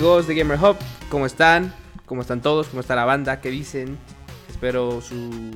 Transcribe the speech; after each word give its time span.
amigos 0.00 0.26
de 0.26 0.34
Gamer 0.34 0.58
Hub? 0.58 0.78
¿Cómo 1.10 1.26
están? 1.26 1.74
¿Cómo 2.06 2.22
están 2.22 2.40
todos? 2.40 2.68
¿Cómo 2.68 2.80
está 2.80 2.96
la 2.96 3.04
banda? 3.04 3.42
¿Qué 3.42 3.50
dicen? 3.50 3.98
Espero 4.48 5.02
su 5.02 5.50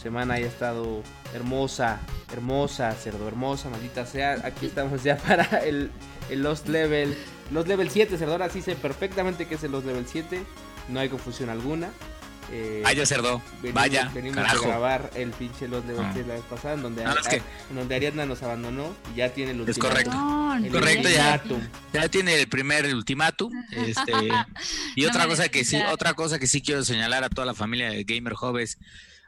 semana 0.00 0.34
haya 0.34 0.46
estado 0.46 1.02
hermosa, 1.34 1.98
hermosa, 2.32 2.92
cerdo, 2.92 3.26
hermosa, 3.26 3.68
maldita 3.68 4.06
sea. 4.06 4.34
Aquí 4.44 4.66
estamos 4.66 5.02
ya 5.02 5.16
para 5.26 5.42
el, 5.64 5.90
el 6.30 6.44
Lost 6.44 6.68
Level. 6.68 7.16
Lost 7.50 7.66
Level 7.66 7.90
7, 7.90 8.16
cerdo. 8.16 8.30
Ahora 8.30 8.50
sí 8.50 8.62
sé 8.62 8.76
perfectamente 8.76 9.46
que 9.48 9.56
es 9.56 9.64
el 9.64 9.72
Lost 9.72 9.84
Level 9.84 10.06
7. 10.06 10.44
No 10.88 11.00
hay 11.00 11.08
confusión 11.08 11.50
alguna. 11.50 11.90
Eh, 12.52 12.80
Vaya 12.84 13.04
cerdo, 13.06 13.42
venimos, 13.60 13.74
vaya. 13.74 14.10
Venimos 14.14 14.36
carajo. 14.36 14.64
a 14.64 14.68
grabar 14.68 15.10
el 15.16 15.30
pinche 15.32 15.66
Lost 15.66 15.86
Level 15.88 16.04
Ah. 16.04 16.10
7 16.14 16.28
la 16.28 16.34
vez 16.34 16.44
pasada, 16.44 16.74
en 16.74 16.82
donde, 16.82 17.02
No, 17.04 17.12
es 17.18 17.26
que- 17.28 17.36
en 17.70 17.76
donde 17.76 17.94
Ariadna 17.96 18.24
nos 18.26 18.42
abandonó 18.42 18.94
y 19.12 19.16
ya 19.16 19.30
tiene 19.34 19.50
el 19.50 19.60
Es 19.62 19.68
ultimátum. 19.76 19.90
correcto. 19.90 20.12
No, 20.14 20.54
El 20.56 20.70
Correcto, 20.70 21.08
ya. 21.08 21.40
ultimátum. 21.42 21.68
Ya 21.92 22.08
tiene 22.08 22.34
el 22.40 22.48
primer 22.48 22.94
ultimátum. 22.94 23.52
Este, 23.72 24.12
y 24.94 25.02
No 25.04 25.08
otra 25.08 25.26
cosa 25.26 25.48
que 25.48 25.64
sí, 25.64 25.76
otra 25.92 26.14
cosa 26.14 26.38
que 26.38 26.46
sí 26.46 26.62
quiero 26.62 26.84
señalar 26.84 27.24
a 27.24 27.28
toda 27.28 27.46
la 27.46 27.54
familia 27.54 27.90
de 27.90 28.04
Gamer 28.04 28.34
Hub 28.40 28.58
es, 28.58 28.78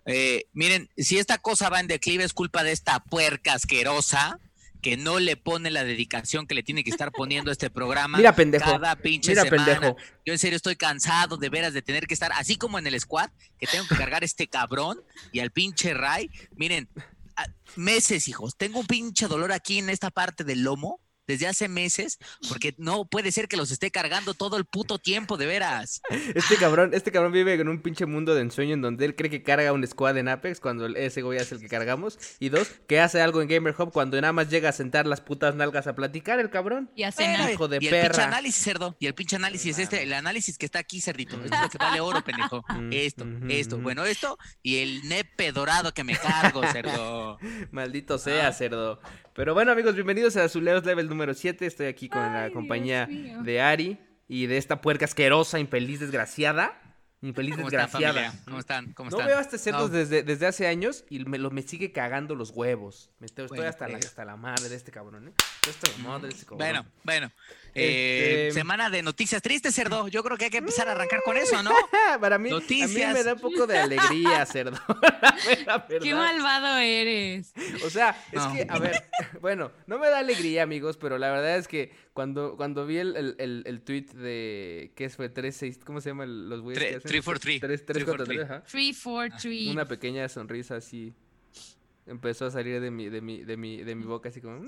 eh, 0.07 0.47
miren, 0.53 0.89
si 0.97 1.19
esta 1.19 1.39
cosa 1.39 1.69
va 1.69 1.81
en 1.81 1.87
declive 1.89 2.25
es 2.25 2.33
culpa 2.33 2.63
de 2.63 2.73
esta 2.73 3.01
puerca 3.01 3.55
asquerosa 3.55 4.39
que 4.81 4.97
no 4.97 5.19
le 5.19 5.37
pone 5.37 5.71
la 5.71 5.85
dedicación 5.85 6.47
que 6.47 6.55
le 6.55 6.63
tiene 6.63 6.85
que 6.85 6.91
estar 6.91 7.11
poniendo 7.13 7.51
a 7.51 7.53
este 7.53 7.71
programa. 7.71 8.19
Mira, 8.19 8.35
pendejo. 8.35 8.71
Cada 8.71 8.97
pinche 8.97 9.31
Mira, 9.31 9.43
semana. 9.43 9.65
pendejo. 9.65 9.97
Yo 10.25 10.33
en 10.33 10.39
serio 10.39 10.57
estoy 10.57 10.77
cansado 10.77 11.37
de 11.37 11.49
veras 11.49 11.73
de 11.73 11.83
tener 11.83 12.07
que 12.07 12.15
estar, 12.15 12.31
así 12.33 12.57
como 12.57 12.79
en 12.79 12.87
el 12.87 12.99
squad, 13.01 13.31
que 13.59 13.67
tengo 13.67 13.87
que 13.89 13.97
cargar 13.97 14.25
este 14.25 14.47
cabrón 14.47 15.01
y 15.33 15.41
al 15.41 15.51
pinche 15.51 15.95
Ray. 15.95 16.31
Miren, 16.57 16.89
meses, 17.77 18.29
hijos. 18.29 18.57
Tengo 18.57 18.81
un 18.81 18.87
pinche 18.87 19.27
dolor 19.27 19.53
aquí 19.53 19.79
en 19.79 19.91
esta 19.91 20.11
parte 20.11 20.45
del 20.45 20.63
lomo 20.63 21.01
desde 21.29 21.47
hace 21.47 21.69
meses, 21.69 22.19
porque 22.49 22.75
no 22.79 23.05
puede 23.05 23.31
ser 23.31 23.47
que 23.47 23.57
los 23.57 23.71
esté 23.71 23.93
cargando 23.93 24.35
todo 24.35 24.57
el 24.57 24.65
puto 24.65 24.99
tiempo, 24.99 25.37
de 25.37 25.47
veras. 25.47 26.01
Este 26.35 26.57
cabrón, 26.57 26.91
este 26.95 27.13
cabrón 27.13 27.31
vive 27.33 27.55
en 27.55 27.69
un 27.69 27.81
pinche 27.83 28.07
mundo 28.07 28.35
de 28.35 28.41
ensueño 28.43 28.75
en 28.75 28.83
donde 28.83 29.05
él 29.05 29.15
cree 29.15 29.31
que 29.31 29.43
carga 29.45 29.73
un 29.73 29.87
squad 29.87 30.17
en 30.19 30.27
Apex 30.29 30.59
cuando 30.59 30.87
el- 30.87 30.97
ese 30.97 31.23
güey 31.23 31.39
es 31.39 31.53
el 31.53 31.61
que 31.61 31.69
cargamos. 31.69 32.19
Y 32.41 32.49
dos, 32.49 32.69
que 32.89 32.99
hace 33.01 33.21
algo 33.21 33.41
en 33.43 33.49
Gamer 33.49 33.75
Hub 33.79 33.93
cuando 33.93 34.21
nada 34.21 34.33
más 34.33 34.49
llega 34.51 34.71
a 34.71 34.73
sentar 34.73 35.07
las 35.07 35.21
putas 35.21 35.55
nalgas 35.55 35.87
a 35.87 35.95
platicar 35.95 36.41
el 36.41 36.51
cabrón. 36.51 36.91
Y 36.97 37.05
cenar. 37.13 37.51
Hijo 37.53 37.69
de 37.69 37.77
y 37.81 37.87
el 37.87 37.93
pinche 37.93 38.09
perra. 38.09 38.25
análisis, 38.25 38.65
cerdo. 38.65 38.97
Y 38.99 39.07
el 39.07 39.15
pinche 39.15 39.37
análisis, 39.37 39.79
este, 39.79 40.03
el 40.03 40.13
análisis 40.15 40.57
que 40.59 40.65
está 40.67 40.79
aquí, 40.79 41.01
cerdito. 41.01 41.37
Esto 41.45 41.55
es 41.55 41.61
lo 41.63 41.69
que 41.69 41.79
vale 41.79 42.01
oro, 42.01 42.23
pendejo. 42.25 42.65
Mm, 42.69 42.93
Esto, 42.93 43.27
esto. 43.49 43.79
Bueno, 43.79 44.05
esto 44.07 44.39
y 44.63 44.79
el 44.79 45.07
nepe 45.09 45.53
dorado 45.53 45.93
que 45.93 46.05
me 46.05 46.17
cargo, 46.17 46.63
cerdo. 46.73 47.39
Maldito 47.71 48.17
sea, 48.19 48.53
cerdo. 48.53 49.01
Pero 49.39 49.55
bueno, 49.55 49.71
amigos, 49.71 49.95
bienvenidos 49.95 50.37
a 50.37 50.49
Zuleos 50.49 50.85
Level 50.85 51.09
número 51.09 51.33
7. 51.33 51.65
Estoy 51.65 51.87
aquí 51.87 52.09
con 52.09 52.21
la 52.21 52.43
Ay, 52.47 52.51
compañía 52.53 53.07
Dios 53.07 53.21
mío. 53.37 53.43
de 53.45 53.61
Ari 53.61 53.99
y 54.27 54.47
de 54.47 54.57
esta 54.57 54.81
puerca 54.81 55.05
asquerosa, 55.05 55.61
infeliz, 55.61 56.01
desgraciada. 56.01 56.77
Infeliz, 57.23 57.55
¿Cómo 57.55 57.69
están, 57.69 57.83
desgraciada. 57.87 58.15
familia? 58.31 58.45
¿Cómo 58.45 58.59
están? 58.59 58.93
¿Cómo 58.95 59.11
No 59.11 59.17
están? 59.17 59.29
veo 59.29 59.39
a 59.39 59.41
este 59.41 59.59
cerdo 59.59 59.83
No. 59.83 59.89
desde, 59.91 60.25
desde 60.25 60.45
hace 60.45 60.67
años 60.67 61.05
y 61.09 61.21
me, 61.25 61.39
lo, 61.39 61.53
me 61.53 61.63
sigue 61.63 61.93
cagando 61.93 62.35
los 62.35 62.51
huevos. 62.51 63.11
Me 63.21 63.27
estoy, 63.27 63.45
estoy 63.45 63.59
Bueno, 63.59 63.71
hasta, 63.71 63.87
la, 63.87 63.99
eh. 63.99 64.01
hasta 64.05 64.25
la 64.25 64.37
madre 64.37 64.69
de 64.71 64.75
este 64.75 64.91
cabrón, 64.91 65.29
¿eh? 65.29 65.33
Estoy 65.69 65.71
hasta 65.91 66.03
la 66.03 66.09
madre 66.09 66.29
de 66.31 66.35
este 66.35 66.45
cabrón. 66.45 66.59
Bueno, 66.59 66.87
bueno. 67.05 67.31
Eh, 67.79 68.49
Este- 68.49 68.61
Semana 68.61 68.91
de 68.91 69.03
noticias 69.03 69.41
tristes, 69.43 69.75
cerdo. 69.75 70.09
Yo 70.09 70.23
creo 70.23 70.37
que 70.37 70.47
hay 70.47 70.51
que 70.51 70.59
empezar 70.59 70.89
a 70.89 70.93
arrancar 70.93 71.23
con 71.25 71.37
eso, 71.37 71.63
¿no? 71.63 71.71
Para 72.21 72.39
mí, 72.39 72.49
a 72.51 72.53
mí 72.55 72.61
Noticias. 72.61 73.13
me 73.15 73.23
da 73.23 73.35
un 73.35 73.41
poco 73.41 73.67
de 73.67 73.79
alegría, 73.79 74.45
cerdo. 74.47 74.79
Qué 76.03 76.15
malvado 76.15 76.77
eres. 76.79 77.53
O 77.85 77.91
sea, 77.91 78.17
es 78.33 78.43
No. 78.43 78.53
que, 78.53 78.67
a 78.69 78.79
ver, 78.79 79.05
bueno, 79.41 79.71
no 79.87 79.99
me 79.99 80.09
da 80.09 80.19
alegría, 80.19 80.63
amigos, 80.63 80.97
pero 80.97 81.19
la 81.19 81.31
verdad 81.31 81.57
es 81.59 81.69
que 81.69 81.93
cuando, 82.13 82.57
cuando 82.57 82.87
vi 82.87 82.99
el, 82.99 83.17
el, 83.17 83.37
el, 83.39 83.63
el 83.67 83.81
tweet 83.83 84.07
de, 84.15 84.93
¿qué 84.97 85.09
fue? 85.09 85.29
3, 85.29 85.55
6, 85.57 85.79
¿cómo 85.85 86.01
se 86.01 86.11
llaman 86.11 86.49
los 86.49 86.61
güeyes? 86.63 86.83
Tre- 86.83 86.89
que 86.91 86.97
hacen? 86.97 87.09
343. 87.11 87.61
3, 87.61 87.87
3, 87.87 88.05
4, 88.05 88.25
3, 88.27 88.41
ajá. 88.43 88.63
3, 88.71 89.01
4, 89.05 89.39
3. 89.41 89.69
Una 89.69 89.85
pequeña 89.87 90.29
sonrisa 90.29 90.77
así 90.77 91.13
empezó 92.07 92.47
a 92.47 92.51
salir 92.51 92.81
de 92.81 92.91
mi, 92.91 93.09
de 93.09 93.21
mi, 93.21 93.45
de 93.45 93.57
mi, 93.57 93.83
de 93.85 93.95
mi 93.95 94.05
boca 94.05 94.31
así 94.31 94.41
como... 94.41 94.63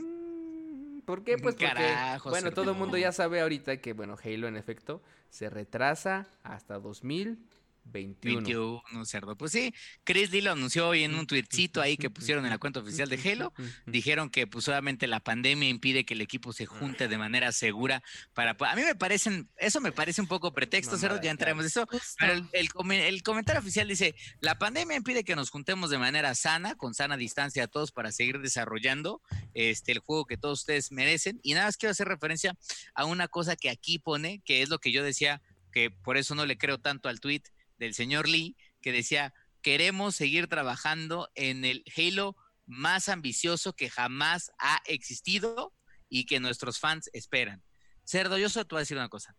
¿Por 1.05 1.25
qué? 1.25 1.39
Pues 1.39 1.55
porque, 1.55 2.19
bueno, 2.25 2.53
todo 2.53 2.73
el 2.73 2.77
mundo 2.77 2.97
ya 2.97 3.13
sabe 3.13 3.41
ahorita 3.41 3.79
que, 3.79 3.93
bueno, 3.93 4.17
Halo 4.23 4.49
en 4.49 4.57
efecto 4.57 5.03
se 5.29 5.51
retrasa 5.51 6.27
hasta 6.43 6.79
2021. 6.79 7.60
21, 7.91 8.83
cerdo. 9.05 9.37
Pues 9.37 9.53
sí, 9.53 9.75
Chris 10.05 10.31
Lee 10.31 10.41
lo 10.41 10.53
anunció 10.53 10.89
hoy 10.89 11.05
en 11.05 11.15
un 11.15 11.27
tweetcito 11.27 11.81
ahí 11.81 11.97
que 11.97 12.11
pusieron 12.11 12.45
en 12.45 12.51
la 12.51 12.59
cuenta 12.59 12.81
oficial 12.81 13.09
de 13.09 13.17
Halo. 13.31 13.53
Dijeron 13.87 14.31
que 14.31 14.47
pues 14.47 14.69
obviamente 14.69 15.07
la 15.07 15.21
pandemia 15.21 15.69
impide 15.69 16.05
que 16.05 16.15
el 16.15 16.21
equipo 16.21 16.53
se 16.53 16.67
junte 16.67 17.09
de 17.09 17.19
manera 17.19 17.53
segura 17.53 18.03
para... 18.35 18.57
A 18.59 18.77
mí 18.77 18.83
me 18.83 18.95
parecen, 18.95 19.49
eso 19.57 19.81
me 19.81 19.93
parece 19.93 20.21
un 20.21 20.27
poco 20.29 20.53
pretexto, 20.53 20.97
cerdo, 20.99 21.21
ya 21.21 21.31
entraremos 21.31 21.65
de 21.65 21.69
eso. 21.69 21.87
Pero 22.19 22.33
el, 22.33 22.49
el 22.53 22.73
come- 22.73 23.09
el 23.09 23.23
comentario 23.23 23.61
oficial 23.61 23.89
dice, 23.89 24.15
la 24.41 24.59
pandemia 24.59 24.97
impide 24.97 25.25
que 25.25 25.37
nos 25.37 25.51
juntemos 25.51 25.91
de 25.91 25.99
manera 25.99 26.35
sana, 26.35 26.75
con 26.77 26.95
sana 26.95 27.17
distancia 27.17 27.65
a 27.65 27.69
todos 27.69 27.93
para 27.93 28.13
seguir 28.13 28.39
desarrollando 28.41 29.21
este, 29.55 29.93
el 29.93 29.99
juego 29.99 30.27
que 30.27 30.37
todos 30.37 30.61
ustedes 30.61 30.93
merecen. 30.93 31.41
Y 31.43 31.55
nada 31.55 31.67
más 31.67 31.77
quiero 31.77 31.91
hacer 31.93 32.09
referencia 32.09 32.55
a 32.95 33.05
una 33.05 33.29
cosa 33.29 33.57
que 33.57 33.71
aquí 33.71 33.99
pone, 33.99 34.43
que 34.45 34.63
es 34.63 34.69
lo 34.69 34.79
que 34.79 34.93
yo 34.93 35.03
decía, 35.03 35.43
que 35.73 35.91
por 35.91 36.17
eso 36.17 36.35
no 36.35 36.47
le 36.47 36.59
creo 36.59 36.79
tanto 36.79 37.09
al 37.09 37.21
tweet 37.21 37.43
del 37.81 37.95
señor 37.95 38.29
Lee, 38.29 38.57
que 38.81 38.93
decía, 38.93 39.35
queremos 39.63 40.15
seguir 40.15 40.47
trabajando 40.47 41.29
en 41.35 41.65
el 41.65 41.83
Halo 41.97 42.37
más 42.67 43.09
ambicioso 43.09 43.73
que 43.73 43.91
jamás 43.91 44.53
ha 44.59 44.81
existido 44.87 45.75
y 46.09 46.27
que 46.27 46.39
nuestros 46.39 46.79
fans 46.79 47.11
esperan. 47.13 47.65
Cerdo, 48.05 48.39
yo 48.39 48.49
solo 48.49 48.67
te 48.67 48.75
voy 48.75 48.81
a 48.81 48.83
decir 48.83 48.97
una 48.97 49.09
cosa. 49.09 49.35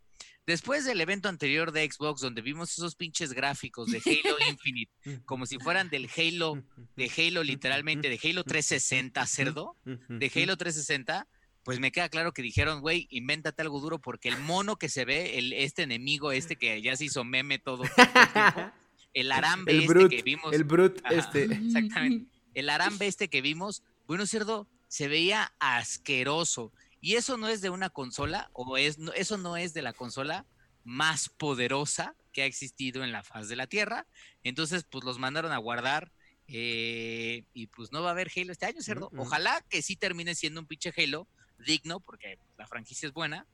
Después 0.45 0.85
del 0.85 0.99
evento 1.01 1.29
anterior 1.29 1.71
de 1.71 1.89
Xbox, 1.89 2.21
donde 2.21 2.41
vimos 2.41 2.71
esos 2.71 2.95
pinches 2.95 3.31
gráficos 3.33 3.91
de 3.91 4.01
Halo 4.03 4.37
Infinite, 4.49 5.21
como 5.25 5.45
si 5.45 5.59
fueran 5.59 5.89
del 5.89 6.09
Halo, 6.15 6.63
de 6.95 7.11
Halo 7.15 7.43
literalmente, 7.43 8.09
de 8.09 8.19
Halo 8.21 8.43
360, 8.43 9.25
cerdo, 9.27 9.77
de 9.85 10.31
Halo 10.35 10.57
360, 10.57 11.27
pues 11.63 11.79
me 11.79 11.91
queda 11.91 12.09
claro 12.09 12.33
que 12.33 12.41
dijeron, 12.41 12.81
güey, 12.81 13.07
invéntate 13.11 13.61
algo 13.61 13.79
duro 13.79 13.99
porque 13.99 14.29
el 14.29 14.39
mono 14.39 14.77
que 14.77 14.89
se 14.89 15.05
ve, 15.05 15.37
el, 15.37 15.53
este 15.53 15.83
enemigo, 15.83 16.31
este 16.31 16.55
que 16.55 16.81
ya 16.81 16.95
se 16.95 17.05
hizo 17.05 17.23
meme 17.23 17.59
todo, 17.59 17.83
todo 17.83 17.91
el 17.97 18.33
tiempo, 18.33 18.71
el 19.13 19.31
arambe 19.31 19.71
El 19.71 19.81
este 19.81 19.93
Brut, 19.93 20.09
que 20.09 20.21
vimos, 20.23 20.53
el 20.53 20.63
Brut, 20.63 20.99
Ajá. 21.03 21.15
este... 21.15 21.43
exactamente. 21.65 22.31
el 22.53 22.69
arambe 22.69 23.07
este 23.07 23.29
que 23.29 23.41
vimos, 23.41 23.83
bueno, 24.07 24.25
cerdo, 24.25 24.67
se 24.87 25.07
veía 25.07 25.53
asqueroso. 25.59 26.73
Y 26.99 27.15
eso 27.15 27.37
no 27.37 27.47
es 27.47 27.61
de 27.61 27.69
una 27.69 27.89
consola, 27.89 28.49
o 28.53 28.77
es, 28.77 28.97
no- 28.99 29.13
eso 29.13 29.37
no 29.37 29.57
es 29.57 29.73
de 29.73 29.81
la 29.81 29.93
consola 29.93 30.45
más 30.83 31.29
poderosa 31.29 32.15
que 32.33 32.41
ha 32.43 32.45
existido 32.45 33.03
en 33.03 33.11
la 33.11 33.23
faz 33.23 33.47
de 33.49 33.55
la 33.55 33.67
Tierra. 33.67 34.05
Entonces, 34.43 34.83
pues 34.89 35.03
los 35.03 35.17
mandaron 35.19 35.51
a 35.51 35.57
guardar. 35.57 36.11
eh, 36.47 37.45
y 37.53 37.67
pues 37.67 37.91
no 37.91 38.01
va 38.03 38.09
a 38.09 38.11
haber 38.11 38.29
Halo 38.35 38.51
este 38.51 38.65
año, 38.65 38.81
cerdo. 38.81 39.09
Ojalá 39.17 39.63
que 39.69 39.81
sí 39.81 39.95
termine 39.95 40.35
siendo 40.35 40.59
un 40.59 40.65
pinche 40.67 40.93
Halo 40.97 41.27
digno, 41.65 41.99
porque 41.99 42.37
la 42.57 42.67
franquicia 42.67 43.07
es 43.07 43.13
buena. 43.13 43.45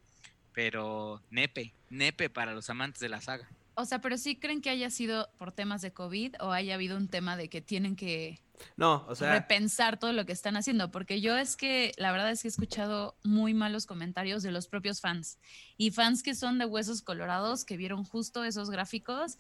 Pero 0.54 1.22
nepe, 1.30 1.74
nepe 1.90 2.30
para 2.30 2.54
los 2.54 2.70
amantes 2.70 3.00
de 3.00 3.10
la 3.10 3.22
saga. 3.22 3.48
O 3.76 3.86
sea, 3.86 4.02
pero 4.02 4.18
sí 4.18 4.36
creen 4.36 4.60
que 4.60 4.72
haya 4.72 4.90
sido 4.90 5.30
por 5.38 5.52
temas 5.52 5.84
de 5.84 5.92
COVID 5.92 6.38
o 6.40 6.52
haya 6.52 6.74
habido 6.74 6.98
un 6.98 7.08
tema 7.08 7.38
de 7.38 7.48
que 7.48 7.62
tienen 7.62 7.96
que 7.96 8.42
No, 8.76 9.06
o 9.08 9.14
sea... 9.14 9.32
repensar 9.34 10.00
todo 10.00 10.14
lo 10.14 10.26
que 10.26 10.32
están 10.32 10.58
haciendo. 10.58 10.90
Porque 10.90 11.22
yo 11.22 11.38
es 11.38 11.56
que, 11.56 11.92
la 11.98 12.12
verdad 12.12 12.32
es 12.32 12.42
que 12.42 12.48
he 12.48 12.50
escuchado 12.50 13.16
muy 13.24 13.54
malos 13.54 13.86
comentarios 13.86 14.42
de 14.42 14.52
los 14.52 14.68
propios 14.68 15.00
fans. 15.00 15.38
Y 15.78 15.92
fans 15.92 16.24
que 16.24 16.34
son 16.34 16.58
de 16.58 16.66
huesos 16.66 17.04
colorados, 17.04 17.66
que 17.66 17.78
vieron 17.78 18.04
justo 18.04 18.44
esos 18.44 18.72
gráficos 18.72 19.38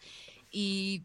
y, 0.51 1.03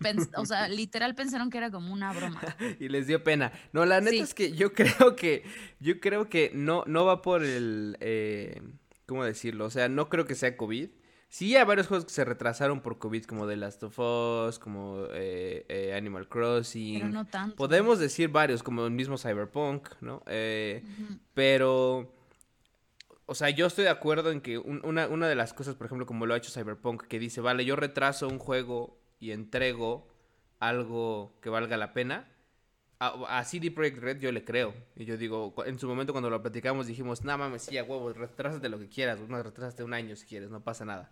pens- 0.00 0.30
o 0.36 0.44
sea, 0.46 0.68
literal 0.68 1.14
pensaron 1.14 1.50
que 1.50 1.58
era 1.58 1.70
como 1.70 1.92
una 1.92 2.12
broma. 2.12 2.40
y 2.80 2.88
les 2.88 3.06
dio 3.06 3.22
pena. 3.24 3.52
No, 3.72 3.84
la 3.86 4.00
neta 4.00 4.10
Sí. 4.12 4.20
es 4.20 4.34
que 4.34 4.52
yo 4.52 4.72
creo 4.74 5.16
que, 5.16 5.44
yo 5.80 6.00
creo 6.00 6.28
que 6.28 6.50
no, 6.54 6.84
no 6.86 7.04
va 7.04 7.22
por 7.22 7.42
el, 7.44 7.96
eh, 8.00 8.60
¿cómo 9.06 9.24
decirlo? 9.24 9.64
O 9.66 9.70
sea, 9.70 9.88
no 9.88 10.08
creo 10.08 10.24
que 10.26 10.34
sea 10.34 10.56
COVID. 10.56 10.88
Sí, 11.30 11.54
hay 11.56 11.64
varios 11.66 11.88
juegos 11.88 12.06
que 12.06 12.10
se 12.12 12.24
retrasaron 12.24 12.80
por 12.80 12.98
COVID, 12.98 13.24
como 13.24 13.46
The 13.46 13.56
Last 13.56 13.82
of 13.82 13.98
Us, 13.98 14.58
como 14.58 15.04
eh, 15.12 15.66
eh, 15.68 15.94
Animal 15.94 16.26
Crossing. 16.26 17.00
Pero 17.00 17.12
no 17.12 17.26
tanto. 17.26 17.54
Podemos 17.56 17.98
decir 17.98 18.30
varios, 18.30 18.62
como 18.62 18.86
el 18.86 18.92
mismo 18.92 19.18
Cyberpunk, 19.18 19.88
¿no? 20.00 20.22
Eh, 20.26 20.82
pero, 21.34 22.14
o 23.26 23.34
sea, 23.34 23.50
yo 23.50 23.66
estoy 23.66 23.84
de 23.84 23.90
acuerdo 23.90 24.30
en 24.30 24.40
que 24.40 24.56
un- 24.56 24.80
una, 24.84 25.06
una 25.08 25.28
de 25.28 25.34
las 25.34 25.52
cosas, 25.52 25.74
por 25.74 25.84
ejemplo, 25.84 26.06
como 26.06 26.24
lo 26.24 26.32
ha 26.32 26.38
hecho 26.38 26.50
Cyberpunk, 26.50 27.02
que 27.02 27.18
dice, 27.18 27.42
vale, 27.42 27.66
yo 27.66 27.76
retraso 27.76 28.26
un 28.26 28.38
juego 28.38 28.98
y 29.20 29.32
entrego 29.32 30.08
algo 30.58 31.32
que 31.40 31.50
valga 31.50 31.76
la 31.76 31.92
pena. 31.92 32.28
A, 33.00 33.38
a 33.38 33.44
CD 33.44 33.70
Projekt 33.70 33.98
Red 33.98 34.18
yo 34.20 34.32
le 34.32 34.44
creo. 34.44 34.74
Y 34.96 35.04
yo 35.04 35.16
digo, 35.16 35.54
en 35.66 35.78
su 35.78 35.86
momento 35.88 36.12
cuando 36.12 36.30
lo 36.30 36.42
platicamos 36.42 36.86
dijimos, 36.86 37.24
no 37.24 37.38
mames, 37.38 37.62
sí, 37.62 37.78
a 37.78 37.84
huevo, 37.84 38.12
retrásate 38.12 38.68
lo 38.68 38.78
que 38.78 38.88
quieras, 38.88 39.20
no, 39.20 39.42
retrásate 39.42 39.84
un 39.84 39.94
año 39.94 40.16
si 40.16 40.26
quieres, 40.26 40.50
no 40.50 40.62
pasa 40.62 40.84
nada. 40.84 41.10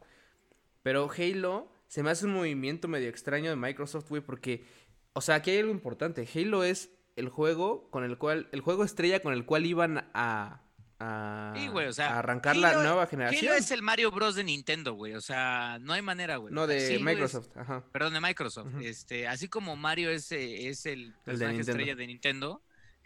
Pero 0.82 1.08
Halo 1.11 1.69
se 1.88 2.03
me 2.03 2.11
hace 2.11 2.26
un 2.26 2.35
movimiento 2.35 2.88
medio 2.88 3.08
extraño 3.08 3.50
de 3.50 3.56
Microsoft, 3.56 4.09
güey, 4.09 4.23
porque, 4.23 4.64
o 5.12 5.20
sea, 5.20 5.37
aquí 5.37 5.50
hay 5.50 5.59
algo 5.59 5.73
importante. 5.73 6.29
Halo 6.35 6.64
es 6.64 6.91
el 7.17 7.29
juego 7.29 7.88
con 7.91 8.05
el 8.05 8.19
cual, 8.19 8.49
el 8.52 8.61
juego 8.61 8.85
estrella 8.85 9.20
con 9.20 9.32
el 9.32 9.47
cual 9.47 9.67
iban 9.67 10.09
a 10.14 10.66
a, 10.99 11.53
Sí, 11.57 11.69
güey, 11.69 11.87
o 11.89 11.93
sea, 11.93 12.15
a 12.15 12.19
arrancar 12.21 12.57
la 12.57 12.75
nueva 12.83 13.07
generación. 13.07 13.45
Halo 13.47 13.55
es 13.59 13.71
el 13.71 13.83
Mario 13.83 14.11
Bros 14.11 14.35
de 14.35 14.45
Nintendo, 14.45 14.95
güey. 14.95 15.15
O 15.15 15.21
sea, 15.21 15.79
no 15.81 15.93
hay 15.93 16.03
manera, 16.03 16.37
güey. 16.37 16.55
No, 16.55 16.67
de 16.67 16.77
Así, 16.77 16.87
güey, 16.87 16.97
es- 16.97 17.03
Microsoft. 17.03 17.49
Ajá. 17.57 17.85
Perdón, 17.93 18.15
de 18.15 18.21
Microsoft. 18.21 18.75
Este, 18.81 19.29
así 19.29 19.49
como 19.49 19.77
Mario 19.77 20.11
es, 20.11 20.33
eh, 20.33 20.69
es 20.69 20.87
el 20.87 21.15
personaje 21.25 21.57
Nintendo. 21.59 21.73
estrella 21.73 21.95
de 21.97 22.07
Nintendo, 22.07 22.63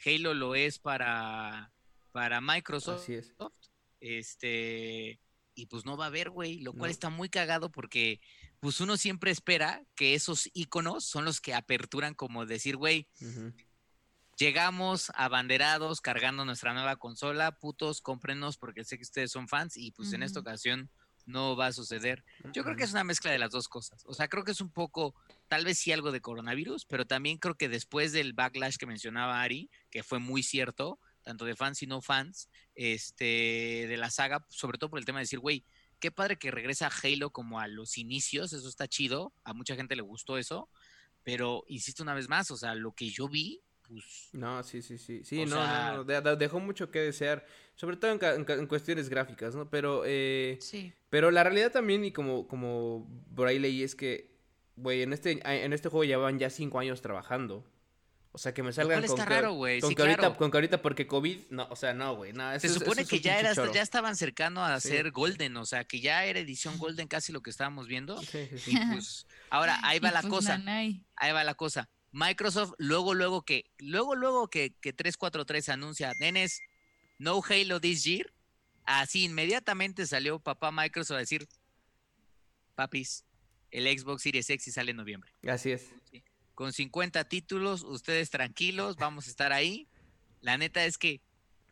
Halo 0.07 0.35
lo 0.35 0.55
es 0.55 0.79
para, 0.79 1.73
para 2.13 2.41
Microsoft. 2.41 3.03
Así 3.03 3.15
es. 3.15 3.35
Este, 4.01 5.21
y 5.55 5.67
pues 5.67 5.85
no 5.85 5.97
va 5.97 6.05
a 6.05 6.09
haber, 6.09 6.31
güey, 6.31 6.59
lo 6.61 6.73
cual 6.73 6.89
No. 6.89 6.93
está 6.93 7.11
muy 7.11 7.29
cagado 7.29 7.71
porque 7.71 8.21
pues 8.61 8.81
uno 8.81 8.97
siempre 8.97 9.31
espera 9.31 9.83
que 9.95 10.15
esos 10.15 10.49
iconos 10.53 11.05
son 11.05 11.25
los 11.25 11.41
que 11.41 11.55
aperturan 11.55 12.15
como 12.15 12.47
decir, 12.47 12.77
güey. 12.77 13.09
Llegamos 14.41 15.13
abanderados 15.17 16.01
cargando 16.01 16.47
nuestra 16.47 16.73
nueva 16.73 16.97
consola, 16.97 17.53
putos, 17.59 18.01
cómprenos 18.01 18.57
porque 18.57 18.85
sé 18.85 18.97
que 18.97 19.03
ustedes 19.03 19.31
son 19.31 19.49
fans 19.49 19.77
y 19.77 19.93
pues 19.93 20.15
en 20.15 20.23
esta 20.23 20.41
ocasión 20.41 20.89
no 21.27 21.57
va 21.57 21.67
a 21.67 21.73
suceder. 21.73 22.25
Yo 22.55 22.65
creo 22.65 22.75
que 22.75 22.85
es 22.85 22.93
una 22.93 23.05
mezcla 23.05 23.31
de 23.31 23.39
las 23.39 23.51
dos 23.51 23.69
cosas. 23.69 24.03
O 24.07 24.15
sea, 24.15 24.29
creo 24.29 24.43
que 24.43 24.53
es 24.53 24.63
un 24.63 24.73
poco, 24.73 25.15
tal 25.47 25.67
vez 25.67 25.79
sí 25.79 25.93
algo 25.93 26.11
de 26.11 26.23
coronavirus, 26.23 26.87
pero 26.87 27.07
también 27.07 27.37
creo 27.37 27.55
que 27.55 27.69
después 27.69 28.13
del 28.13 28.33
backlash 28.33 28.77
que 28.77 28.87
mencionaba 28.87 29.43
Ari, 29.43 29.71
que 29.91 30.03
fue 30.03 30.19
muy 30.19 30.43
cierto, 30.43 30.99
tanto 31.23 31.45
de 31.45 31.55
fans 31.55 31.83
y 31.83 31.87
no 31.87 32.01
fans, 32.01 32.49
este, 32.75 33.85
de 33.89 33.97
la 33.99 34.11
saga, 34.11 34.47
sobre 34.49 34.79
todo 34.79 34.89
por 34.89 34.99
el 34.99 35.05
tema 35.05 35.19
de 35.19 35.25
decir, 35.25 35.39
güey, 35.39 35.67
qué 36.01 36.11
padre 36.11 36.39
que 36.39 36.51
regresa 36.51 36.91
Halo 37.03 37.31
como 37.31 37.61
a 37.61 37.69
los 37.69 37.99
inicios, 37.99 38.55
eso 38.55 38.67
está 38.67 38.89
chido, 38.89 39.35
a 39.45 39.53
mucha 39.53 39.77
gente 39.77 39.97
le 39.97 40.03
gustó 40.03 40.39
eso, 40.39 40.71
pero 41.25 41.63
insisto 41.69 42.03
una 42.03 42.15
vez 42.15 42.31
más, 42.31 42.51
o 42.51 42.57
sea, 42.57 42.75
lo 42.75 42.93
que 42.93 43.11
yo 43.11 43.29
vi, 43.29 43.61
pues 43.91 44.29
No, 44.33 44.63
sí, 44.63 44.83
sí, 44.83 44.99
sí. 44.99 45.23
Sí, 45.25 45.45
no, 45.45 45.57
sea- 45.57 45.91
no, 45.93 45.97
no, 45.99 46.05
de- 46.05 46.21
de- 46.21 46.37
dejó 46.37 46.61
mucho 46.61 46.91
que 46.91 47.01
desear, 47.01 47.45
sobre 47.77 47.97
todo 47.97 48.13
en, 48.13 48.67
cuestiones 48.67 49.09
gráficas, 49.09 49.55
¿no? 49.55 49.69
Pero, 49.71 50.03
eh, 50.07 50.59
Sí. 50.61 50.93
pero 51.09 51.31
la 51.31 51.43
realidad 51.45 51.73
también, 51.73 52.05
y 52.05 52.13
como, 52.13 52.47
como 52.47 53.09
por 53.35 53.49
ahí 53.49 53.59
leí, 53.59 53.83
es 53.83 53.95
que, 53.95 54.31
güey, 54.77 55.03
en 55.03 55.13
este, 55.13 55.41
en 55.45 55.73
este 55.73 55.89
juego 55.89 56.05
llevan 56.05 56.39
ya 56.39 56.51
cinco 56.51 56.79
años 56.79 57.03
trabajando. 57.03 57.65
O 58.33 58.39
sea, 58.39 58.55
que 58.55 58.63
me 58.63 58.73
salgan 58.73 59.01
con 59.01 59.11
está 59.11 59.27
que, 59.27 59.81
con 59.81 59.91
sí, 59.91 59.97
que 59.97 60.03
ahorita, 60.03 60.19
claro. 60.21 60.37
con 60.37 60.51
que 60.53 60.57
ahorita 60.57 60.83
porque 60.83 61.09
COVID, 61.09 61.39
no, 61.51 61.67
o 61.69 61.75
sea, 61.75 61.95
no, 61.95 62.15
güey, 62.15 62.33
no, 62.33 62.57
Se 62.61 62.69
es- 62.69 62.75
supone 62.75 63.05
que 63.05 63.19
ya 63.19 63.41
era, 63.41 63.53
ya 63.73 63.83
estaban 63.83 64.15
cercano 64.15 64.65
a 64.65 64.79
Sí. 64.79 64.87
ser 64.91 65.11
Golden, 65.11 65.57
o 65.57 65.67
sea, 65.67 65.83
que 65.83 65.99
ya 66.01 66.25
era 66.25 66.39
edición 66.39 66.79
Golden 66.79 67.09
casi 67.09 67.33
lo 67.33 67.41
que 67.43 67.51
estábamos 67.51 67.89
viendo. 67.89 68.23
Sí, 68.23 68.47
sí, 68.53 68.59
sí. 68.59 68.71
Y 68.73 68.87
pues, 68.93 69.27
ahora 69.51 69.77
ahí 69.85 69.99
va 69.99 70.11
Y 70.11 70.13
la 70.13 70.21
pues, 70.21 70.33
cosa, 70.33 70.59
nanay. 70.59 71.03
ahí 71.17 71.33
va 71.33 71.43
la 71.43 71.55
cosa. 71.55 71.89
Microsoft, 72.13 72.73
luego, 72.79 73.15
luego 73.15 73.43
que, 73.43 73.71
luego, 73.79 74.15
luego 74.15 74.49
que, 74.49 74.75
que 74.81 74.93
343 74.93 75.69
anuncia, 75.69 76.13
nenes, 76.19 76.61
no 77.19 77.41
Halo 77.49 77.81
this 77.81 78.05
year, 78.05 78.33
así 78.85 79.25
inmediatamente 79.25 80.07
salió 80.07 80.41
papá 80.41 80.73
Microsoft 80.73 81.17
a 81.17 81.21
decir, 81.21 81.49
papis, 82.75 83.25
el 83.71 83.87
Xbox 83.87 84.23
Series 84.23 84.51
X 84.51 84.75
sale 84.75 84.91
en 84.91 84.97
noviembre. 84.97 85.33
Así 85.49 85.71
es. 85.71 85.89
Con 86.55 86.73
50 86.73 87.25
títulos, 87.29 87.85
ustedes 87.85 88.31
tranquilos, 88.31 88.97
vamos 88.97 89.27
a 89.27 89.31
estar 89.31 89.53
ahí. 89.53 89.89
La 90.41 90.59
neta 90.59 90.85
es 90.85 90.99
que, 90.99 91.21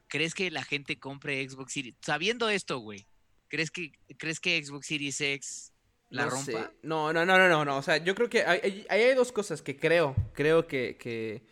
¿crees 0.06 0.34
que 0.34 0.50
la 0.50 0.62
gente 0.62 0.98
compre 0.98 1.46
Xbox 1.48 1.72
Series? 1.72 1.96
Sabiendo 2.00 2.48
esto, 2.48 2.78
güey, 2.78 3.06
¿crees 3.48 3.70
que, 3.70 3.92
¿crees 4.16 4.38
que 4.38 4.62
Xbox 4.62 4.86
Series 4.86 5.20
X 5.20 5.72
la 6.10 6.24
no 6.24 6.30
rompa? 6.30 6.44
sé. 6.44 6.70
No, 6.82 7.12
no, 7.12 7.24
no, 7.26 7.36
no, 7.38 7.48
no, 7.48 7.64
no. 7.64 7.76
O 7.76 7.82
sea, 7.82 7.98
yo 7.98 8.14
creo 8.14 8.28
que 8.30 8.44
hay, 8.44 8.60
hay- 8.62 8.86
ahí 8.88 9.02
hay 9.02 9.14
dos 9.14 9.32
cosas 9.32 9.62
que 9.62 9.76
creo. 9.76 10.14
Creo 10.32 10.66
que, 10.66 10.96
que. 10.98 11.42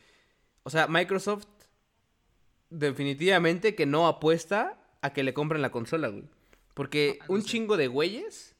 O 0.62 0.70
sea, 0.70 0.86
Microsoft 0.88 1.46
definitivamente 2.70 3.74
que 3.74 3.86
no 3.86 4.06
apuesta 4.06 4.78
a 5.02 5.12
que 5.12 5.22
le 5.22 5.34
compren 5.34 5.62
la 5.62 5.70
consola, 5.70 6.08
güey. 6.08 6.24
Porque 6.74 7.18
no 7.28 7.34
un 7.36 7.42
sé. 7.42 7.48
chingo 7.48 7.76
de 7.76 7.86
güeyes. 7.88 8.54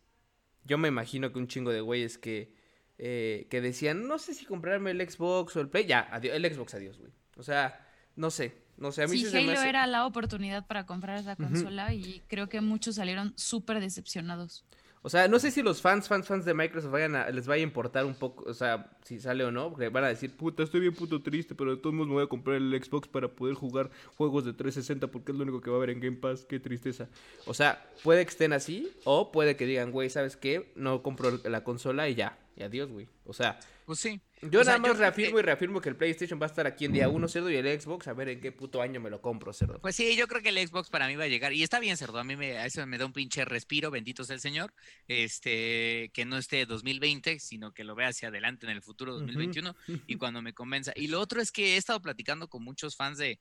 Yo 0.65 0.79
me 0.79 0.89
imagino 0.89 1.33
que 1.33 1.39
un 1.39 1.49
chingo 1.49 1.71
de 1.73 1.81
güeyes 1.81 2.19
que. 2.19 2.55
eh, 2.99 3.47
que 3.51 3.61
decían, 3.61 4.07
no 4.09 4.19
sé 4.19 4.33
si 4.35 4.47
comprarme 4.47 4.91
el 4.91 5.01
Xbox 5.11 5.55
o 5.57 5.61
el 5.61 5.69
Play. 5.69 5.87
Ya, 5.87 6.09
adiós, 6.11 6.35
el 6.35 6.55
Xbox, 6.55 6.75
adiós, 6.75 6.99
güey. 6.99 7.13
O 7.37 7.43
sea, 7.43 7.87
no 8.17 8.31
sé. 8.31 8.65
No 8.79 8.93
sé, 8.93 9.03
a 9.05 9.07
mí 9.07 9.17
Sí, 9.17 9.25
sí 9.25 9.31
se 9.31 9.37
me 9.41 9.53
Halo 9.53 9.61
hace- 9.61 9.69
era 9.71 9.87
la 9.87 10.05
oportunidad 10.07 10.67
para 10.67 10.85
comprar 10.85 11.19
esa 11.19 11.35
consola 11.35 11.95
y 11.95 12.23
creo 12.29 12.49
que 12.51 12.61
muchos 12.61 12.97
salieron 12.97 13.33
súper 13.37 13.81
decepcionados. 13.81 14.65
O 15.07 15.09
sea, 15.09 15.29
no 15.29 15.39
sé 15.39 15.53
si 15.53 15.63
los 15.63 15.81
fans, 15.81 16.09
fans, 16.09 16.27
fans 16.27 16.45
de 16.45 16.53
Microsoft 16.53 16.91
vayan 16.91 17.15
a, 17.15 17.31
les 17.31 17.47
vaya 17.47 17.61
a 17.61 17.63
importar 17.63 18.05
un 18.05 18.17
poco, 18.17 18.43
o 18.51 18.55
sea, 18.55 18.91
si 19.05 19.21
sale 19.21 19.45
o 19.45 19.53
no, 19.53 19.71
porque 19.71 19.89
van 19.89 20.03
a 20.03 20.09
decir, 20.09 20.37
puta, 20.37 20.65
estoy 20.65 20.81
bien 20.81 20.95
puto 20.95 21.23
triste, 21.23 21.55
pero 21.55 21.71
de 21.71 21.81
todos 21.81 21.95
modos 21.95 22.09
me 22.09 22.15
voy 22.15 22.25
a 22.25 22.27
comprar 22.27 22.57
el 22.57 22.73
Xbox 22.83 23.07
para 23.07 23.29
poder 23.29 23.55
jugar 23.55 23.89
juegos 24.17 24.45
de 24.45 24.53
360 24.53 25.07
porque 25.07 25.31
es 25.31 25.39
lo 25.39 25.45
único 25.45 25.61
que 25.61 25.71
va 25.71 25.77
a 25.77 25.79
haber 25.79 25.91
en 25.91 26.01
Game 26.01 26.17
Pass, 26.17 26.45
qué 26.45 26.59
tristeza. 26.59 27.09
O 27.47 27.55
sea, 27.55 27.87
puede 28.03 28.25
que 28.25 28.31
estén 28.31 28.53
así, 28.53 28.91
o 29.05 29.31
puede 29.31 29.55
que 29.55 29.67
digan, 29.67 29.93
güey, 29.93 30.11
¿sabes 30.11 30.37
qué? 30.37 30.73
No 30.75 31.05
compro 31.05 31.39
la 31.45 31.63
consola 31.63 32.09
y 32.09 32.17
ya, 32.17 32.37
y 32.57 32.65
adiós, 32.65 32.91
güey. 32.91 33.07
O 33.27 33.33
sea, 33.33 33.61
Pues 33.85 34.01
sí. 34.01 34.21
Yo 34.43 34.61
O 34.61 34.65
sea, 34.65 34.75
nada 34.75 34.79
más 34.81 34.89
yo 34.93 34.95
reafirmo 34.99 35.35
que- 35.37 35.41
y 35.41 35.43
reafirmo 35.43 35.81
que 35.81 35.89
el 35.89 35.97
PlayStation 35.97 36.41
va 36.41 36.47
a 36.47 36.49
estar 36.49 36.67
aquí 36.67 36.85
en 36.85 36.93
día 36.93 37.09
uno, 37.09 37.27
cerdo, 37.29 37.51
y 37.51 37.57
el 37.57 37.81
Xbox, 37.81 38.07
a 38.09 38.13
ver 38.13 38.29
en 38.29 38.41
qué 38.41 38.53
puto 38.53 38.83
año 38.83 39.01
me 39.01 39.09
lo 39.11 39.21
compro, 39.23 39.53
cerdo. 39.53 39.81
Pues 39.81 39.97
sí, 39.97 40.15
yo 40.17 40.29
creo 40.29 40.43
que 40.43 40.51
el 40.51 40.69
Xbox 40.69 40.91
para 40.91 41.07
mí 41.09 41.17
va 41.17 41.25
a 41.25 41.29
llegar. 41.29 41.53
Y 41.53 41.63
está 41.63 41.81
bien, 41.81 41.97
cerdo. 41.97 42.19
A 42.19 42.25
mí 42.25 42.37
me, 42.37 42.59
a 42.59 42.67
eso 42.67 42.87
me 42.87 42.99
da 42.99 43.07
un 43.07 43.13
pinche 43.13 43.45
respiro, 43.45 43.91
bendito 43.91 44.25
sea 44.25 44.35
el 44.35 44.41
Señor. 44.41 44.73
Este, 45.09 46.11
que 46.13 46.25
no 46.25 46.37
esté 46.39 46.67
2020, 46.67 47.39
sino 47.41 47.73
que 47.73 47.85
lo 47.85 47.95
vea 47.95 48.09
hacia 48.09 48.29
adelante 48.29 48.67
en 48.67 48.73
el 48.73 48.83
futuro 48.83 49.15
2021 49.15 49.75
y 50.07 50.17
cuando 50.19 50.43
me 50.43 50.53
convenza. 50.53 50.93
Y 50.95 51.09
lo 51.09 51.21
otro 51.21 51.41
es 51.41 51.51
que 51.51 51.75
he 51.75 51.77
estado 51.77 52.01
platicando 52.03 52.49
con 52.49 52.63
muchos 52.63 52.97
fans 52.97 53.19
de, 53.19 53.41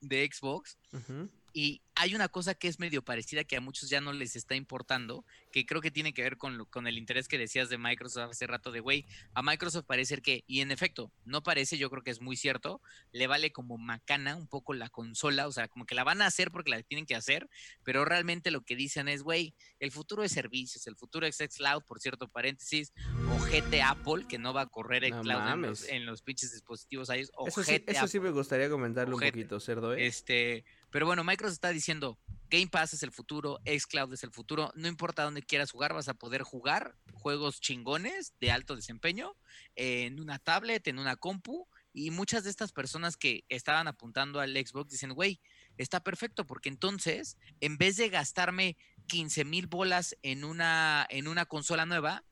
de 0.00 0.28
Xbox 0.32 0.78
Ujú. 0.92 1.28
Y 1.52 1.82
hay 1.94 2.14
una 2.14 2.28
cosa 2.28 2.54
que 2.54 2.68
es 2.68 2.78
medio 2.78 3.02
parecida 3.02 3.42
que 3.42 3.56
a 3.56 3.60
muchos 3.60 3.90
ya 3.90 4.00
no 4.00 4.12
les 4.12 4.36
está 4.36 4.54
importando, 4.54 5.24
que 5.50 5.66
creo 5.66 5.80
que 5.80 5.90
tiene 5.90 6.14
que 6.14 6.22
ver 6.22 6.36
con, 6.36 6.56
lo- 6.56 6.66
con 6.66 6.86
el 6.86 6.96
interés 6.96 7.26
que 7.26 7.38
decías 7.38 7.68
de 7.70 7.76
Microsoft 7.78 8.30
hace 8.30 8.46
rato 8.46 8.70
de, 8.70 8.78
güey, 8.78 9.04
a 9.34 9.42
Microsoft 9.42 9.84
parece 9.86 10.10
ser 10.10 10.22
que, 10.22 10.44
y 10.46 10.60
en 10.60 10.70
efecto, 10.70 11.10
no 11.24 11.42
parece, 11.42 11.76
yo 11.76 11.90
creo 11.90 12.02
que 12.04 12.10
es 12.12 12.20
muy 12.20 12.36
cierto, 12.36 12.80
le 13.10 13.26
vale 13.26 13.50
como 13.50 13.78
macana 13.78 14.36
un 14.36 14.46
poco 14.46 14.74
la 14.74 14.88
consola, 14.90 15.48
o 15.48 15.52
sea, 15.52 15.66
como 15.66 15.86
que 15.86 15.96
la 15.96 16.04
van 16.04 16.22
a 16.22 16.26
hacer 16.26 16.52
porque 16.52 16.70
la 16.70 16.80
tienen 16.84 17.04
que 17.06 17.16
hacer, 17.16 17.48
pero 17.82 18.04
realmente 18.04 18.52
lo 18.52 18.60
que 18.62 18.76
dicen 18.76 19.08
es, 19.08 19.22
güey, 19.24 19.54
el 19.80 19.90
futuro 19.90 20.22
es 20.22 20.30
servicios, 20.30 20.86
el 20.86 20.94
futuro 20.94 21.26
es 21.26 21.36
xCloud, 21.38 21.82
por 21.82 21.98
cierto, 22.00 22.28
paréntesis, 22.28 22.92
o 23.28 23.38
GT 23.44 23.82
Apple, 23.82 24.24
que 24.28 24.38
no 24.38 24.52
va 24.54 24.60
a 24.62 24.66
correr 24.66 25.02
No 25.10 25.18
xCloud 25.22 25.38
en 25.54 25.62
los, 25.62 25.88
en 25.88 26.06
los 26.06 26.22
pinches 26.22 26.52
dispositivos 26.52 27.08
iOS, 27.08 27.32
o 27.34 27.48
Eso, 27.48 27.64
sí, 27.64 27.82
eso 27.88 28.06
sí 28.06 28.20
me 28.20 28.30
gustaría 28.30 28.70
comentarle 28.70 29.14
un 29.14 29.20
poquito, 29.20 29.58
cerdo, 29.58 29.94
¿eh? 29.94 30.06
Este, 30.06 30.64
pero 30.90 31.06
bueno, 31.06 31.24
Microsoft 31.24 31.54
está 31.54 31.70
diciendo, 31.70 32.18
Game 32.50 32.68
Pass 32.68 32.94
es 32.94 33.02
el 33.02 33.12
futuro, 33.12 33.60
xCloud 33.66 34.12
es 34.14 34.24
el 34.24 34.30
futuro, 34.30 34.72
no 34.74 34.88
importa 34.88 35.24
dónde 35.24 35.42
quieras 35.42 35.70
jugar, 35.70 35.92
vas 35.92 36.08
a 36.08 36.14
poder 36.14 36.42
jugar 36.42 36.96
juegos 37.12 37.60
chingones 37.60 38.34
de 38.40 38.50
alto 38.50 38.74
desempeño 38.74 39.36
en 39.76 40.18
una 40.18 40.38
tablet, 40.38 40.86
en 40.88 40.98
una 40.98 41.16
compu, 41.16 41.68
y 41.92 42.10
muchas 42.10 42.44
de 42.44 42.50
estas 42.50 42.72
personas 42.72 43.16
que 43.16 43.44
estaban 43.48 43.88
apuntando 43.88 44.40
al 44.40 44.54
Xbox 44.54 44.90
dicen, 44.90 45.12
güey, 45.12 45.40
está 45.76 46.00
perfecto, 46.00 46.46
porque 46.46 46.68
entonces, 46.68 47.36
en 47.60 47.76
vez 47.76 47.96
de 47.96 48.08
gastarme 48.08 48.76
15 49.08 49.44
mil 49.44 49.66
bolas 49.66 50.16
en 50.22 50.44
una, 50.44 51.06
en 51.10 51.28
una 51.28 51.46
consola 51.46 51.86
nueva, 51.86 52.24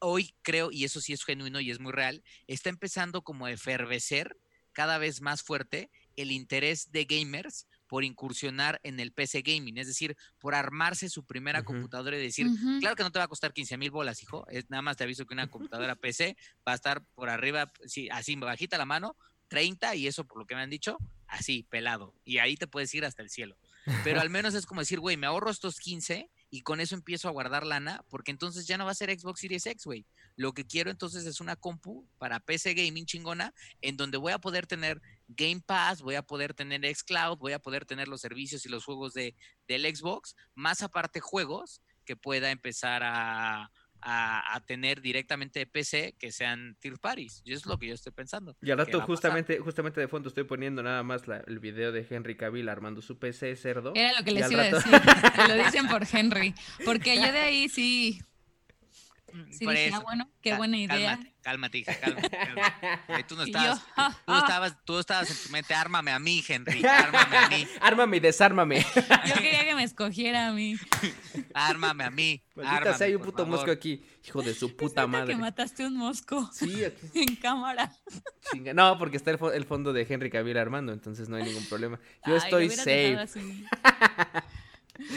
hoy 0.00 0.34
creo, 0.42 0.70
y 0.70 0.84
eso 0.84 1.00
sí 1.00 1.12
es 1.12 1.24
genuino 1.24 1.60
y 1.60 1.70
es 1.70 1.80
muy 1.80 1.92
real, 1.92 2.22
está 2.46 2.68
empezando 2.70 3.22
como 3.22 3.46
a 3.46 3.52
efervecer 3.52 4.36
cada 4.72 4.98
vez 4.98 5.20
más 5.20 5.42
fuerte 5.42 5.90
el 6.16 6.30
interés 6.30 6.92
de 6.92 7.04
gamers 7.04 7.66
por 7.88 8.04
incursionar 8.04 8.78
en 8.84 9.00
el 9.00 9.12
PC 9.12 9.42
gaming, 9.42 9.78
es 9.78 9.86
decir, 9.86 10.16
por 10.38 10.54
armarse 10.54 11.08
su 11.08 11.24
primera 11.24 11.64
computadora 11.64 12.16
y 12.16 12.22
decir, 12.22 12.46
claro 12.80 12.94
que 12.94 13.02
no 13.02 13.10
te 13.10 13.18
va 13.18 13.24
a 13.24 13.28
costar 13.28 13.52
15 13.52 13.78
mil 13.78 13.90
bolas, 13.90 14.22
hijo, 14.22 14.46
es 14.48 14.68
nada 14.70 14.82
más 14.82 14.96
te 14.96 15.04
aviso 15.04 15.26
que 15.26 15.34
una 15.34 15.48
computadora 15.48 15.96
PC 15.96 16.36
va 16.66 16.72
a 16.72 16.74
estar 16.74 17.02
por 17.14 17.30
arriba, 17.30 17.72
sí, 17.86 18.08
así 18.10 18.36
bajita 18.36 18.78
la 18.78 18.84
mano, 18.84 19.16
30 19.48 19.96
y 19.96 20.06
eso 20.06 20.24
por 20.24 20.38
lo 20.38 20.46
que 20.46 20.54
me 20.54 20.60
han 20.60 20.70
dicho, 20.70 20.98
así, 21.26 21.64
pelado, 21.64 22.14
y 22.24 22.38
ahí 22.38 22.56
te 22.56 22.66
puedes 22.66 22.94
ir 22.94 23.04
hasta 23.04 23.22
el 23.22 23.30
cielo. 23.30 23.56
Pero 24.04 24.20
al 24.20 24.28
menos 24.28 24.54
es 24.54 24.66
como 24.66 24.82
decir, 24.82 25.00
güey, 25.00 25.16
me 25.16 25.26
ahorro 25.26 25.50
estos 25.50 25.80
15 25.80 26.30
y 26.50 26.60
con 26.60 26.80
eso 26.80 26.94
empiezo 26.94 27.28
a 27.28 27.30
guardar 27.30 27.66
lana, 27.66 28.04
porque 28.10 28.30
entonces 28.30 28.66
ya 28.66 28.76
no 28.78 28.84
va 28.84 28.90
a 28.90 28.94
ser 28.94 29.10
Xbox 29.18 29.40
Series 29.40 29.66
X, 29.66 29.84
güey. 29.84 30.04
Lo 30.36 30.52
que 30.52 30.66
quiero 30.66 30.90
entonces 30.90 31.26
es 31.26 31.40
una 31.40 31.56
compu 31.56 32.06
para 32.18 32.40
PC 32.40 32.74
gaming 32.74 33.06
chingona, 33.06 33.54
en 33.80 33.96
donde 33.96 34.18
voy 34.18 34.32
a 34.32 34.38
poder 34.38 34.66
tener 34.66 35.00
Game 35.28 35.60
Pass, 35.64 36.00
voy 36.02 36.14
a 36.14 36.22
poder 36.22 36.54
tener 36.54 36.80
xCloud, 36.84 37.38
voy 37.38 37.52
a 37.52 37.58
poder 37.58 37.84
tener 37.84 38.08
los 38.08 38.20
servicios 38.20 38.64
y 38.66 38.68
los 38.68 38.84
juegos 38.84 39.12
de, 39.14 39.34
del 39.66 39.84
Xbox, 39.94 40.34
más 40.54 40.82
aparte 40.82 41.20
juegos 41.20 41.82
que 42.04 42.16
pueda 42.16 42.50
empezar 42.50 43.02
a, 43.04 43.70
a- 44.00 44.54
a 44.54 44.60
tener 44.64 45.02
directamente 45.02 45.58
de 45.58 45.66
PC 45.66 46.14
que 46.18 46.32
sean 46.32 46.76
third 46.80 46.98
parties. 47.00 47.42
Y 47.44 47.52
eso 47.52 47.60
es 47.60 47.66
lo 47.66 47.78
que 47.78 47.88
yo 47.88 47.94
estoy 47.94 48.12
pensando. 48.12 48.56
Y 48.62 48.70
al 48.70 48.78
rato 48.78 48.92
pasar. 48.92 49.06
justamente, 49.06 49.58
justamente 49.58 50.00
de 50.00 50.08
fondo 50.08 50.28
estoy 50.28 50.44
poniendo 50.44 50.82
nada 50.82 51.02
más 51.02 51.26
la- 51.28 51.42
el 51.46 51.58
video 51.58 51.92
de 51.92 52.06
Henry 52.08 52.36
Cavill 52.36 52.68
armando 52.70 53.02
su 53.02 53.18
PC 53.18 53.54
cerdo. 53.56 53.92
Era 53.94 54.18
lo 54.18 54.24
que 54.24 54.30
les 54.30 54.50
iba 54.50 54.62
a 54.62 54.70
rato- 54.70 54.76
decir. 54.76 55.48
lo 55.48 55.54
dicen 55.64 55.88
por 55.88 56.04
Henry. 56.10 56.54
Porque 56.84 57.16
yo 57.16 57.30
de 57.32 57.38
ahí 57.40 57.68
sí. 57.68 58.20
Mm, 59.32 59.52
Sí, 59.52 59.64
por 59.66 59.74
dije, 59.74 59.90
ah, 59.92 59.98
bueno, 60.00 60.27
qué 60.42 60.54
buena 60.56 60.76
idea. 60.76 61.18
Cálmate, 61.18 61.34
cálmate, 61.42 61.78
hija, 61.78 62.00
cálmate. 62.00 62.30
cálmate. 62.30 63.24
Tú 63.28 63.36
no 63.36 63.42
Y 63.46 63.52
yo, 63.52 63.58
estabas, 63.58 63.80
"Ja, 63.96 64.10
tú 64.26 64.32
ja". 64.32 64.38
estabas, 64.38 64.76
tú 64.84 64.98
estabas 64.98 65.30
en 65.30 65.36
tu 65.46 65.50
mente, 65.52 65.74
ármame 65.74 66.10
a 66.10 66.18
mí, 66.18 66.44
Henry, 66.46 66.84
ármame 66.86 67.36
a 67.36 67.48
mí, 67.48 67.66
Ármame 67.80 68.16
y 68.16 68.20
desármame. 68.20 68.86
Yo 69.26 69.34
quería 69.34 69.64
que 69.64 69.74
me 69.74 69.84
escogiera 69.84 70.48
a 70.48 70.52
mí. 70.52 70.76
ármame 71.54 72.04
a 72.04 72.10
mí, 72.10 72.42
Maldita 72.54 72.76
ármame, 72.76 72.96
sea, 72.98 73.06
hay 73.06 73.14
un 73.14 73.22
puto 73.22 73.38
favor. 73.44 73.56
mosco 73.56 73.70
aquí. 73.70 74.04
Hijo 74.26 74.42
de 74.42 74.52
su 74.54 74.76
puta 74.76 75.06
madre. 75.06 75.34
que 75.34 75.40
mataste 75.40 75.86
un 75.86 75.96
mosco 75.96 76.50
Sí, 76.52 76.84
aquí. 76.84 77.06
en 77.14 77.36
cámara. 77.36 77.90
chinga. 78.52 78.74
No, 78.74 78.98
porque 78.98 79.16
está 79.16 79.30
el, 79.30 79.38
fo- 79.38 79.52
el 79.54 79.64
fondo 79.64 79.92
de 79.94 80.06
Henry 80.08 80.30
Cavill 80.30 80.58
Armando, 80.58 80.92
entonces 80.92 81.28
no 81.30 81.36
hay 81.36 81.44
ningún 81.44 81.64
problema. 81.66 81.98
Yo 82.26 82.34
Ay, 82.34 82.38
estoy 82.44 82.70
safe. 82.70 83.26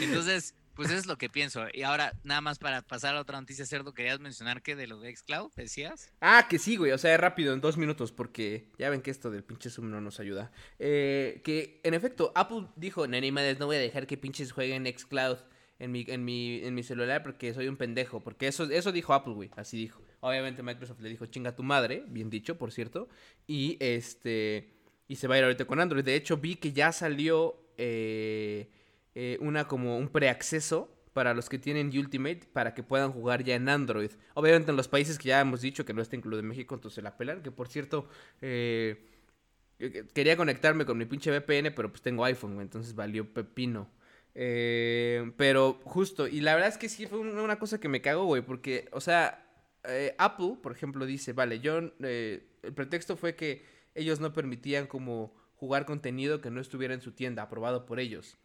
Entonces, 0.00 0.54
pues 0.82 0.90
eso 0.90 1.00
es 1.00 1.06
lo 1.06 1.16
que 1.16 1.28
pienso. 1.28 1.64
Y 1.72 1.82
ahora, 1.82 2.12
nada 2.24 2.40
más 2.40 2.58
para 2.58 2.82
pasar 2.82 3.14
a 3.14 3.20
otra 3.20 3.40
noticia, 3.40 3.64
Cerdo, 3.64 3.94
querías 3.94 4.18
mencionar 4.18 4.62
que 4.62 4.74
de 4.74 4.88
lo 4.88 4.98
de 4.98 5.14
Xcloud, 5.14 5.52
decías. 5.54 6.12
Ah, 6.20 6.46
que 6.50 6.58
sí, 6.58 6.76
güey. 6.76 6.90
O 6.90 6.98
sea, 6.98 7.16
rápido, 7.16 7.54
en 7.54 7.60
dos 7.60 7.76
minutos, 7.76 8.10
porque 8.10 8.68
ya 8.78 8.90
ven 8.90 9.00
que 9.00 9.12
esto 9.12 9.30
del 9.30 9.44
pinche 9.44 9.70
Zoom 9.70 9.90
no 9.90 10.00
nos 10.00 10.18
ayuda. 10.18 10.50
Eh, 10.80 11.40
que, 11.44 11.80
en 11.84 11.94
efecto, 11.94 12.32
Apple 12.34 12.66
dijo, 12.74 13.06
no, 13.06 13.20
ni 13.20 13.30
madres, 13.30 13.60
no 13.60 13.66
voy 13.66 13.76
a 13.76 13.78
dejar 13.78 14.08
que 14.08 14.16
pinches 14.16 14.50
jueguen 14.50 14.86
Xcloud 14.86 15.38
en 15.78 15.92
mi, 15.92 16.04
en 16.08 16.24
mi, 16.24 16.64
en 16.64 16.74
mi 16.74 16.82
celular 16.82 17.22
porque 17.22 17.54
soy 17.54 17.68
un 17.68 17.76
pendejo. 17.76 18.18
Porque 18.18 18.48
eso, 18.48 18.64
eso 18.64 18.90
dijo 18.90 19.14
Apple, 19.14 19.34
güey. 19.34 19.50
Así 19.54 19.76
dijo. 19.76 20.02
Obviamente 20.18 20.64
Microsoft 20.64 21.00
le 21.00 21.10
dijo, 21.10 21.26
chinga 21.26 21.54
tu 21.54 21.62
madre, 21.62 22.02
bien 22.08 22.28
dicho, 22.28 22.58
por 22.58 22.72
cierto. 22.72 23.08
Y 23.46 23.76
este... 23.78 24.74
Y 25.06 25.16
se 25.16 25.28
va 25.28 25.36
a 25.36 25.38
ir 25.38 25.44
ahorita 25.44 25.64
con 25.64 25.78
Android. 25.78 26.04
De 26.04 26.16
hecho, 26.16 26.38
vi 26.38 26.56
que 26.56 26.72
ya 26.72 26.90
salió 26.90 27.70
eh, 27.76 28.70
eh, 29.14 29.38
una 29.40 29.66
como 29.68 29.98
un 29.98 30.08
preacceso 30.08 30.90
para 31.12 31.34
los 31.34 31.48
que 31.48 31.58
tienen 31.58 31.88
Ultimate 31.96 32.40
para 32.52 32.72
que 32.74 32.82
puedan 32.82 33.12
jugar 33.12 33.44
ya 33.44 33.54
en 33.54 33.68
Android. 33.68 34.10
Obviamente 34.34 34.70
en 34.70 34.76
los 34.76 34.88
países 34.88 35.18
que 35.18 35.28
ya 35.28 35.40
hemos 35.40 35.60
dicho 35.60 35.84
que 35.84 35.92
no 35.92 36.00
está 36.02 36.16
incluido 36.16 36.40
en 36.40 36.48
México, 36.48 36.74
entonces 36.74 37.04
la 37.04 37.16
pelan. 37.18 37.42
Que 37.42 37.50
por 37.50 37.68
cierto, 37.68 38.08
eh, 38.40 39.04
eh, 39.78 40.04
quería 40.14 40.36
conectarme 40.36 40.84
con 40.86 40.98
mi 40.98 41.04
pinche 41.06 41.30
VPN, 41.30 41.70
pero 41.72 41.90
pues 41.90 42.02
tengo 42.02 42.24
iPhone, 42.24 42.60
entonces 42.60 42.94
valió 42.94 43.32
pepino. 43.32 43.90
Eh, 44.34 45.32
pero 45.36 45.80
justo, 45.84 46.26
y 46.26 46.40
la 46.40 46.54
verdad 46.54 46.70
es 46.70 46.78
que 46.78 46.88
sí 46.88 47.06
fue 47.06 47.18
un- 47.18 47.38
una 47.38 47.58
cosa 47.58 47.78
que 47.80 47.88
me 47.88 48.00
cagó, 48.00 48.24
güey, 48.24 48.42
porque, 48.42 48.88
o 48.92 49.00
sea, 49.00 49.46
eh, 49.84 50.14
Apple, 50.18 50.56
por 50.62 50.72
ejemplo, 50.72 51.04
dice, 51.06 51.32
vale, 51.32 51.60
yo, 51.60 51.80
eh, 52.02 52.46
el 52.62 52.72
pretexto 52.72 53.16
fue 53.16 53.34
que 53.36 53.64
ellos 53.94 54.20
no 54.20 54.32
permitían 54.32 54.86
como 54.86 55.34
jugar 55.56 55.84
contenido 55.84 56.40
que 56.40 56.50
no 56.50 56.60
estuviera 56.60 56.94
en 56.94 57.00
su 57.02 57.12
tienda, 57.12 57.42
aprobado 57.42 57.84
por 57.86 58.00
ellos. 58.00 58.38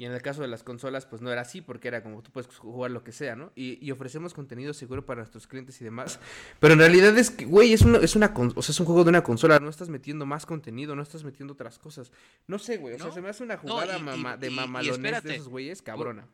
Y 0.00 0.06
en 0.06 0.12
el 0.12 0.22
caso 0.22 0.40
de 0.40 0.48
las 0.48 0.62
consolas, 0.62 1.04
pues 1.04 1.20
no 1.20 1.30
era 1.30 1.42
así, 1.42 1.60
porque 1.60 1.88
era 1.88 2.02
como 2.02 2.22
tú 2.22 2.30
puedes 2.32 2.48
jugar 2.56 2.90
lo 2.90 3.04
que 3.04 3.12
sea, 3.12 3.36
¿no? 3.36 3.52
Y, 3.54 3.78
y 3.86 3.90
ofrecemos 3.90 4.32
contenido 4.32 4.72
seguro 4.72 5.04
para 5.04 5.18
nuestros 5.20 5.46
clientes 5.46 5.78
y 5.82 5.84
demás. 5.84 6.18
Pero 6.58 6.72
en 6.72 6.78
realidad 6.80 7.18
es 7.18 7.30
que, 7.30 7.44
güey, 7.44 7.74
es, 7.74 7.82
una, 7.82 7.98
es, 7.98 8.16
una 8.16 8.32
o 8.34 8.62
sea, 8.62 8.72
es 8.72 8.80
un 8.80 8.86
juego 8.86 9.04
de 9.04 9.10
una 9.10 9.22
consola, 9.22 9.58
no 9.60 9.68
estás 9.68 9.90
metiendo 9.90 10.24
más 10.24 10.46
contenido, 10.46 10.96
no 10.96 11.02
estás 11.02 11.22
metiendo 11.22 11.52
otras 11.52 11.78
cosas. 11.78 12.12
No 12.46 12.58
sé, 12.58 12.78
güey, 12.78 12.94
o 12.94 12.96
sea, 12.96 13.08
No, 13.08 13.12
se 13.12 13.20
me 13.20 13.28
hace 13.28 13.42
una 13.42 13.56
no, 13.56 13.60
jugada 13.60 13.98
y- 13.98 14.02
mama- 14.02 14.38
de 14.38 14.46
y- 14.50 14.54
mamalones 14.54 15.22
de 15.22 15.34
esos 15.34 15.48
güeyes, 15.50 15.82
cabrona. 15.82 16.26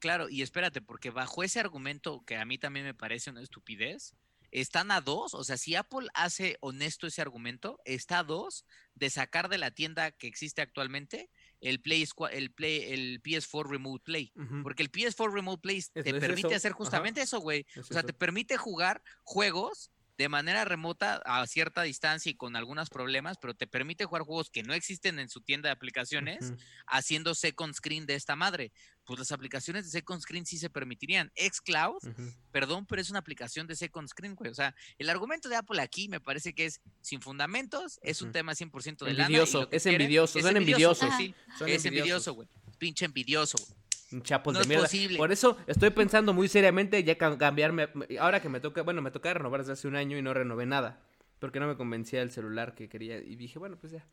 Claro, 0.00 0.28
y 0.28 0.42
espérate, 0.42 0.82
porque 0.82 1.08
bajo 1.08 1.42
ese 1.42 1.60
argumento, 1.60 2.22
que 2.26 2.36
a 2.36 2.44
mí 2.44 2.58
también 2.58 2.84
me 2.84 2.92
parece 2.92 3.30
una 3.30 3.40
estupidez, 3.40 4.12
están 4.50 4.90
a 4.90 5.00
dos, 5.00 5.32
o 5.32 5.44
sea, 5.44 5.56
si 5.56 5.74
Apple 5.76 6.08
hace 6.12 6.58
honesto 6.60 7.06
ese 7.06 7.22
argumento, 7.22 7.80
está 7.86 8.18
a 8.18 8.24
dos 8.24 8.66
de 8.94 9.08
sacar 9.08 9.48
de 9.48 9.56
la 9.56 9.70
tienda 9.70 10.10
que 10.10 10.26
existe 10.26 10.60
actualmente 10.60 11.30
el 11.60 11.80
Play, 11.80 12.06
el 12.32 12.50
Play, 12.52 12.92
el 12.92 13.22
PS4 13.22 13.68
Remote 13.68 14.02
Play. 14.04 14.32
Porque 14.62 14.82
el 14.82 14.90
PS4 14.90 15.32
Remote 15.32 15.60
Play 15.60 15.82
te 15.92 16.00
es 16.10 16.14
permite 16.20 16.54
hacer 16.54 16.72
ajá. 16.72 16.78
justamente 16.78 17.22
eso, 17.22 17.40
güey. 17.40 17.66
Es 17.74 17.78
O 17.78 17.92
sea, 17.92 17.98
eso. 18.00 18.06
te 18.06 18.12
permite 18.12 18.56
jugar 18.56 19.02
juegos 19.22 19.90
de 20.18 20.28
manera 20.28 20.64
remota 20.64 21.22
a 21.24 21.46
cierta 21.46 21.82
distancia 21.82 22.28
y 22.30 22.34
con 22.34 22.56
algunos 22.56 22.90
problemas, 22.90 23.38
pero 23.40 23.54
te 23.54 23.68
permite 23.68 24.04
jugar 24.04 24.22
juegos 24.22 24.50
que 24.50 24.64
no 24.64 24.74
existen 24.74 25.20
en 25.20 25.28
su 25.28 25.40
tienda 25.40 25.68
de 25.68 25.72
aplicaciones 25.74 26.50
Ujú. 26.50 26.56
haciendo 26.88 27.36
second 27.36 27.72
screen 27.74 28.04
de 28.04 28.16
esta 28.16 28.34
madre. 28.34 28.72
Pues 29.04 29.20
las 29.20 29.30
aplicaciones 29.32 29.84
de 29.84 29.90
second 29.92 30.20
screen 30.20 30.44
sí 30.44 30.58
se 30.58 30.68
permitirían. 30.70 31.30
Xcloud, 31.36 32.04
Ujú. 32.04 32.32
perdón, 32.50 32.84
pero 32.84 33.00
es 33.00 33.10
una 33.10 33.20
aplicación 33.20 33.68
de 33.68 33.76
second 33.76 34.08
screen, 34.08 34.34
güey. 34.34 34.50
O 34.50 34.54
sea, 34.54 34.74
el 34.98 35.08
argumento 35.08 35.48
de 35.48 35.54
Apple 35.56 35.80
aquí 35.80 36.08
me 36.08 36.20
parece 36.20 36.52
que 36.52 36.66
es 36.66 36.80
sin 37.00 37.22
fundamentos, 37.22 38.00
es 38.02 38.20
un 38.20 38.28
Ujú. 38.28 38.32
tema 38.32 38.54
100% 38.56 39.04
de 39.06 39.12
lana. 39.12 39.22
y 39.30 39.34
Envidioso, 39.34 39.60
lo 39.62 39.70
que 39.70 39.76
es 39.76 39.82
quieren- 39.84 40.00
envidioso, 40.02 40.38
es 40.38 40.44
son 40.44 40.52
güey, 40.52 40.62
envidiosos. 40.64 41.14
sí, 41.16 41.34
Son 41.56 41.68
es 41.68 41.84
envidiosos. 41.84 41.86
envidioso, 41.86 42.34
güey. 42.34 42.48
Pinche 42.78 43.04
envidioso, 43.04 43.56
güey. 43.58 43.78
Chapos 44.22 44.54
No 44.54 44.58
de 44.60 44.62
es 44.62 44.68
mierda. 44.68 44.84
posible. 44.84 45.18
Por 45.18 45.32
eso 45.32 45.56
estoy 45.66 45.90
pensando 45.90 46.32
muy 46.32 46.48
seriamente 46.48 47.02
ya 47.04 47.16
ca- 47.18 47.36
cambiarme. 47.36 47.88
Ahora 48.20 48.40
que 48.40 48.48
me 48.48 48.60
toca, 48.60 48.82
bueno, 48.82 49.02
me 49.02 49.10
toca 49.10 49.34
renovar 49.34 49.60
desde 49.60 49.72
hace 49.74 49.86
un 49.88 49.96
año 49.96 50.16
y 50.16 50.22
no 50.22 50.32
renové 50.32 50.64
nada. 50.66 51.00
Porque 51.38 51.60
no 51.60 51.66
me 51.68 51.76
convencía 51.76 52.22
el 52.22 52.30
celular 52.30 52.74
que 52.74 52.88
quería. 52.88 53.18
Y 53.18 53.36
dije, 53.36 53.58
bueno, 53.58 53.76
pues 53.78 53.92
ya. 53.92 54.04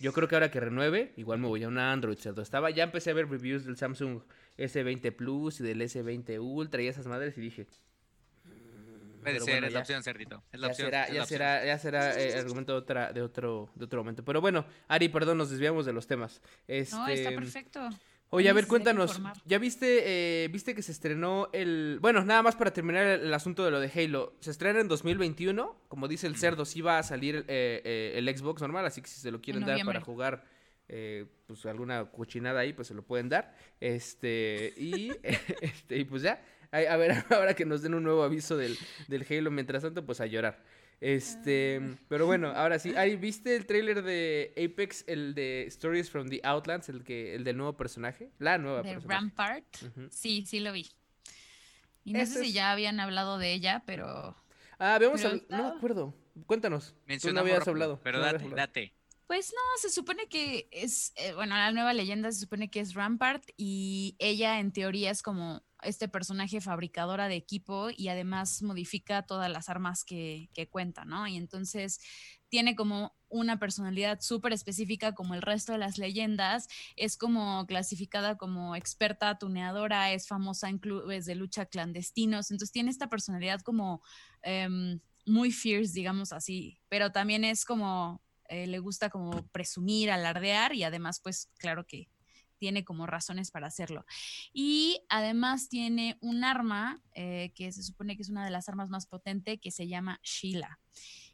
Yo 0.00 0.12
creo 0.12 0.26
que 0.26 0.34
ahora 0.34 0.50
que 0.50 0.58
renueve, 0.58 1.12
igual 1.16 1.38
me 1.38 1.46
voy 1.46 1.62
a 1.62 1.68
una 1.68 1.92
Android. 1.92 2.18
Estaba, 2.18 2.70
ya 2.70 2.82
empecé 2.84 3.10
a 3.10 3.14
ver 3.14 3.30
reviews 3.30 3.64
del 3.64 3.76
Samsung 3.76 4.22
S20 4.58 5.12
Plus 5.14 5.60
y 5.60 5.62
del 5.62 5.80
S20 5.82 6.38
Ultra 6.40 6.82
y 6.82 6.88
esas 6.88 7.06
madres 7.06 7.38
y 7.38 7.40
dije, 7.40 7.66
Puede 9.22 9.36
Pero 9.36 9.44
ser, 9.46 9.54
bueno, 9.54 9.66
es 9.68 9.72
la 9.72 9.78
ya. 9.78 9.82
opción, 9.82 10.02
cerdito. 10.02 10.42
Es 10.52 10.60
la 10.60 10.66
ya 10.66 10.70
opción. 10.72 10.86
será, 10.88 11.02
es 11.04 11.08
ya 11.08 11.14
la 11.14 11.22
opción. 11.22 11.38
será, 11.38 11.64
ya 11.64 11.78
será 11.78 12.20
eh, 12.20 12.38
argumento 12.38 12.72
de 12.72 12.78
otra, 12.78 13.12
de 13.12 13.22
otro, 13.22 13.70
de 13.74 13.84
otro 13.86 14.00
momento. 14.00 14.22
Pero 14.22 14.42
bueno, 14.42 14.66
Ari, 14.88 15.08
perdón, 15.08 15.38
nos 15.38 15.48
desviamos 15.48 15.86
de 15.86 15.94
los 15.94 16.06
temas. 16.06 16.42
Este, 16.68 16.94
No, 16.94 17.08
está 17.08 17.30
perfecto. 17.30 17.88
Oye, 18.34 18.48
a 18.48 18.52
ver, 18.52 18.66
cuéntanos. 18.66 19.20
¿ya 19.44 19.58
viste, 19.58 20.02
eh, 20.44 20.48
viste 20.48 20.74
que 20.74 20.82
se 20.82 20.90
estrenó 20.90 21.48
el... 21.52 21.98
Bueno, 22.00 22.24
nada 22.24 22.42
más 22.42 22.56
para 22.56 22.72
terminar 22.72 23.06
el, 23.06 23.20
el 23.22 23.34
asunto 23.34 23.64
de 23.64 23.70
lo 23.70 23.78
de 23.78 23.90
Halo. 23.94 24.34
Se 24.40 24.50
estrena 24.50 24.80
en 24.80 24.88
2021, 24.88 25.76
como 25.88 26.08
dice 26.08 26.26
el 26.26 26.36
cerdo, 26.36 26.64
sí 26.64 26.80
va 26.80 26.98
a 26.98 27.02
salir 27.04 27.44
eh, 27.48 27.80
eh, 27.84 28.12
el 28.16 28.36
Xbox 28.36 28.60
normal, 28.60 28.86
así 28.86 29.00
que 29.00 29.08
si 29.08 29.20
se 29.20 29.30
lo 29.30 29.40
quieren 29.40 29.64
dar 29.64 29.78
para 29.84 30.00
jugar 30.00 30.44
eh, 30.88 31.26
pues 31.46 31.64
alguna 31.66 32.10
cochinada 32.10 32.60
ahí, 32.60 32.72
pues 32.72 32.88
se 32.88 32.94
lo 32.94 33.02
pueden 33.02 33.28
dar. 33.28 33.54
Este, 33.80 34.74
y, 34.76 35.12
este, 35.22 35.98
y 35.98 36.04
pues 36.04 36.22
ya, 36.22 36.42
a, 36.72 36.78
a 36.78 36.96
ver, 36.96 37.24
ahora 37.30 37.54
que 37.54 37.64
nos 37.64 37.82
den 37.82 37.94
un 37.94 38.02
nuevo 38.02 38.24
aviso 38.24 38.56
del, 38.56 38.76
del 39.06 39.24
Halo, 39.30 39.50
mientras 39.50 39.82
tanto, 39.82 40.04
pues 40.04 40.20
a 40.20 40.26
llorar. 40.26 40.60
Este, 41.00 41.80
pero 42.08 42.26
bueno, 42.26 42.48
ahora 42.56 42.78
sí, 42.78 42.94
Ari, 42.96 43.16
¿viste 43.16 43.54
el 43.56 43.66
tráiler 43.66 44.02
de 44.02 44.52
Apex, 44.56 45.04
el 45.06 45.34
de 45.34 45.66
Stories 45.66 46.10
from 46.10 46.28
the 46.28 46.40
Outlands, 46.44 46.88
el 46.88 47.04
que, 47.04 47.34
el 47.34 47.44
del 47.44 47.56
nuevo 47.56 47.76
personaje? 47.76 48.30
La 48.38 48.58
nueva 48.58 48.82
De 48.82 48.92
personaje. 48.94 49.08
Rampart. 49.20 49.64
Sí, 50.10 50.44
sí 50.46 50.60
lo 50.60 50.72
vi. 50.72 50.88
Y 52.04 52.12
no 52.12 52.20
sé 52.20 52.40
si 52.40 52.48
es- 52.48 52.54
ya 52.54 52.72
habían 52.72 53.00
hablado 53.00 53.38
de 53.38 53.52
ella, 53.52 53.82
pero 53.86 54.36
Ah, 54.78 54.96
habíamos 54.96 55.20
Pero 55.22 55.34
habl- 55.36 55.46
no 55.48 55.62
me 55.70 55.76
acuerdo. 55.76 56.14
Cuéntanos. 56.46 56.94
Tú 57.22 57.32
no 57.32 57.40
habías 57.40 57.66
hablado. 57.68 58.00
Pero 58.02 58.18
no 58.18 58.24
date, 58.24 58.48
date. 58.50 58.94
Pues 59.28 59.52
no, 59.54 59.60
se 59.80 59.88
supone 59.88 60.26
que 60.28 60.68
es, 60.72 61.12
eh, 61.16 61.32
bueno, 61.32 61.54
la 61.54 61.70
nueva 61.72 61.94
leyenda 61.94 62.30
se 62.32 62.40
supone 62.40 62.68
que 62.70 62.80
es 62.80 62.92
Rampart 62.94 63.44
y 63.56 64.16
ella 64.18 64.58
en 64.58 64.72
teoría 64.72 65.10
es 65.12 65.22
como 65.22 65.62
este 65.84 66.08
personaje 66.08 66.60
fabricadora 66.60 67.28
de 67.28 67.36
equipo 67.36 67.88
y 67.96 68.08
además 68.08 68.62
modifica 68.62 69.22
todas 69.22 69.50
las 69.50 69.68
armas 69.68 70.04
que, 70.04 70.48
que 70.54 70.68
cuenta, 70.68 71.04
¿no? 71.04 71.26
Y 71.26 71.36
entonces 71.36 72.00
tiene 72.48 72.76
como 72.76 73.14
una 73.28 73.58
personalidad 73.58 74.20
súper 74.20 74.52
específica 74.52 75.12
como 75.12 75.34
el 75.34 75.42
resto 75.42 75.72
de 75.72 75.78
las 75.78 75.98
leyendas, 75.98 76.68
es 76.94 77.16
como 77.16 77.66
clasificada 77.66 78.36
como 78.36 78.76
experta 78.76 79.38
tuneadora, 79.38 80.12
es 80.12 80.28
famosa 80.28 80.68
en 80.68 80.78
clubes 80.78 81.26
de 81.26 81.34
lucha 81.34 81.66
clandestinos, 81.66 82.50
entonces 82.50 82.72
tiene 82.72 82.90
esta 82.90 83.08
personalidad 83.08 83.60
como 83.62 84.02
em, 84.42 85.00
muy 85.26 85.50
fierce, 85.50 85.94
digamos 85.94 86.32
así, 86.32 86.78
pero 86.88 87.10
también 87.10 87.44
es 87.44 87.64
como 87.64 88.22
eh, 88.48 88.66
le 88.66 88.78
gusta 88.78 89.10
como 89.10 89.46
presumir, 89.48 90.10
alardear 90.10 90.74
y 90.74 90.84
además 90.84 91.18
pues 91.18 91.50
claro 91.58 91.86
que 91.86 92.08
tiene 92.64 92.82
como 92.82 93.06
razones 93.06 93.50
para 93.50 93.66
hacerlo. 93.66 94.06
Y 94.54 95.02
además 95.10 95.68
tiene 95.68 96.16
un 96.22 96.44
arma 96.44 97.02
eh, 97.12 97.52
que 97.54 97.70
se 97.72 97.82
supone 97.82 98.16
que 98.16 98.22
es 98.22 98.30
una 98.30 98.42
de 98.42 98.50
las 98.50 98.70
armas 98.70 98.88
más 98.88 99.04
potentes 99.06 99.60
que 99.60 99.70
se 99.70 99.86
llama 99.86 100.18
Sheila. 100.22 100.78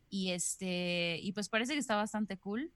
Y 0.08 0.30
este, 0.32 1.20
y 1.22 1.30
pues 1.30 1.48
parece 1.48 1.74
que 1.74 1.78
está 1.78 1.94
bastante 1.94 2.36
cool. 2.36 2.72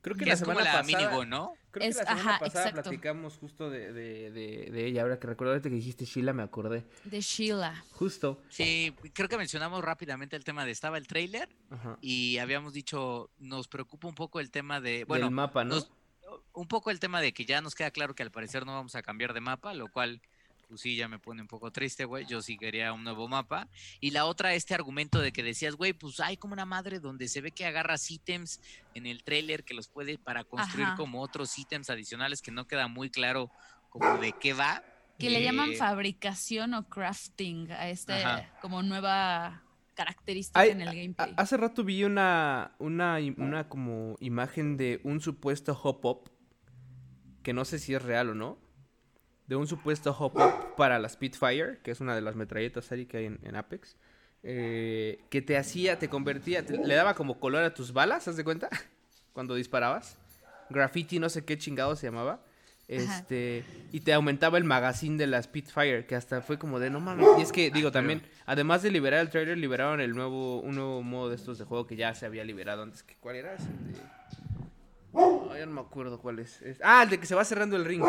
Creo 0.00 0.16
que 0.16 0.20
Que 0.24 0.26
la 0.30 0.34
es 0.34 0.40
como 0.40 0.52
semana 0.58 0.72
la 0.82 0.82
pasada. 0.82 1.24
¿no? 1.26 1.52
Creo 1.70 1.88
Es- 1.90 1.96
que 1.98 2.04
la 2.04 2.10
semana 2.10 2.30
ajá, 2.36 2.40
pasada 2.40 2.68
exacto. 2.70 2.88
platicamos 2.90 3.36
justo 3.36 3.68
de, 3.68 3.92
de, 3.92 4.30
de, 4.30 4.70
de 4.70 4.86
ella. 4.86 5.02
Ahora 5.02 5.18
que 5.18 5.26
recuerdo 5.26 5.60
que 5.60 5.68
dijiste 5.68 6.06
Sheila, 6.06 6.32
me 6.32 6.42
acordé. 6.42 6.86
De 7.04 7.20
Sheila. 7.20 7.84
Justo. 7.92 8.40
Sí, 8.48 8.94
creo 9.12 9.28
que 9.28 9.36
mencionamos 9.36 9.84
rápidamente 9.84 10.36
el 10.36 10.44
tema 10.44 10.64
de 10.64 10.70
estaba 10.72 10.96
el 10.96 11.06
tráiler 11.06 11.50
Ajá. 11.68 11.98
y 12.00 12.38
habíamos 12.38 12.72
dicho, 12.72 13.30
nos 13.38 13.68
preocupa 13.68 14.08
un 14.08 14.14
poco 14.14 14.40
el 14.40 14.50
tema 14.50 14.80
de, 14.80 15.04
bueno, 15.04 15.26
Del 15.26 15.34
mapa, 15.34 15.64
¿no? 15.64 15.74
nos- 15.76 15.90
un 16.52 16.68
poco 16.68 16.90
el 16.90 17.00
tema 17.00 17.20
de 17.20 17.32
que 17.32 17.44
ya 17.44 17.60
nos 17.60 17.74
queda 17.74 17.90
claro 17.90 18.14
que 18.14 18.22
al 18.22 18.30
parecer 18.30 18.64
no 18.66 18.72
vamos 18.74 18.94
a 18.94 19.02
cambiar 19.02 19.32
de 19.34 19.40
mapa, 19.40 19.74
lo 19.74 19.88
cual, 19.90 20.20
pues 20.68 20.80
sí, 20.80 20.96
ya 20.96 21.08
me 21.08 21.18
pone 21.18 21.42
un 21.42 21.48
poco 21.48 21.70
triste, 21.70 22.04
güey. 22.04 22.26
Yo 22.26 22.40
sí 22.40 22.56
quería 22.56 22.92
un 22.92 23.04
nuevo 23.04 23.28
mapa. 23.28 23.68
Y 24.00 24.10
la 24.10 24.24
otra, 24.24 24.54
este 24.54 24.74
argumento 24.74 25.20
de 25.20 25.32
que 25.32 25.42
decías, 25.42 25.74
güey, 25.74 25.92
pues 25.92 26.20
hay 26.20 26.36
como 26.36 26.52
una 26.54 26.64
madre 26.64 27.00
donde 27.00 27.28
se 27.28 27.40
ve 27.40 27.50
que 27.50 27.66
agarras 27.66 28.10
ítems 28.10 28.60
en 28.94 29.06
el 29.06 29.22
tráiler 29.24 29.64
que 29.64 29.74
los 29.74 29.88
puede 29.88 30.18
para 30.18 30.44
construir 30.44 30.86
Ajá. 30.86 30.96
como 30.96 31.20
otros 31.20 31.58
ítems 31.58 31.90
adicionales 31.90 32.40
que 32.40 32.50
no 32.50 32.66
queda 32.66 32.88
muy 32.88 33.10
claro 33.10 33.50
como 33.90 34.16
de 34.18 34.32
qué 34.32 34.52
va. 34.54 34.82
Que 35.18 35.30
le 35.30 35.42
llaman 35.42 35.70
Eh, 35.72 35.76
fabricación 35.76 36.74
o 36.74 36.88
crafting 36.88 37.70
a 37.70 37.88
este 37.88 38.14
Ajá. 38.14 38.50
como 38.60 38.82
nueva 38.82 39.62
característica 39.94 40.66
en 40.66 40.80
el 40.80 40.88
gameplay. 40.94 41.34
hace 41.36 41.56
rato 41.56 41.84
vi 41.84 42.04
una, 42.04 42.74
una, 42.78 43.20
im- 43.20 43.34
una 43.38 43.68
como 43.68 44.16
imagen 44.20 44.76
de 44.76 45.00
un 45.04 45.20
supuesto 45.20 45.78
hop-up, 45.82 46.30
que 47.42 47.52
no 47.52 47.64
sé 47.64 47.78
si 47.78 47.94
es 47.94 48.02
real 48.02 48.30
o 48.30 48.34
no, 48.34 48.58
de 49.46 49.56
un 49.56 49.66
supuesto 49.66 50.14
hop-up 50.18 50.74
para 50.76 50.98
la 50.98 51.08
Spitfire, 51.08 51.78
que 51.82 51.90
es 51.90 52.00
una 52.00 52.14
de 52.14 52.20
las 52.22 52.34
metralletas 52.36 52.90
Ari 52.92 53.06
que 53.06 53.18
hay 53.18 53.24
en, 53.26 53.38
en 53.42 53.56
Apex, 53.56 53.96
eh, 54.42 55.24
que 55.30 55.42
te 55.42 55.56
hacía, 55.56 55.98
te 55.98 56.08
convertía, 56.08 56.64
te- 56.66 56.78
le 56.78 56.94
daba 56.94 57.14
como 57.14 57.38
color 57.40 57.62
a 57.64 57.74
tus 57.74 57.92
balas, 57.92 58.26
¿haz 58.28 58.36
de 58.36 58.44
cuenta? 58.44 58.68
Cuando 59.32 59.54
disparabas. 59.54 60.18
Graffiti, 60.70 61.18
no 61.18 61.28
sé 61.28 61.44
qué 61.44 61.58
chingado 61.58 61.94
se 61.96 62.06
llamaba. 62.06 62.42
Este, 62.86 63.64
y 63.92 64.00
te 64.00 64.12
aumentaba 64.12 64.58
el 64.58 64.64
magazine 64.64 65.16
de 65.16 65.26
la 65.26 65.42
Spitfire, 65.42 66.04
que 66.06 66.14
hasta 66.16 66.42
fue 66.42 66.58
como 66.58 66.78
de 66.78 66.90
no 66.90 67.00
mames. 67.00 67.26
Y 67.38 67.42
es 67.42 67.50
que, 67.52 67.70
digo, 67.70 67.90
también, 67.90 68.22
además 68.46 68.82
de 68.82 68.90
liberar 68.90 69.20
el 69.20 69.30
trailer, 69.30 69.56
liberaron 69.56 70.00
el 70.00 70.14
nuevo, 70.14 70.60
un 70.60 70.74
nuevo 70.74 71.02
modo 71.02 71.30
de 71.30 71.36
estos 71.36 71.58
de 71.58 71.64
juego 71.64 71.86
que 71.86 71.96
ya 71.96 72.14
se 72.14 72.26
había 72.26 72.44
liberado 72.44 72.82
antes. 72.82 73.02
que 73.02 73.16
¿Cuál 73.16 73.36
era? 73.36 73.54
ese? 73.54 73.64
De... 73.64 75.58
Ya 75.58 75.66
no 75.66 75.72
me 75.72 75.80
acuerdo 75.80 76.18
cuál 76.18 76.40
es. 76.40 76.60
Es- 76.62 76.78
Ah, 76.82 77.02
el 77.04 77.10
de 77.10 77.18
que 77.20 77.26
se 77.26 77.34
va 77.34 77.44
cerrando 77.44 77.76
el 77.76 77.84
ring. 77.84 78.02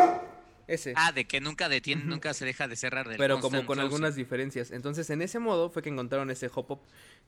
Ese. 0.68 0.94
Ah, 0.96 1.12
de 1.12 1.26
que 1.26 1.40
nunca 1.40 1.68
detiene, 1.68 2.02
nunca 2.04 2.34
se 2.34 2.44
deja 2.44 2.66
de 2.66 2.74
cerrar 2.76 3.08
del 3.08 3.18
Pero 3.18 3.38
como 3.40 3.58
con 3.58 3.66
closing. 3.76 3.82
algunas 3.82 4.16
diferencias. 4.16 4.70
Entonces, 4.72 5.08
en 5.10 5.22
ese 5.22 5.38
modo 5.38 5.70
fue 5.70 5.82
que 5.82 5.90
encontraron 5.90 6.30
ese 6.30 6.50
hop-up. 6.52 6.80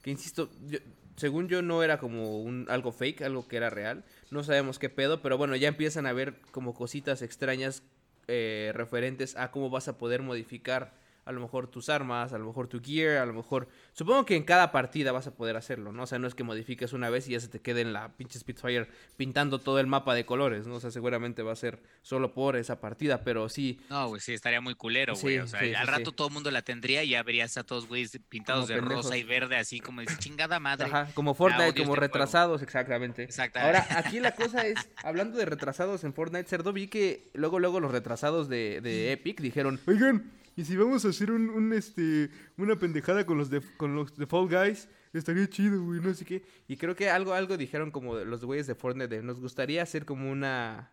Que 0.03 0.11
insisto, 0.11 0.51
yo- 0.67 0.79
según 1.17 1.49
yo 1.49 1.63
no 1.63 1.83
era 1.83 1.99
como 1.99 2.41
un 2.41 2.67
algo 2.69 2.91
fake, 2.93 3.23
algo 3.23 3.47
que 3.47 3.57
era 3.57 3.71
real. 3.71 4.05
No 4.31 4.43
sabemos 4.43 4.79
qué 4.79 4.89
pedo, 4.89 5.23
pero 5.23 5.39
bueno, 5.39 5.55
ya 5.57 5.69
empiezan 5.69 6.07
a 6.07 6.13
ver 6.13 6.41
como 6.51 6.75
cositas 6.75 7.23
extrañas 7.23 7.83
eh, 8.27 8.73
referentes 8.75 9.37
a 9.37 9.51
cómo 9.51 9.71
vas 9.71 9.89
a 9.89 9.97
poder 9.99 10.21
modificar 10.23 10.93
a 11.29 11.33
lo 11.33 11.43
mejor 11.43 11.69
tus 11.71 11.91
armas, 11.91 12.33
a 12.33 12.39
lo 12.39 12.47
mejor 12.47 12.69
tu 12.69 12.81
gear, 12.83 13.19
a 13.19 13.27
lo 13.27 13.35
mejor... 13.35 13.69
Supongo 13.93 14.25
que 14.25 14.35
en 14.35 14.45
cada 14.45 14.73
partida 14.73 15.13
vas 15.13 15.27
a 15.27 15.35
poder 15.35 15.57
hacerlo, 15.57 15.93
¿no? 15.93 16.05
O 16.05 16.07
sea, 16.07 16.19
no 16.19 16.27
es 16.27 16.35
que 16.35 16.43
modifiques 16.43 16.95
una 16.95 17.11
vez 17.11 17.29
y 17.29 17.33
ya 17.33 17.41
se 17.41 17.49
te 17.49 17.61
quede 17.61 17.83
en 17.83 17.93
la 17.93 18.17
pinche 18.17 18.39
Spitfire 18.39 18.89
pintando 19.19 19.59
todo 19.59 19.79
el 19.79 19.87
mapa 19.87 20.15
de 20.15 20.25
colores, 20.25 20.67
¿no? 20.67 20.77
O 20.77 20.81
sea, 20.81 20.91
seguramente 20.91 21.43
va 21.43 21.53
a 21.53 21.57
ser 21.57 21.83
solo 22.01 22.33
por 22.33 22.57
esa 22.57 22.81
partida, 22.81 23.25
pero 23.25 23.51
sí... 23.51 23.79
No, 23.91 24.09
güey, 24.09 24.23
sí, 24.23 24.33
estaría 24.33 24.63
muy 24.63 24.75
culero, 24.75 25.15
güey. 25.17 25.35
Sí, 25.35 25.39
o 25.39 25.47
sea, 25.47 25.61
sí, 25.61 25.75
al 25.75 25.85
sí, 25.85 25.93
rato 25.93 26.13
todo 26.13 26.29
el 26.29 26.33
mundo 26.35 26.51
la 26.51 26.63
tendría 26.63 27.05
y 27.05 27.11
ya 27.11 27.23
verías 27.23 27.59
a 27.59 27.65
todos, 27.65 27.87
güeyes, 27.87 28.19
pintados 28.31 28.63
Como 28.63 28.75
de 28.75 28.81
pendejos. 28.81 29.05
rosa 29.05 29.17
y 29.19 29.25
verde, 29.25 29.57
así 29.57 29.81
como 29.81 30.01
dice, 30.01 30.17
chingada 30.19 30.59
madre. 30.61 30.87
Ajá, 30.87 31.09
como 31.13 31.35
Fortnite, 31.35 31.65
odio 31.65 31.73
como 31.73 31.81
este 31.83 31.87
juego. 31.89 32.01
retrasados, 32.01 32.63
exactamente. 32.63 33.25
Exacto. 33.25 33.59
Ahora, 33.59 33.87
aquí 33.99 34.19
la 34.19 34.35
cosa 34.35 34.67
es, 34.67 34.79
hablando 35.05 35.37
de 35.37 35.45
retrasados 35.45 36.05
en 36.05 36.15
Fortnite, 36.15 36.49
Cerdo, 36.49 36.73
vi 36.73 36.89
que 36.89 37.29
luego, 37.35 37.59
luego 37.59 37.81
los 37.81 37.93
retrasados 37.93 38.49
de, 38.49 38.81
de 38.81 39.13
Epic 39.13 39.43
dijeron, 39.43 39.79
oigan, 39.87 40.38
¿y 40.59 40.65
si 40.65 40.77
vamos 40.77 41.05
a 41.05 41.09
hacer 41.09 41.31
un, 41.31 41.49
un, 41.51 41.73
este, 41.73 42.31
una 42.57 42.77
pendejada 42.77 43.25
con 43.25 43.39
los 43.39 43.49
de, 43.49 43.63
con 43.77 43.95
los 43.95 44.17
de 44.17 44.27
Fall 44.27 44.49
Guys? 44.49 44.89
Estaría 45.13 45.49
chido, 45.49 45.83
güey, 45.85 46.01
no 46.01 46.13
sé 46.13 46.25
qué. 46.25 46.45
Y 46.67 46.77
creo 46.77 46.97
que 46.97 47.09
algo, 47.09 47.33
algo 47.33 47.57
dijeron 47.57 47.91
como 47.93 48.17
los 48.17 48.45
güeyes 48.45 48.67
de 48.67 48.75
Fortnite, 48.75 49.09
de, 49.17 49.23
nos 49.23 49.41
gustaría 49.41 49.83
hacer 49.83 50.05
como 50.05 50.31
una... 50.31 50.93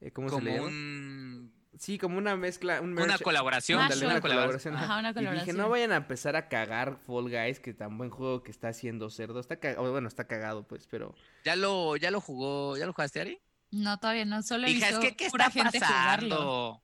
eh, 0.00 0.10
¿Cómo 0.10 0.28
se 0.28 0.40
le 0.40 0.40
como 0.40 0.54
llama? 0.56 0.66
un... 0.68 1.52
Sí, 1.78 1.98
como 1.98 2.18
una 2.18 2.36
mezcla, 2.36 2.80
un 2.80 2.92
Una 2.92 3.18
colaboración. 3.18 3.80
Una 3.80 4.20
colaboración. 4.20 4.76
Ajá, 4.76 4.98
una 4.98 5.10
Y 5.10 5.12
dije, 5.12 5.24
colaboración. 5.24 5.56
no 5.56 5.68
vayan 5.68 5.92
a 5.92 5.96
empezar 5.96 6.36
a 6.36 6.48
cagar 6.48 6.98
Fall 7.06 7.30
Guys, 7.30 7.58
que 7.58 7.72
tan 7.74 7.96
buen 7.98 8.10
juego 8.10 8.42
que 8.42 8.50
está 8.50 8.68
haciendo 8.68 9.10
Cerdo. 9.10 9.40
Está 9.40 9.56
cagado, 9.56 9.90
bueno, 9.90 10.08
está 10.08 10.26
cagado, 10.26 10.66
pues, 10.68 10.86
pero... 10.88 11.14
¿Ya 11.44 11.56
lo, 11.56 11.96
ya 11.96 12.10
lo 12.10 12.20
jugó, 12.20 12.76
ya 12.76 12.86
lo 12.86 12.92
jugaste, 12.92 13.20
Ari? 13.20 13.38
No, 13.72 13.98
todavía 13.98 14.24
no, 14.24 14.40
solo 14.42 14.68
he 14.68 14.70
Hija, 14.70 14.88
es 14.88 14.98
visto 14.98 15.00
que, 15.00 15.16
¿qué 15.16 15.30
pura 15.30 15.46
está 15.46 15.62
gente 15.64 15.80
jugarlo. 15.80 16.80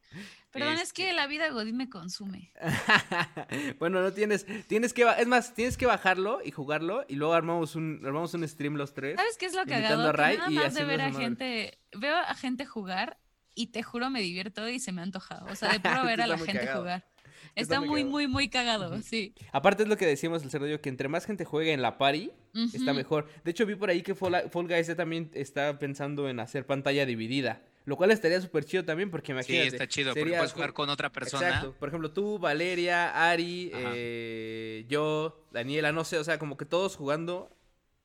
Perdón, 0.53 0.75
es 0.75 0.83
Este, 0.83 1.05
que 1.05 1.13
la 1.13 1.27
vida 1.27 1.49
Godín 1.51 1.77
me 1.77 1.89
consume. 1.89 2.53
bueno, 3.79 4.03
no 4.03 4.13
tienes, 4.13 4.47
tienes 4.67 4.93
que, 4.93 5.07
es 5.19 5.27
más, 5.27 5.55
tienes 5.55 5.77
que 5.77 5.87
bajarlo 5.87 6.41
y 6.45 6.51
jugarlo 6.51 7.05
y 7.09 7.15
luego 7.15 7.35
armamos 7.35 7.77
un, 7.77 8.01
armamos 8.05 8.35
un 8.35 8.47
stream 8.49 8.75
los 8.75 8.93
tres. 8.93 9.17
¿Sabes 9.17 9.37
qué 9.39 9.47
es 9.47 9.55
lo 9.55 9.65
que 9.65 9.79
nada 9.79 10.35
y 10.49 10.55
más 10.55 10.75
de 10.75 10.85
ver 10.85 11.01
a 11.01 11.13
gente, 11.13 11.79
veo 11.93 12.17
a 12.17 12.35
gente 12.35 12.67
jugar 12.67 13.19
y 13.55 13.69
te 13.69 13.83
juro 13.83 14.11
me 14.11 14.21
divierto 14.21 14.69
y 14.69 14.81
se 14.81 14.93
me 14.93 15.03
antoja. 15.03 15.45
O 15.51 15.55
sea, 15.55 15.73
de 15.73 15.81
puro 15.81 16.05
ver 16.05 16.21
a 16.21 16.27
la 16.27 16.39
gente 16.39 16.61
cagado. 16.61 16.81
jugar. 16.81 17.07
Está 17.55 17.77
está 17.77 17.81
muy 17.81 18.05
muy, 18.05 18.25
cagado. 18.25 18.29
muy, 18.29 18.49
cagado, 18.49 19.03
sí. 19.03 19.35
Aparte 19.53 19.83
es 19.85 19.89
lo 19.89 19.97
que 19.97 20.07
decíamos 20.07 20.43
el 20.43 20.51
cerdo 20.51 20.67
yo, 20.67 20.81
que 20.81 20.89
entre 20.89 21.09
más 21.09 21.27
gente 21.27 21.45
juegue 21.45 21.73
en 21.73 21.83
la 21.83 21.99
party, 21.99 22.31
está 22.75 22.93
mejor. 22.93 23.29
De 23.45 23.51
hecho, 23.51 23.67
vi 23.67 23.75
por 23.75 23.91
ahí 23.91 24.03
que 24.03 24.15
Fall, 24.15 24.51
Fall 24.51 24.69
Guys 24.69 24.95
también 24.97 25.31
está 25.35 25.79
pensando 25.79 26.29
en 26.29 26.41
hacer 26.41 26.67
pantalla 26.67 27.07
dividida. 27.07 27.63
Lo 27.91 27.97
cual 27.97 28.13
estaría 28.13 28.41
súper 28.41 28.65
chido 28.65 28.85
también, 28.85 29.11
porque 29.11 29.27
Sí, 29.27 29.33
imagínate. 29.33 29.67
está 29.67 29.89
chido, 29.89 30.11
porque 30.13 30.21
sería 30.21 30.39
puedes 30.39 30.53
co- 30.53 30.59
jugar 30.59 30.73
con 30.73 30.89
otra 30.91 31.11
persona. 31.11 31.49
Exacto. 31.49 31.75
Por 31.77 31.89
ejemplo, 31.89 32.13
tú, 32.13 32.39
Valeria, 32.39 33.29
Ari, 33.31 33.73
eh, 33.75 34.85
yo, 34.89 35.45
Daniela, 35.51 35.91
no 35.91 36.05
sé, 36.05 36.17
o 36.19 36.23
sea, 36.23 36.39
como 36.39 36.57
que 36.57 36.65
todos 36.67 36.95
jugando 36.95 37.51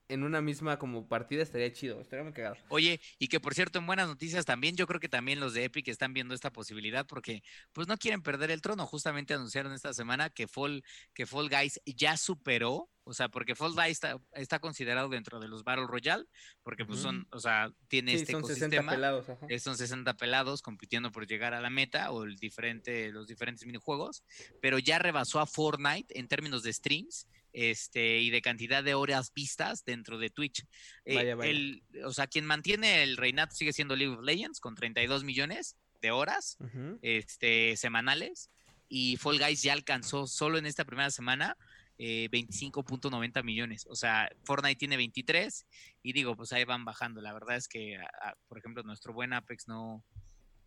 en 0.08 0.24
una 0.24 0.42
misma 0.42 0.78
como 0.78 1.08
partida 1.08 1.42
estaría 1.42 1.72
chido, 1.74 2.00
estaría 2.02 2.24
muy 2.24 2.34
cagado. 2.34 2.56
Oye, 2.70 3.00
y 3.20 3.28
que 3.28 3.40
por 3.40 3.54
cierto, 3.54 3.80
en 3.80 3.88
buenas 3.88 4.08
noticias 4.08 4.46
también, 4.46 4.76
yo 4.76 4.88
creo 4.88 5.00
que 5.00 5.10
también 5.10 5.40
los 5.40 5.54
de 5.54 5.64
Epic 5.66 5.88
están 5.88 6.14
viendo 6.14 6.36
esta 6.36 6.52
posibilidad 6.52 7.06
porque 7.08 7.44
pues 7.74 7.88
no 7.88 7.98
quieren 7.98 8.22
perder 8.22 8.52
el 8.52 8.62
trono. 8.62 8.86
Justamente 8.86 9.34
anunciaron 9.34 9.74
esta 9.74 9.94
semana 9.94 10.30
que 10.30 10.48
Fall, 10.48 10.84
que 11.14 11.26
Fall 11.26 11.50
Guys 11.50 11.82
ya 11.86 12.18
superó, 12.18 12.90
o 13.04 13.14
sea, 13.14 13.30
porque 13.30 13.56
Fall 13.56 13.74
Guys 13.74 13.92
está, 13.92 14.20
está 14.34 14.60
considerado 14.60 15.10
dentro 15.10 15.40
de 15.40 15.48
los 15.48 15.64
Battle 15.64 15.88
Royale, 15.88 16.26
porque 16.64 16.86
pues 16.86 17.00
son, 17.00 17.28
o 17.32 17.40
sea, 17.40 17.72
tiene 17.88 18.12
Sí, 18.14 18.18
este 18.22 18.32
son 18.34 18.44
60 18.44 18.66
ecosistema. 18.78 18.92
pelados, 18.92 19.30
ajá. 19.30 19.48
Son 19.60 19.78
60 19.78 20.14
pelados 20.16 20.62
compitiendo 20.62 21.12
por 21.12 21.28
llegar 21.28 21.54
a 21.54 21.62
la 21.62 21.70
meta 21.70 22.12
o 22.12 22.24
el 22.24 22.36
diferente, 22.38 23.12
los 23.12 23.28
diferentes 23.28 23.66
minijuegos, 23.66 24.24
pero 24.62 24.80
ya 24.80 24.98
rebasó 25.00 25.40
a 25.40 25.46
Fortnite 25.46 26.18
en 26.20 26.28
términos 26.28 26.64
de 26.64 26.74
streams 26.74 27.28
este, 27.58 28.20
y 28.20 28.30
de 28.32 28.42
cantidad 28.42 28.84
de 28.84 28.94
horas 28.96 29.32
vistas 29.34 29.86
dentro 29.86 30.18
de 30.20 30.30
Twitch. 30.30 30.66
Eh, 31.06 31.16
Vaya, 31.16 31.36
vaya. 31.36 31.50
el- 31.52 31.82
o 32.04 32.12
sea, 32.14 32.28
quien 32.28 32.46
mantiene 32.46 33.02
el 33.02 33.16
reinato 33.16 33.56
sigue 33.56 33.72
siendo 33.72 33.96
League 33.96 34.14
of 34.14 34.24
Legends 34.24 34.60
con 34.60 34.76
32 34.76 35.24
millones 35.24 35.78
de 36.02 36.12
horas 36.12 36.58
este, 37.02 37.78
semanales 37.78 38.52
y 38.90 39.16
Fall 39.18 39.40
Guys 39.40 39.64
ya 39.64 39.74
alcanzó 39.74 40.28
solo 40.28 40.58
en 40.58 40.66
esta 40.66 40.84
primera 40.86 41.10
semana 41.10 41.58
eh, 41.98 42.28
25.90 42.30 43.42
millones. 43.44 43.86
O 43.90 43.96
sea, 43.96 44.30
Fortnite 44.44 44.76
tiene 44.78 44.98
23 44.98 45.66
y 46.04 46.12
digo, 46.12 46.36
pues 46.36 46.52
ahí 46.52 46.66
van 46.66 46.84
bajando. 46.84 47.22
La 47.22 47.34
verdad 47.34 47.56
es 47.56 47.70
que, 47.70 47.96
a- 47.98 48.04
a- 48.22 48.36
por 48.50 48.58
ejemplo, 48.58 48.84
nuestro 48.84 49.14
buen 49.14 49.32
Apex 49.32 49.68
no, 49.70 50.04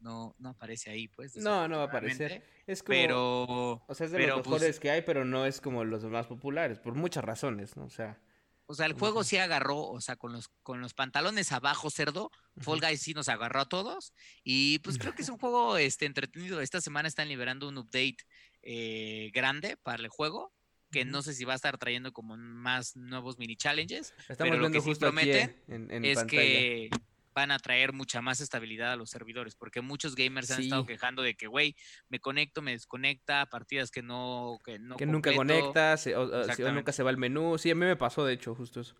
no, 0.00 0.34
no 0.38 0.50
aparece 0.50 0.90
ahí, 0.90 1.08
pues. 1.08 1.36
No, 1.36 1.68
no 1.68 1.78
va 1.78 1.84
a 1.84 1.86
aparecer. 1.86 2.42
Es 2.66 2.82
como, 2.82 2.94
Pero, 2.94 3.42
o 3.86 3.94
sea, 3.94 4.06
es 4.06 4.12
de 4.12 4.18
pero, 4.18 4.36
los 4.36 4.44
pues- 4.46 4.60
mejores 4.60 4.80
que 4.80 4.90
hay, 4.90 5.02
pero 5.02 5.24
no 5.24 5.46
es 5.46 5.60
como 5.60 5.84
los 5.84 6.04
más 6.04 6.26
populares, 6.26 6.78
por 6.78 6.94
muchas 6.94 7.24
razones, 7.24 7.76
¿no? 7.76 7.84
O 7.84 7.90
sea, 7.90 8.20
o 8.70 8.74
sea, 8.74 8.84
el 8.84 8.92
juego 8.92 9.24
sí 9.24 9.38
agarró, 9.38 9.80
o 9.80 9.98
sea, 10.02 10.16
con 10.16 10.30
los, 10.34 10.48
con 10.62 10.82
los 10.82 10.92
pantalones 10.92 11.52
abajo, 11.52 11.88
cerdo, 11.88 12.30
Fall. 12.58 12.80
Guys 12.80 13.00
sí 13.00 13.14
nos 13.14 13.30
agarró 13.30 13.60
a 13.60 13.68
todos. 13.68 14.12
Y 14.44 14.80
pues 14.80 14.98
creo 14.98 15.14
que 15.14 15.22
es 15.22 15.28
un 15.30 15.38
juego 15.40 15.78
este, 15.78 16.04
entretenido. 16.04 16.60
Esta 16.60 16.82
semana 16.82 17.08
están 17.08 17.30
liberando 17.30 17.66
un 17.66 17.78
update 17.78 18.18
eh, 18.60 19.30
grande 19.32 19.78
para 19.78 20.02
el 20.02 20.08
juego, 20.08 20.52
que 20.90 21.06
no 21.06 21.22
sé 21.22 21.32
si 21.32 21.46
va 21.46 21.54
a 21.54 21.56
estar 21.56 21.78
trayendo 21.78 22.12
como 22.12 22.36
más 22.36 22.94
nuevos 22.94 23.38
mini 23.38 23.56
challenges, 23.56 24.12
estamos 24.28 24.50
pero 24.50 24.56
lo 24.58 24.70
que 24.70 24.80
sí 24.82 24.88
justo 24.90 25.06
aquí 25.06 25.14
promete 25.16 25.62
en, 25.68 25.90
en 25.90 26.04
es 26.04 26.18
pantalla. 26.18 26.40
que 26.42 26.90
van 27.34 27.50
a 27.50 27.58
traer 27.58 27.92
mucha 27.92 28.20
más 28.20 28.40
estabilidad 28.40 28.92
a 28.92 28.96
los 28.96 29.10
servidores, 29.10 29.54
porque 29.54 29.80
muchos 29.80 30.14
gamers 30.14 30.48
se 30.48 30.54
han 30.54 30.62
estado 30.62 30.82
Sí. 30.82 30.88
quejando 30.88 31.22
de 31.22 31.34
que, 31.36 31.46
güey, 31.46 31.76
me 32.08 32.18
conecto, 32.20 32.62
me 32.62 32.72
desconecta, 32.72 33.46
partidas 33.46 33.90
que 33.90 34.02
no, 34.02 34.58
que 34.64 34.78
no 34.78 34.96
que 34.96 35.06
nunca 35.06 35.34
conectas, 35.34 36.06
eh, 36.06 36.16
o, 36.16 36.44
sí, 36.52 36.62
nunca 36.62 36.92
se 36.92 37.02
va 37.02 37.10
al 37.10 37.16
menú. 37.18 37.58
Sí, 37.58 37.70
a 37.70 37.74
mí 37.74 37.84
me 37.86 37.96
pasó, 37.96 38.24
de 38.24 38.34
hecho, 38.34 38.54
justo 38.54 38.80
eso. 38.80 38.94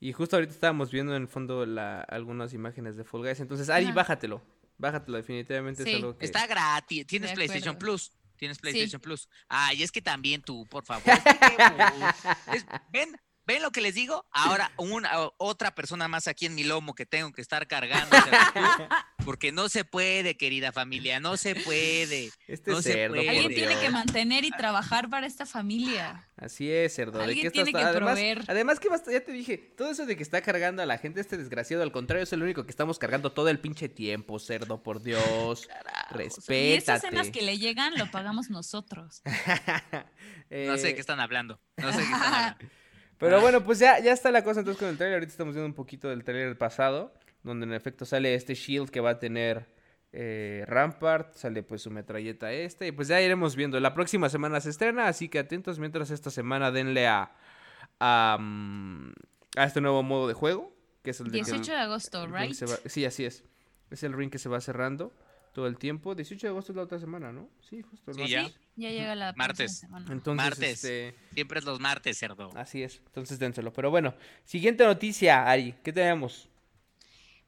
Y 0.00 0.12
justo 0.12 0.36
ahorita 0.36 0.52
estábamos 0.52 0.90
viendo 0.90 1.14
en 1.14 1.22
el 1.22 1.28
fondo 1.28 1.64
la, 1.66 2.00
algunas 2.00 2.52
imágenes 2.54 2.96
de 2.96 3.04
Fall 3.04 3.22
Guys. 3.22 3.40
Entonces, 3.40 3.68
Ari, 3.68 3.84
Ajá. 3.86 3.94
bájatelo. 3.94 4.42
Bájatelo, 4.78 5.16
definitivamente 5.18 5.84
Sí, 5.84 5.90
es 5.90 5.96
algo 5.96 6.18
que... 6.18 6.24
Está 6.24 6.46
gratis. 6.48 7.06
Tienes 7.06 7.30
De 7.30 7.34
PlayStation 7.36 7.76
acuerdo. 7.76 7.78
Plus. 7.78 8.12
Tienes 8.36 8.56
Sí. 8.56 8.62
PlayStation 8.62 9.00
Plus. 9.00 9.28
Ay, 9.48 9.82
es 9.84 9.92
que 9.92 10.02
también 10.02 10.42
tú, 10.42 10.66
por 10.66 10.84
favor. 10.84 11.04
es- 12.52 12.66
ven, 12.90 13.16
ven 13.46 13.62
lo 13.62 13.70
que 13.70 13.80
les 13.80 13.94
digo. 13.94 14.24
Ahora, 14.30 14.70
una, 14.78 15.10
otra 15.38 15.74
persona 15.74 16.08
más 16.08 16.28
aquí 16.28 16.46
en 16.46 16.54
mi 16.54 16.64
lomo 16.64 16.94
que 16.94 17.06
tengo 17.06 17.32
que 17.32 17.40
estar 17.42 17.66
cargando. 17.66 18.16
porque 19.24 19.52
no 19.52 19.68
se 19.68 19.84
puede, 19.84 20.36
querida 20.36 20.72
familia. 20.72 21.20
No 21.20 21.36
se 21.36 21.54
puede. 21.54 22.30
Este 22.48 22.70
no 22.72 22.82
se 22.82 22.92
cerdo, 22.92 23.14
puede. 23.14 23.26
por 23.26 23.34
Alguien 23.36 23.54
tiene 23.54 23.80
que 23.80 23.90
mantener 23.90 24.44
y 24.44 24.50
trabajar 24.50 25.08
para 25.08 25.26
esta 25.26 25.46
familia. 25.46 26.28
Así 26.36 26.70
es, 26.70 26.94
cerdo. 26.94 27.18
¿De 27.18 27.24
Alguien 27.24 27.42
qué 27.42 27.46
estás- 27.48 27.64
tiene 27.64 27.72
que 27.78 27.84
además, 27.84 28.14
proveer. 28.14 28.44
además 28.48 28.80
que 28.80 28.88
basta, 28.88 29.12
ya 29.12 29.20
te 29.24 29.30
dije, 29.32 29.58
todo 29.58 29.90
eso 29.92 30.06
de 30.06 30.16
que 30.16 30.22
está 30.24 30.42
cargando 30.42 30.82
a 30.82 30.86
la 30.86 30.98
gente, 30.98 31.20
este 31.20 31.36
desgraciado, 31.36 31.82
al 31.84 31.92
contrario, 31.92 32.24
es 32.24 32.32
el 32.32 32.42
único 32.42 32.64
que 32.64 32.70
estamos 32.70 32.98
cargando 32.98 33.30
todo 33.32 33.48
el 33.48 33.60
pinche 33.60 33.88
tiempo, 33.88 34.38
cerdo, 34.40 34.82
por 34.82 35.02
Dios. 35.02 35.66
Carajo, 35.68 36.20
Y 36.52 36.72
esas 36.72 37.00
cenas 37.02 37.30
que 37.30 37.42
le 37.42 37.58
llegan 37.58 37.96
lo 37.96 38.10
pagamos 38.10 38.50
nosotros. 38.50 39.22
No 39.24 40.76
sé 40.76 40.82
de 40.82 40.90
Eh, 40.90 40.94
qué 40.94 41.00
están 41.00 41.20
hablando. 41.20 41.60
No 41.76 41.92
sé 41.92 41.98
de 41.98 42.04
qué 42.06 42.12
están 42.12 42.34
hablando. 42.34 42.64
Pero 43.28 43.40
bueno, 43.40 43.64
pues 43.64 43.78
ya, 43.78 43.98
ya 44.00 44.12
está 44.12 44.30
la 44.30 44.42
cosa 44.44 44.60
entonces 44.60 44.78
con 44.80 44.88
el 44.88 44.96
trailer. 44.96 45.16
Ahorita 45.16 45.30
estamos 45.32 45.54
viendo 45.54 45.66
un 45.66 45.74
poquito 45.74 46.08
del 46.08 46.24
trailer 46.24 46.56
pasado, 46.58 47.14
donde 47.42 47.66
en 47.66 47.72
efecto 47.72 48.04
sale 48.04 48.34
este 48.34 48.54
shield 48.54 48.90
que 48.90 49.00
va 49.00 49.10
a 49.10 49.18
tener 49.18 49.66
eh, 50.12 50.64
Rampart, 50.66 51.34
sale 51.34 51.62
pues 51.62 51.82
su 51.82 51.90
metralleta 51.90 52.52
esta 52.52 52.86
y 52.86 52.92
pues 52.92 53.08
ya 53.08 53.20
iremos 53.20 53.56
viendo. 53.56 53.78
La 53.80 53.94
próxima 53.94 54.28
semana 54.28 54.60
se 54.60 54.70
estrena, 54.70 55.06
así 55.08 55.28
que 55.28 55.38
atentos 55.38 55.78
mientras 55.78 56.10
esta 56.10 56.30
semana 56.30 56.70
denle 56.70 57.06
a, 57.06 57.32
a, 58.00 58.36
mm, 58.40 59.12
a 59.56 59.64
este 59.64 59.80
nuevo 59.80 60.02
modo 60.02 60.28
de 60.28 60.34
juego, 60.34 60.74
que 61.02 61.10
es 61.10 61.20
el 61.20 61.26
de... 61.30 61.38
18 61.38 61.72
de 61.72 61.78
agosto, 61.78 62.26
right? 62.26 62.52
va- 62.62 62.78
sí, 62.86 63.04
así 63.04 63.24
es. 63.24 63.44
Es 63.90 64.02
el 64.02 64.12
ring 64.12 64.30
que 64.30 64.38
se 64.38 64.48
va 64.48 64.60
cerrando 64.60 65.12
todo 65.52 65.66
el 65.66 65.76
tiempo. 65.78 66.14
18 66.14 66.46
de 66.46 66.50
agosto 66.50 66.72
es 66.72 66.76
la 66.76 66.82
otra 66.82 66.98
semana, 66.98 67.32
¿no? 67.32 67.48
Sí, 67.60 67.82
justo. 67.82 68.10
el 68.10 68.16
Sí, 68.16 68.28
ya. 68.28 68.46
Ya 68.74 68.90
llega 68.90 69.14
la 69.14 69.32
Martes. 69.36 69.84
Entonces, 70.08 70.34
Martes. 70.34 70.84
este, 70.84 71.14
Siempre 71.34 71.58
es 71.58 71.64
los 71.64 71.78
martes, 71.80 72.18
cerdo. 72.18 72.50
así 72.56 72.82
es. 72.82 73.02
Entonces 73.06 73.38
dénselo. 73.38 73.72
Pero 73.72 73.90
bueno, 73.90 74.14
siguiente 74.44 74.84
noticia, 74.84 75.48
Ari. 75.48 75.74
¿Qué 75.82 75.92
tenemos? 75.92 76.48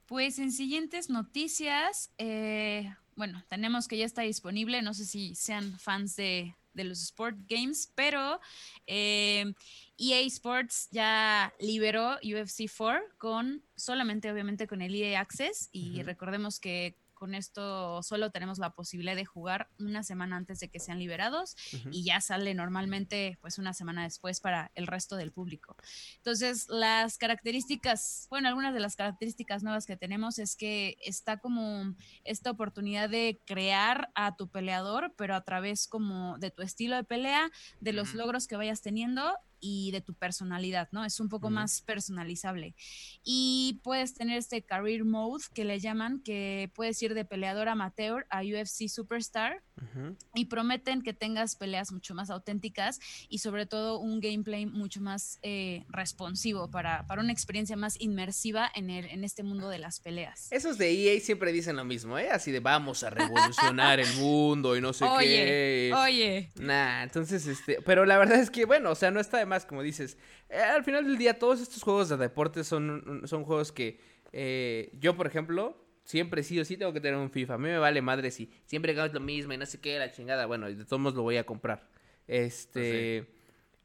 Pues 0.06 0.38
en 0.38 0.52
siguientes 0.52 1.08
noticias, 1.08 2.10
eh, 2.18 2.94
bueno, 3.16 3.42
tenemos 3.48 3.88
que 3.88 3.96
ya 3.96 4.04
está 4.04 4.22
disponible, 4.22 4.82
no 4.82 4.92
sé 4.92 5.06
si 5.06 5.34
sean 5.34 5.78
fans 5.78 6.14
de, 6.14 6.54
de 6.74 6.84
los 6.84 7.02
Sport 7.02 7.38
Games, 7.48 7.90
pero 7.94 8.38
eh, 8.86 9.54
EA 9.96 10.20
Sports 10.26 10.88
ya 10.90 11.54
liberó 11.58 12.18
UFC 12.22 12.70
4 12.76 13.00
con 13.16 13.62
solamente 13.76 14.30
obviamente 14.30 14.66
con 14.66 14.82
el 14.82 14.94
EA 14.94 15.20
Access 15.20 15.70
y 15.72 16.02
recordemos 16.02 16.60
que 16.60 16.98
con 17.24 17.34
esto 17.34 18.02
solo 18.02 18.28
tenemos 18.28 18.58
la 18.58 18.74
posibilidad 18.74 19.16
de 19.16 19.24
jugar 19.24 19.70
una 19.78 20.02
semana 20.02 20.36
antes 20.36 20.60
de 20.60 20.68
que 20.68 20.78
sean 20.78 20.98
liberados 20.98 21.56
y 21.90 22.04
ya 22.04 22.20
sale 22.20 22.52
normalmente 22.52 23.38
pues 23.40 23.56
una 23.58 23.72
semana 23.72 24.02
después 24.02 24.40
para 24.40 24.70
el 24.74 24.86
resto 24.86 25.16
del 25.16 25.32
público. 25.32 25.74
Entonces, 26.18 26.68
las 26.68 27.16
características, 27.16 28.26
bueno, 28.28 28.48
algunas 28.48 28.74
de 28.74 28.80
las 28.80 28.94
características 28.94 29.62
nuevas 29.62 29.86
que 29.86 29.96
tenemos 29.96 30.38
es 30.38 30.54
que 30.54 30.98
está 31.00 31.38
como 31.38 31.94
esta 32.24 32.50
oportunidad 32.50 33.08
de 33.08 33.40
crear 33.46 34.10
a 34.14 34.36
tu 34.36 34.50
peleador, 34.50 35.14
pero 35.16 35.34
a 35.34 35.44
través 35.44 35.88
como 35.88 36.36
de 36.36 36.50
tu 36.50 36.60
estilo 36.60 36.94
de 36.94 37.04
pelea, 37.04 37.50
de 37.80 37.94
los 37.94 38.12
logros 38.12 38.46
que 38.46 38.56
vayas 38.56 38.82
teniendo 38.82 39.34
y 39.66 39.90
de 39.92 40.02
tu 40.02 40.12
personalidad, 40.12 40.88
¿no? 40.92 41.06
Es 41.06 41.20
un 41.20 41.30
poco 41.30 41.48
más 41.48 41.80
personalizable. 41.80 42.74
Y 43.22 43.80
puedes 43.82 44.12
tener 44.12 44.36
este 44.36 44.62
career 44.62 45.04
mode 45.06 45.44
que 45.54 45.64
le 45.64 45.80
llaman, 45.80 46.20
que 46.22 46.70
puedes 46.74 47.00
ir 47.02 47.14
de 47.14 47.24
peleador 47.24 47.68
amateur 47.68 48.26
a 48.28 48.42
UFC 48.42 48.88
superstar 48.88 49.62
Ujú. 49.80 50.16
y 50.34 50.44
prometen 50.46 51.02
que 51.02 51.14
tengas 51.14 51.56
peleas 51.56 51.92
mucho 51.92 52.14
más 52.14 52.28
auténticas 52.30 53.00
y 53.28 53.38
sobre 53.38 53.64
todo 53.64 53.98
un 53.98 54.20
gameplay 54.20 54.66
mucho 54.66 55.00
más 55.00 55.38
eh, 55.42 55.84
responsivo 55.88 56.70
para, 56.70 57.06
para 57.06 57.22
una 57.22 57.32
experiencia 57.32 57.76
más 57.76 57.98
inmersiva 58.00 58.70
en, 58.74 58.90
el, 58.90 59.06
en 59.06 59.24
este 59.24 59.42
mundo 59.42 59.68
de 59.70 59.78
las 59.78 59.98
peleas. 60.00 60.52
Esos 60.52 60.76
de 60.76 60.90
EA 60.92 61.20
siempre 61.20 61.52
dicen 61.52 61.76
lo 61.76 61.84
mismo, 61.84 62.18
¿eh? 62.18 62.28
Así 62.30 62.52
de 62.52 62.60
vamos 62.60 63.02
a 63.02 63.10
revolucionar 63.10 63.98
el 63.98 64.12
mundo 64.16 64.76
y 64.76 64.80
no 64.82 64.92
sé 64.92 65.04
Oye, 65.14 65.26
qué. 65.26 65.92
oye, 65.96 66.50
Nah, 66.56 67.02
entonces, 67.02 67.46
este, 67.46 67.78
pero 67.82 68.04
la 68.04 68.18
verdad 68.18 68.38
es 68.40 68.50
que, 68.50 68.64
bueno, 68.66 68.90
o 68.90 68.94
sea, 68.94 69.10
no 69.10 69.20
está 69.20 69.38
de 69.38 69.46
más, 69.54 69.64
como 69.66 69.82
dices. 69.82 70.18
Eh, 70.48 70.58
al 70.58 70.82
final 70.84 71.04
del 71.06 71.16
día, 71.16 71.38
todos 71.38 71.60
estos 71.60 71.82
juegos 71.82 72.08
de 72.08 72.16
deporte 72.16 72.64
son, 72.64 73.22
son 73.24 73.44
juegos 73.44 73.70
que 73.72 74.00
eh, 74.32 74.90
yo, 75.00 75.16
por 75.16 75.26
ejemplo, 75.26 75.76
siempre 76.04 76.42
sí 76.42 76.58
o 76.58 76.64
sí 76.64 76.76
tengo 76.76 76.92
que 76.92 77.00
tener 77.00 77.16
un 77.18 77.30
FIFA. 77.30 77.54
A 77.54 77.58
mí 77.58 77.68
me 77.68 77.78
vale 77.78 78.02
madre 78.02 78.30
si 78.30 78.50
siempre 78.66 78.98
hago 78.98 79.12
lo 79.12 79.20
mismo 79.20 79.52
y 79.52 79.56
no 79.56 79.66
sé 79.66 79.80
qué, 79.80 79.98
la 79.98 80.10
chingada. 80.10 80.46
Bueno, 80.46 80.68
y 80.68 80.74
de 80.74 80.84
todos 80.84 81.00
modos 81.00 81.14
lo 81.16 81.22
voy 81.22 81.36
a 81.36 81.44
comprar. 81.44 81.88
Este. 82.26 83.26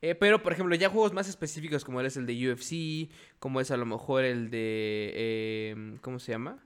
eh, 0.01 0.15
pero, 0.15 0.41
por 0.41 0.53
ejemplo, 0.53 0.75
ya 0.75 0.89
juegos 0.89 1.13
más 1.13 1.27
específicos 1.29 1.85
como 1.85 2.01
es 2.01 2.17
el 2.17 2.25
de 2.25 2.51
UFC, 2.51 3.11
como 3.39 3.61
es 3.61 3.69
a 3.71 3.77
lo 3.77 3.85
mejor 3.85 4.23
el 4.23 4.49
de... 4.49 5.11
eh, 5.13 5.97
¿Cómo 6.01 6.19
se 6.19 6.31
llama? 6.31 6.63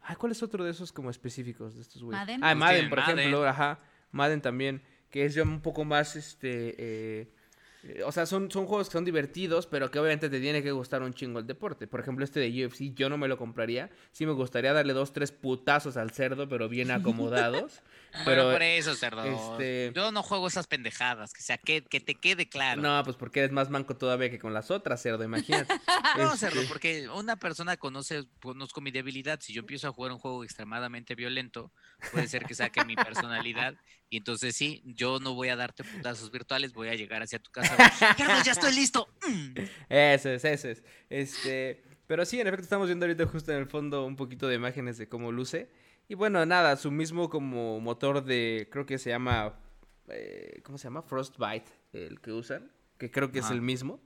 Ay, 0.00 0.16
¿cuál 0.16 0.32
es 0.32 0.42
otro 0.42 0.64
de 0.64 0.70
esos 0.70 0.92
como 0.92 1.10
específicos 1.10 1.74
de 1.74 1.80
estos 1.80 2.02
güeyes? 2.02 2.20
Madden. 2.20 2.40
Ah, 2.44 2.54
Madden, 2.54 2.88
por 2.90 2.98
Madden. 3.00 3.18
ejemplo, 3.18 3.46
ajá. 3.48 3.80
Madden 4.12 4.40
también, 4.42 4.82
que 5.10 5.24
es 5.24 5.34
ya 5.34 5.42
un 5.42 5.60
poco 5.60 5.84
más, 5.84 6.14
este... 6.14 6.74
eh, 6.78 7.33
o 8.04 8.12
sea, 8.12 8.26
son, 8.26 8.50
son 8.50 8.66
juegos 8.66 8.88
que 8.88 8.92
son 8.92 9.04
divertidos, 9.04 9.66
pero 9.66 9.90
que 9.90 9.98
obviamente 9.98 10.30
te 10.30 10.40
tiene 10.40 10.62
que 10.62 10.72
gustar 10.72 11.02
un 11.02 11.12
chingo 11.12 11.38
el 11.38 11.46
deporte. 11.46 11.86
Por 11.86 12.00
ejemplo, 12.00 12.24
este 12.24 12.40
de 12.40 12.66
UFC 12.66 12.94
yo 12.94 13.08
no 13.08 13.18
me 13.18 13.28
lo 13.28 13.36
compraría. 13.36 13.90
Sí 14.12 14.26
me 14.26 14.32
gustaría 14.32 14.72
darle 14.72 14.92
dos, 14.92 15.12
tres 15.12 15.32
putazos 15.32 15.96
al 15.96 16.10
cerdo, 16.10 16.48
pero 16.48 16.68
bien 16.68 16.90
acomodados. 16.90 17.82
Pero 18.12 18.24
pero, 18.24 18.52
por 18.52 18.62
eso, 18.62 18.94
cerdo. 18.94 19.24
este- 19.24 19.92
Yo 19.94 20.12
no 20.12 20.22
juego 20.22 20.46
esas 20.46 20.66
pendejadas, 20.66 21.32
que 21.32 21.42
sea 21.42 21.58
que, 21.58 21.82
que 21.82 22.00
te 22.00 22.14
quede 22.14 22.48
claro. 22.48 22.80
No, 22.80 23.02
pues 23.04 23.16
porque 23.16 23.40
eres 23.40 23.52
más 23.52 23.70
manco 23.70 23.96
todavía 23.96 24.30
que 24.30 24.38
con 24.38 24.54
las 24.54 24.70
otras, 24.70 25.02
cerdo, 25.02 25.24
imagínate. 25.24 25.74
No, 26.16 26.32
Este, 26.32 26.50
cerdo, 26.50 26.62
porque 26.68 27.08
una 27.08 27.36
persona 27.36 27.76
conoce, 27.76 28.24
conozco 28.40 28.80
mi 28.80 28.92
debilidad. 28.92 29.40
Si 29.40 29.52
yo 29.52 29.60
empiezo 29.60 29.88
a 29.88 29.92
jugar 29.92 30.12
un 30.12 30.18
juego 30.18 30.44
extremadamente 30.44 31.14
violento, 31.16 31.72
puede 32.12 32.28
ser 32.28 32.44
que 32.44 32.54
saque 32.54 32.84
mi 32.84 32.94
personalidad. 32.96 33.74
Y 34.14 34.18
entonces 34.18 34.54
sí, 34.54 34.80
yo 34.86 35.18
no 35.18 35.34
voy 35.34 35.48
a 35.48 35.56
darte 35.56 35.82
putazos 35.82 36.30
virtuales, 36.30 36.72
voy 36.72 36.86
a 36.86 36.94
llegar 36.94 37.20
hacia 37.20 37.40
tu 37.40 37.50
casa. 37.50 37.76
Carlos, 38.16 38.44
ya 38.44 38.52
estoy 38.52 38.72
listo. 38.72 39.08
Mm. 39.28 39.58
Eso 39.88 40.30
es, 40.30 40.44
eso 40.44 40.68
es. 40.68 40.84
Este, 41.10 41.82
pero 42.06 42.24
sí, 42.24 42.40
en 42.40 42.46
efecto, 42.46 42.62
estamos 42.62 42.86
viendo 42.86 43.06
ahorita 43.06 43.26
justo 43.26 43.50
en 43.50 43.58
el 43.58 43.66
fondo 43.66 44.06
un 44.06 44.14
poquito 44.14 44.46
de 44.46 44.54
imágenes 44.54 44.98
de 44.98 45.08
cómo 45.08 45.32
luce. 45.32 45.68
Y 46.06 46.14
bueno, 46.14 46.46
nada, 46.46 46.76
su 46.76 46.92
mismo 46.92 47.28
como 47.28 47.80
motor 47.80 48.24
de, 48.24 48.68
creo 48.70 48.86
que 48.86 48.98
se 48.98 49.10
llama, 49.10 49.58
eh, 50.06 50.60
¿cómo 50.62 50.78
se 50.78 50.84
llama? 50.84 51.02
Frostbite, 51.02 51.72
el 51.92 52.20
que 52.20 52.30
usan, 52.30 52.70
que 52.98 53.10
creo 53.10 53.32
que 53.32 53.40
es 53.40 53.50
el 53.50 53.62
mismo 53.62 54.00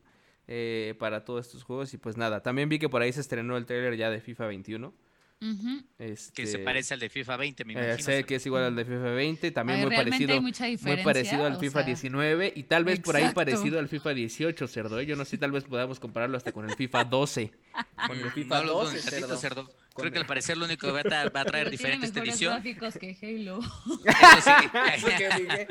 eh, 0.47 0.95
para 0.99 1.27
todos 1.27 1.45
estos 1.45 1.65
juegos. 1.65 1.93
Y 1.93 1.99
pues 1.99 2.17
nada, 2.17 2.43
también 2.43 2.71
vi 2.71 2.79
que 2.79 2.89
por 2.89 3.03
ahí 3.03 3.13
se 3.13 3.21
estrenó 3.21 3.59
el 3.59 3.67
trailer 3.67 3.95
ya 3.99 4.09
de 4.09 4.23
FIFA 4.23 4.47
21. 4.47 4.95
Ujú. 5.41 5.83
Este, 5.99 6.33
Que 6.43 6.49
se 6.49 6.59
parece 6.59 6.95
al 6.95 7.01
de 7.01 7.09
FIFA 7.09 7.37
20, 7.37 7.65
me 7.65 7.73
eh, 7.73 7.77
imagino. 7.77 7.97
sé 7.99 8.03
cerdo. 8.03 8.27
que 8.27 8.35
es 8.37 8.47
igual 8.47 8.65
al 8.65 8.77
de 8.77 8.85
FIFA 8.85 9.11
20, 9.11 9.51
también 9.53 9.79
Ay, 9.79 9.87
muy 9.87 9.97
parecido. 9.97 10.41
Muy 10.43 10.97
parecido 11.05 11.47
al 11.47 11.59
FIFA 11.59 11.79
sea, 11.79 11.87
19 11.87 12.53
y 12.57 12.63
tal 12.65 12.85
vez 12.85 13.01
por 13.01 13.15
ahí 13.15 13.23
Exacto. 13.23 13.37
parecido 13.37 13.79
al 13.79 13.89
FIFA 13.89 14.15
18, 14.15 14.67
cerdo. 14.67 14.99
¿eh? 14.99 15.07
Yo 15.07 15.15
no 15.15 15.25
sé, 15.25 15.39
tal 15.39 15.53
vez 15.53 15.65
podamos 15.65 16.01
compararlo 16.01 16.37
hasta 16.37 16.51
con 16.53 16.69
el 16.69 16.75
FIFA 16.75 17.05
12. 17.05 17.53
Con 18.09 18.19
el 18.19 18.31
FIFA 18.31 18.59
no 18.61 18.65
los 18.65 18.73
12, 18.75 18.91
dudes, 18.91 19.05
tantito, 19.05 19.37
cerdo. 19.37 19.65
cerdo. 19.67 19.75
Con 19.99 20.03
Creo 20.05 20.13
que 20.13 20.19
al 20.21 20.27
parecer 20.27 20.57
lo 20.57 20.65
único 20.67 20.87
que 20.87 20.93
va 20.93 21.01
a, 21.01 21.29
va 21.29 21.41
a 21.41 21.45
traer 21.45 21.45
pero 21.45 21.71
tiene 21.71 21.71
diferente 21.71 22.07
esta 22.07 22.21
edición. 22.21 22.53
gráficos 22.55 22.95
que 22.99 23.17
Halo. 23.21 23.59
Eso 23.59 24.41
sí. 24.45 24.69
Eso 24.95 25.07
que 25.19 25.29
dije. 25.43 25.69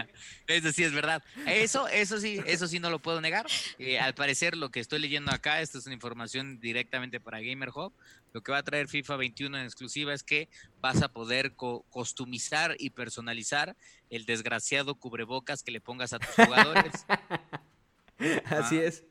Eso 0.48 0.72
sí 0.74 0.84
es 0.84 0.92
verdad. 0.94 1.24
Eso, 1.46 1.88
eso 1.88 2.20
sí, 2.20 2.42
eso 2.46 2.68
sí 2.68 2.80
no 2.80 2.90
lo 2.90 3.00
puedo 3.00 3.22
negar. 3.22 3.46
Eh, 3.80 4.00
al 4.00 4.14
parecer, 4.16 4.58
lo 4.58 4.70
que 4.70 4.82
estoy 4.82 5.00
leyendo 5.00 5.32
acá, 5.32 5.62
esto 5.62 5.78
es 5.78 5.86
una 5.86 5.96
información 5.96 6.60
directamente 6.60 7.20
para 7.22 7.40
Gamer 7.40 7.70
Hub. 7.70 7.94
Lo 8.34 8.42
que 8.44 8.52
va 8.52 8.58
a 8.58 8.64
traer 8.64 8.90
FIFA 8.90 9.16
21 9.16 9.58
en 9.58 9.64
exclusiva 9.64 10.14
es 10.14 10.22
que 10.24 10.50
vas 10.82 11.02
a 11.02 11.08
poder 11.14 11.56
co- 11.56 11.86
customizar 11.90 12.76
y 12.78 12.90
personalizar 12.90 13.76
el 14.10 14.26
desgraciado 14.26 14.96
cubrebocas 14.96 15.64
que 15.64 15.72
le 15.72 15.80
pongas 15.80 16.12
a 16.12 16.20
tus 16.20 16.30
jugadores. 16.36 17.06
Así 18.46 18.80
Ah. 18.80 18.84
es. 18.84 19.04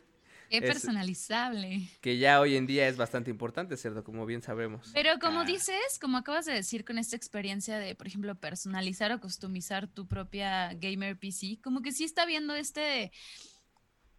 Qué 0.50 0.58
Es- 0.58 0.64
personalizable. 0.64 1.88
Que 2.00 2.18
ya 2.18 2.40
hoy 2.40 2.56
en 2.56 2.66
día 2.66 2.88
es 2.88 2.96
bastante 2.96 3.30
importante, 3.30 3.76
cerdo, 3.76 4.04
como 4.04 4.26
bien 4.26 4.42
sabemos. 4.42 4.90
Pero 4.94 5.18
como 5.18 5.40
Ah. 5.40 5.44
dices, 5.44 5.98
como 6.00 6.18
acabas 6.18 6.46
de 6.46 6.52
decir 6.52 6.84
con 6.84 6.98
esta 6.98 7.16
experiencia 7.16 7.78
de, 7.78 7.94
por 7.94 8.06
ejemplo, 8.06 8.34
personalizar 8.36 9.10
o 9.12 9.20
customizar 9.20 9.88
tu 9.88 10.06
propia 10.06 10.72
gamer 10.74 11.18
PC, 11.18 11.58
como 11.62 11.82
que 11.82 11.92
sí 11.92 12.04
está 12.04 12.26
viendo 12.26 12.54
este, 12.54 13.12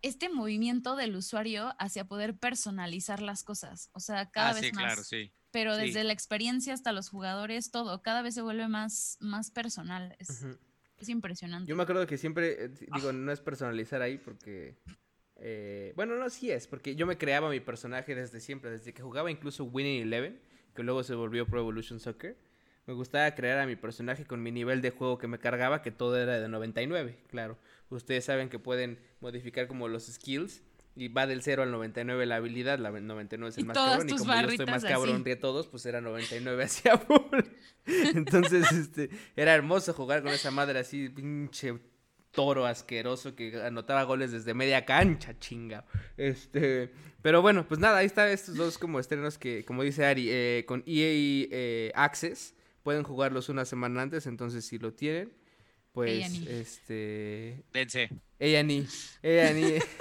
este 0.01 0.29
movimiento 0.29 0.95
del 0.95 1.15
usuario 1.15 1.73
hacia 1.79 2.05
poder 2.05 2.37
personalizar 2.37 3.21
las 3.21 3.43
cosas. 3.43 3.89
O 3.93 3.99
sea, 3.99 4.29
cada 4.29 4.49
ah, 4.49 4.53
vez 4.53 4.65
sí, 4.65 4.71
más. 4.73 4.83
claro, 4.83 5.03
sí. 5.03 5.31
Pero 5.51 5.75
sí. 5.75 5.81
desde 5.81 6.03
la 6.03 6.13
experiencia 6.13 6.73
hasta 6.73 6.91
los 6.91 7.09
jugadores, 7.09 7.71
todo, 7.71 8.01
cada 8.01 8.21
vez 8.21 8.35
se 8.35 8.41
vuelve 8.41 8.67
más, 8.67 9.17
más 9.21 9.49
personal. 9.49 10.15
Es 10.19 11.09
impresionante. 11.09 11.69
Yo 11.69 11.75
me 11.75 11.83
acuerdo 11.83 12.05
que 12.07 12.17
siempre, 12.17 12.65
eh, 12.65 12.69
digo, 12.93 13.13
no 13.13 13.31
es 13.31 13.39
personalizar 13.39 14.01
ahí 14.01 14.17
porque... 14.17 14.77
eh, 15.39 15.93
bueno, 15.95 16.15
no, 16.15 16.29
sí 16.29 16.51
es, 16.51 16.67
porque 16.67 16.95
yo 16.95 17.05
me 17.05 17.17
creaba 17.17 17.49
mi 17.49 17.59
personaje 17.59 18.15
desde 18.15 18.39
siempre, 18.39 18.71
desde 18.71 18.93
que 18.93 19.01
jugaba 19.01 19.29
incluso 19.31 19.63
Winning 19.65 20.03
Eleven, 20.03 20.39
que 20.75 20.83
luego 20.83 21.03
se 21.03 21.15
volvió 21.15 21.45
Pro 21.45 21.59
Evolution 21.59 21.99
Soccer. 21.99 22.37
Me 22.85 22.93
gustaba 22.93 23.29
crear 23.35 23.59
a 23.59 23.65
mi 23.65 23.75
personaje 23.75 24.25
con 24.25 24.41
mi 24.41 24.51
nivel 24.51 24.81
de 24.81 24.91
juego 24.91 25.17
que 25.17 25.27
me 25.27 25.39
cargaba, 25.39 25.81
que 25.81 25.91
todo 25.91 26.17
era 26.17 26.39
de 26.39 26.47
99, 26.47 27.17
claro. 27.27 27.57
Ustedes 27.89 28.25
saben 28.25 28.49
que 28.49 28.59
pueden 28.59 28.99
modificar 29.19 29.67
como 29.67 29.87
los 29.87 30.05
skills 30.05 30.63
y 30.95 31.09
va 31.09 31.27
del 31.27 31.43
0 31.43 31.63
al 31.63 31.71
99 31.71 32.25
la 32.25 32.37
habilidad, 32.37 32.79
la 32.79 32.89
99 32.89 33.49
es 33.49 33.57
el 33.57 33.63
Y 33.63 33.67
más 33.67 33.75
todas 33.75 33.97
cabrón 33.97 34.09
y 34.09 34.17
como 34.17 34.33
yo 34.33 34.47
estoy 34.47 34.65
más 34.65 34.83
cabrón 34.83 35.23
de 35.23 35.35
todos, 35.35 35.67
pues 35.67 35.85
era 35.85 36.01
99 36.01 36.63
hacia 36.63 36.97
full. 36.97 37.39
Entonces, 37.85 38.71
este, 38.71 39.09
era 39.35 39.53
hermoso 39.53 39.93
jugar 39.93 40.23
con 40.23 40.31
esa 40.31 40.49
madre 40.49 40.79
así, 40.79 41.09
pinche 41.09 41.77
toro 42.31 42.65
asqueroso 42.65 43.35
que 43.35 43.61
anotaba 43.63 44.03
goles 44.03 44.31
desde 44.31 44.53
media 44.53 44.85
cancha, 44.85 45.37
chinga. 45.39 45.85
Este, 46.17 46.91
pero 47.21 47.41
bueno, 47.41 47.67
pues 47.67 47.79
nada, 47.79 47.97
ahí 47.97 48.05
está 48.05 48.31
estos 48.31 48.55
dos 48.55 48.77
como 48.77 48.99
estrenos 48.99 49.37
que, 49.37 49.65
como 49.65 49.83
dice 49.83 50.05
Ari, 50.05 50.27
eh, 50.29 50.65
con 50.67 50.83
EA 50.85 51.47
eh, 51.51 51.91
Access 51.95 52.53
pueden 52.83 53.03
jugarlos 53.03 53.49
una 53.49 53.65
semana 53.65 54.01
antes, 54.03 54.27
entonces 54.27 54.65
si 54.65 54.77
lo 54.77 54.93
tienen, 54.93 55.33
pues 55.91 56.23
A&E. 56.25 56.61
este 56.61 57.63
Dense. 57.73 58.09
A&E, 58.39 58.85
A&E, 59.23 59.81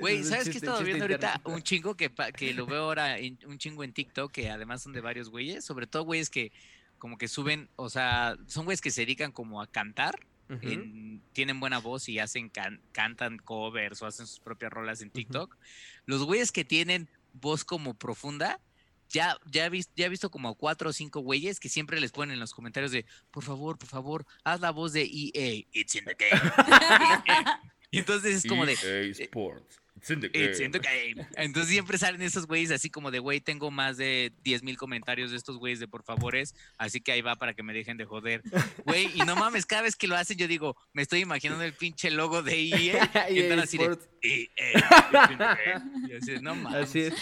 Güey, 0.00 0.22
¿sabes 0.24 0.44
qué 0.44 0.50
he 0.50 0.56
estado 0.56 0.82
viendo 0.84 1.04
ahorita? 1.04 1.34
interno. 1.36 1.54
Un 1.56 1.62
chingo 1.62 1.96
que, 1.96 2.10
que 2.36 2.52
lo 2.52 2.66
veo 2.66 2.82
ahora, 2.84 3.18
en- 3.18 3.38
un 3.46 3.58
chingo 3.58 3.82
en 3.84 3.92
TikTok, 3.92 4.30
que 4.30 4.50
además 4.50 4.82
son 4.82 4.92
de 4.92 5.00
varios 5.00 5.30
güeyes, 5.30 5.64
sobre 5.64 5.86
todo 5.86 6.04
güeyes 6.04 6.28
que 6.30 6.52
como 6.98 7.18
que 7.18 7.26
suben, 7.28 7.68
o 7.76 7.88
sea, 7.90 8.36
son 8.46 8.64
güeyes 8.64 8.80
que 8.80 8.90
se 8.90 9.00
dedican 9.00 9.32
como 9.32 9.60
a 9.62 9.66
cantar, 9.66 10.20
En- 10.60 11.22
tienen 11.32 11.60
buena 11.60 11.78
voz 11.78 12.08
y 12.08 12.18
hacen 12.18 12.48
can- 12.50 12.80
cantan 12.92 13.38
covers 13.38 14.02
o 14.02 14.06
hacen 14.06 14.26
sus 14.26 14.38
propias 14.40 14.72
rolas 14.72 15.00
en 15.00 15.10
TikTok. 15.10 15.56
Los 16.04 16.24
güeyes 16.24 16.52
que 16.52 16.64
tienen 16.64 17.08
voz 17.32 17.64
como 17.64 17.94
profunda, 17.94 18.60
ya, 19.08 19.36
ya, 19.50 19.66
he 19.66 19.70
vis- 19.70 19.90
ya 19.96 20.06
he 20.06 20.08
visto 20.08 20.30
como 20.30 20.54
cuatro 20.54 20.90
o 20.90 20.92
cinco 20.92 21.20
güeyes 21.20 21.60
que 21.60 21.68
siempre 21.68 22.00
les 22.00 22.12
ponen 22.12 22.34
en 22.34 22.40
los 22.40 22.52
comentarios 22.54 22.92
de, 22.92 23.04
por 23.30 23.44
favor, 23.44 23.78
por 23.78 23.88
favor, 23.88 24.26
haz 24.44 24.60
la 24.60 24.70
voz 24.70 24.92
de 24.92 25.02
EA, 25.02 25.66
it's 25.72 25.94
in 25.94 26.04
the 26.04 26.14
game. 26.18 26.40
y 27.90 27.98
entonces 27.98 28.36
es 28.36 28.48
como 28.48 28.64
de, 28.66 28.72
EA 28.82 29.10
Sports. 29.24 29.81
It's 30.02 30.10
in 30.10 30.20
the 30.20 30.26
It's 30.34 30.58
in 30.60 30.72
the 30.72 30.80
game. 30.80 31.14
game. 31.14 31.28
Entonces 31.36 31.70
siempre 31.70 31.96
salen 31.96 32.22
esos 32.22 32.46
güeyes 32.48 32.72
así 32.72 32.90
como 32.90 33.12
de, 33.12 33.20
güey, 33.20 33.40
tengo 33.40 33.70
más 33.70 33.96
de 33.96 34.32
10 34.42 34.64
mil 34.64 34.76
comentarios 34.76 35.30
de 35.30 35.36
estos 35.36 35.58
güeyes 35.58 35.78
de 35.78 35.86
por 35.86 36.02
favores, 36.02 36.56
así 36.76 37.00
que 37.00 37.12
ahí 37.12 37.22
va 37.22 37.36
para 37.36 37.54
que 37.54 37.62
me 37.62 37.72
dejen 37.72 37.96
de 37.96 38.04
joder. 38.04 38.42
Güey, 38.84 39.08
y 39.14 39.20
no 39.20 39.36
mames, 39.36 39.64
cada 39.64 39.82
vez 39.82 39.94
que 39.94 40.08
lo 40.08 40.16
hacen 40.16 40.36
yo 40.36 40.48
digo, 40.48 40.76
me 40.92 41.02
estoy 41.02 41.20
imaginando 41.20 41.62
el 41.62 41.72
pinche 41.72 42.10
logo 42.10 42.42
de 42.42 42.52
EA 42.60 42.68
y 43.30 43.38
EA 43.38 43.42
están 43.44 43.58
así 43.60 43.78
de, 43.78 43.84
Sports. 43.84 44.08
EA, 44.22 44.38
it's 44.74 45.30
in 45.30 45.38
the 45.38 45.44
game. 45.44 46.08
Y 46.08 46.12
así 46.16 46.30
de, 46.32 46.40
no 46.42 46.54
mames. 46.56 46.82
Así 46.88 47.00
es. 47.00 47.14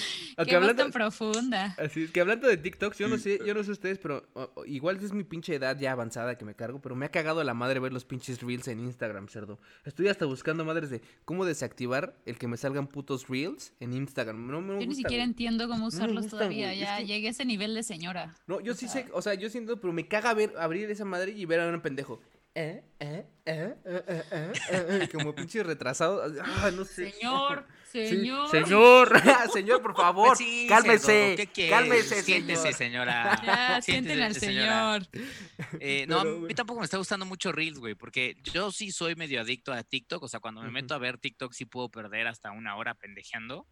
Qué 0.47 0.57
hablando, 0.57 0.83
tan 0.85 0.93
profunda. 0.93 1.75
así 1.79 2.05
es 2.05 2.11
que 2.11 2.21
hablando 2.21 2.49
de 2.49 2.57
TikToks, 2.57 2.97
yo 2.99 3.09
no 3.09 3.19
sé, 3.19 3.39
yo 3.45 3.53
no 3.55 3.63
sé 3.63 3.73
ustedes, 3.73 3.99
pero 3.99 4.27
o- 4.33 4.51
o- 4.55 4.65
igual 4.65 4.97
es 5.05 5.13
mi 5.13 5.25
pinche 5.25 5.55
edad 5.55 5.79
ya 5.79 5.93
avanzada 5.93 6.39
que 6.39 6.45
me 6.47 6.55
cargo, 6.55 6.81
pero 6.81 6.95
me 6.97 7.05
ha 7.07 7.11
cagado 7.11 7.45
la 7.45 7.53
madre 7.55 7.79
ver 7.81 7.93
los 7.93 8.05
pinches 8.07 8.41
reels 8.41 8.69
en 8.69 8.81
Instagram, 8.81 9.29
cerdo. 9.29 9.61
Estoy 9.85 10.09
hasta 10.09 10.25
buscando 10.25 10.65
madres 10.65 10.89
de 10.91 11.03
cómo 11.27 11.45
desactivar 11.45 12.17
el 12.25 12.39
que 12.39 12.49
me 12.49 12.57
salgan 12.71 12.87
putos 12.87 13.29
reels 13.29 13.73
en 13.81 13.93
Instagram. 13.93 14.47
No 14.47 14.61
me 14.61 14.81
Yo 14.81 14.87
ni 14.87 14.95
siquiera 14.95 15.23
güey. 15.25 15.31
entiendo 15.31 15.69
cómo 15.69 15.87
usarlos 15.87 16.23
gusta, 16.25 16.39
todavía. 16.39 16.67
güey, 16.69 16.81
es 16.83 16.89
Ya 16.89 16.99
que- 16.99 17.07
llegué 17.07 17.27
a 17.29 17.31
ese 17.31 17.45
nivel 17.45 17.75
de 17.75 17.83
señora. 17.83 18.35
No, 18.47 18.61
yo 18.61 18.73
O 18.73 18.75
sí 18.77 18.89
sea- 18.89 19.05
sé, 19.05 19.11
o 19.13 19.23
sea, 19.23 19.35
yo 19.35 19.51
siento, 19.51 19.81
pero 19.81 19.93
me 19.93 20.07
caga 20.09 20.33
ver 20.35 20.55
abrir 20.59 20.91
esa 20.91 21.05
madre 21.05 21.33
y 21.33 21.45
ver 21.47 21.61
a 21.61 21.69
un 21.69 21.81
pendejo. 21.81 22.21
Eh, 22.53 22.83
eh, 22.99 23.27
eh, 23.47 23.75
eh, 23.85 24.05
eh, 24.09 24.23
eh, 24.33 24.53
eh, 25.03 25.09
como 25.13 25.33
pinche 25.35 25.63
retrasado. 25.63 26.23
Ah, 26.43 26.71
no 26.75 26.85
sé. 26.85 27.13
Señor, 27.13 27.65
Sí, 27.91 28.07
señor. 28.09 28.49
señor, 28.51 29.13
señor, 29.53 29.83
por 29.83 29.97
favor, 29.97 30.29
Pues 30.29 30.39
sí, 30.39 30.67
cálmese, 30.69 31.49
cálmese, 31.69 32.23
Siéntese, 32.23 32.73
señor. 32.73 33.07
señora. 33.09 33.75
Al 33.77 33.83
Siéntese, 33.83 34.41
señora. 34.41 35.01
señor. 35.01 35.09
Eh, 35.81 36.07
no, 36.09 36.21
a 36.21 36.25
mí 36.25 36.55
tampoco 36.55 36.81
me 36.81 36.85
está 36.85 36.99
gustando 36.99 37.25
mucho 37.27 37.51
Reels, 37.53 37.79
güey, 37.79 37.95
porque 37.95 38.37
yo 38.53 38.71
sí 38.73 38.91
soy 38.93 39.15
medio 39.17 39.41
adicto 39.41 39.73
a 39.73 39.83
TikTok, 39.83 40.23
o 40.23 40.29
sea, 40.29 40.39
cuando 40.41 40.61
me 40.63 40.71
meto 40.71 40.95
a 40.95 40.99
ver 40.99 41.19
TikTok 41.19 41.53
sí 41.53 41.65
puedo 41.67 41.89
perder 41.89 42.27
hasta 42.29 42.51
una 42.53 42.77
hora 42.77 42.95
pendejeando, 42.95 43.67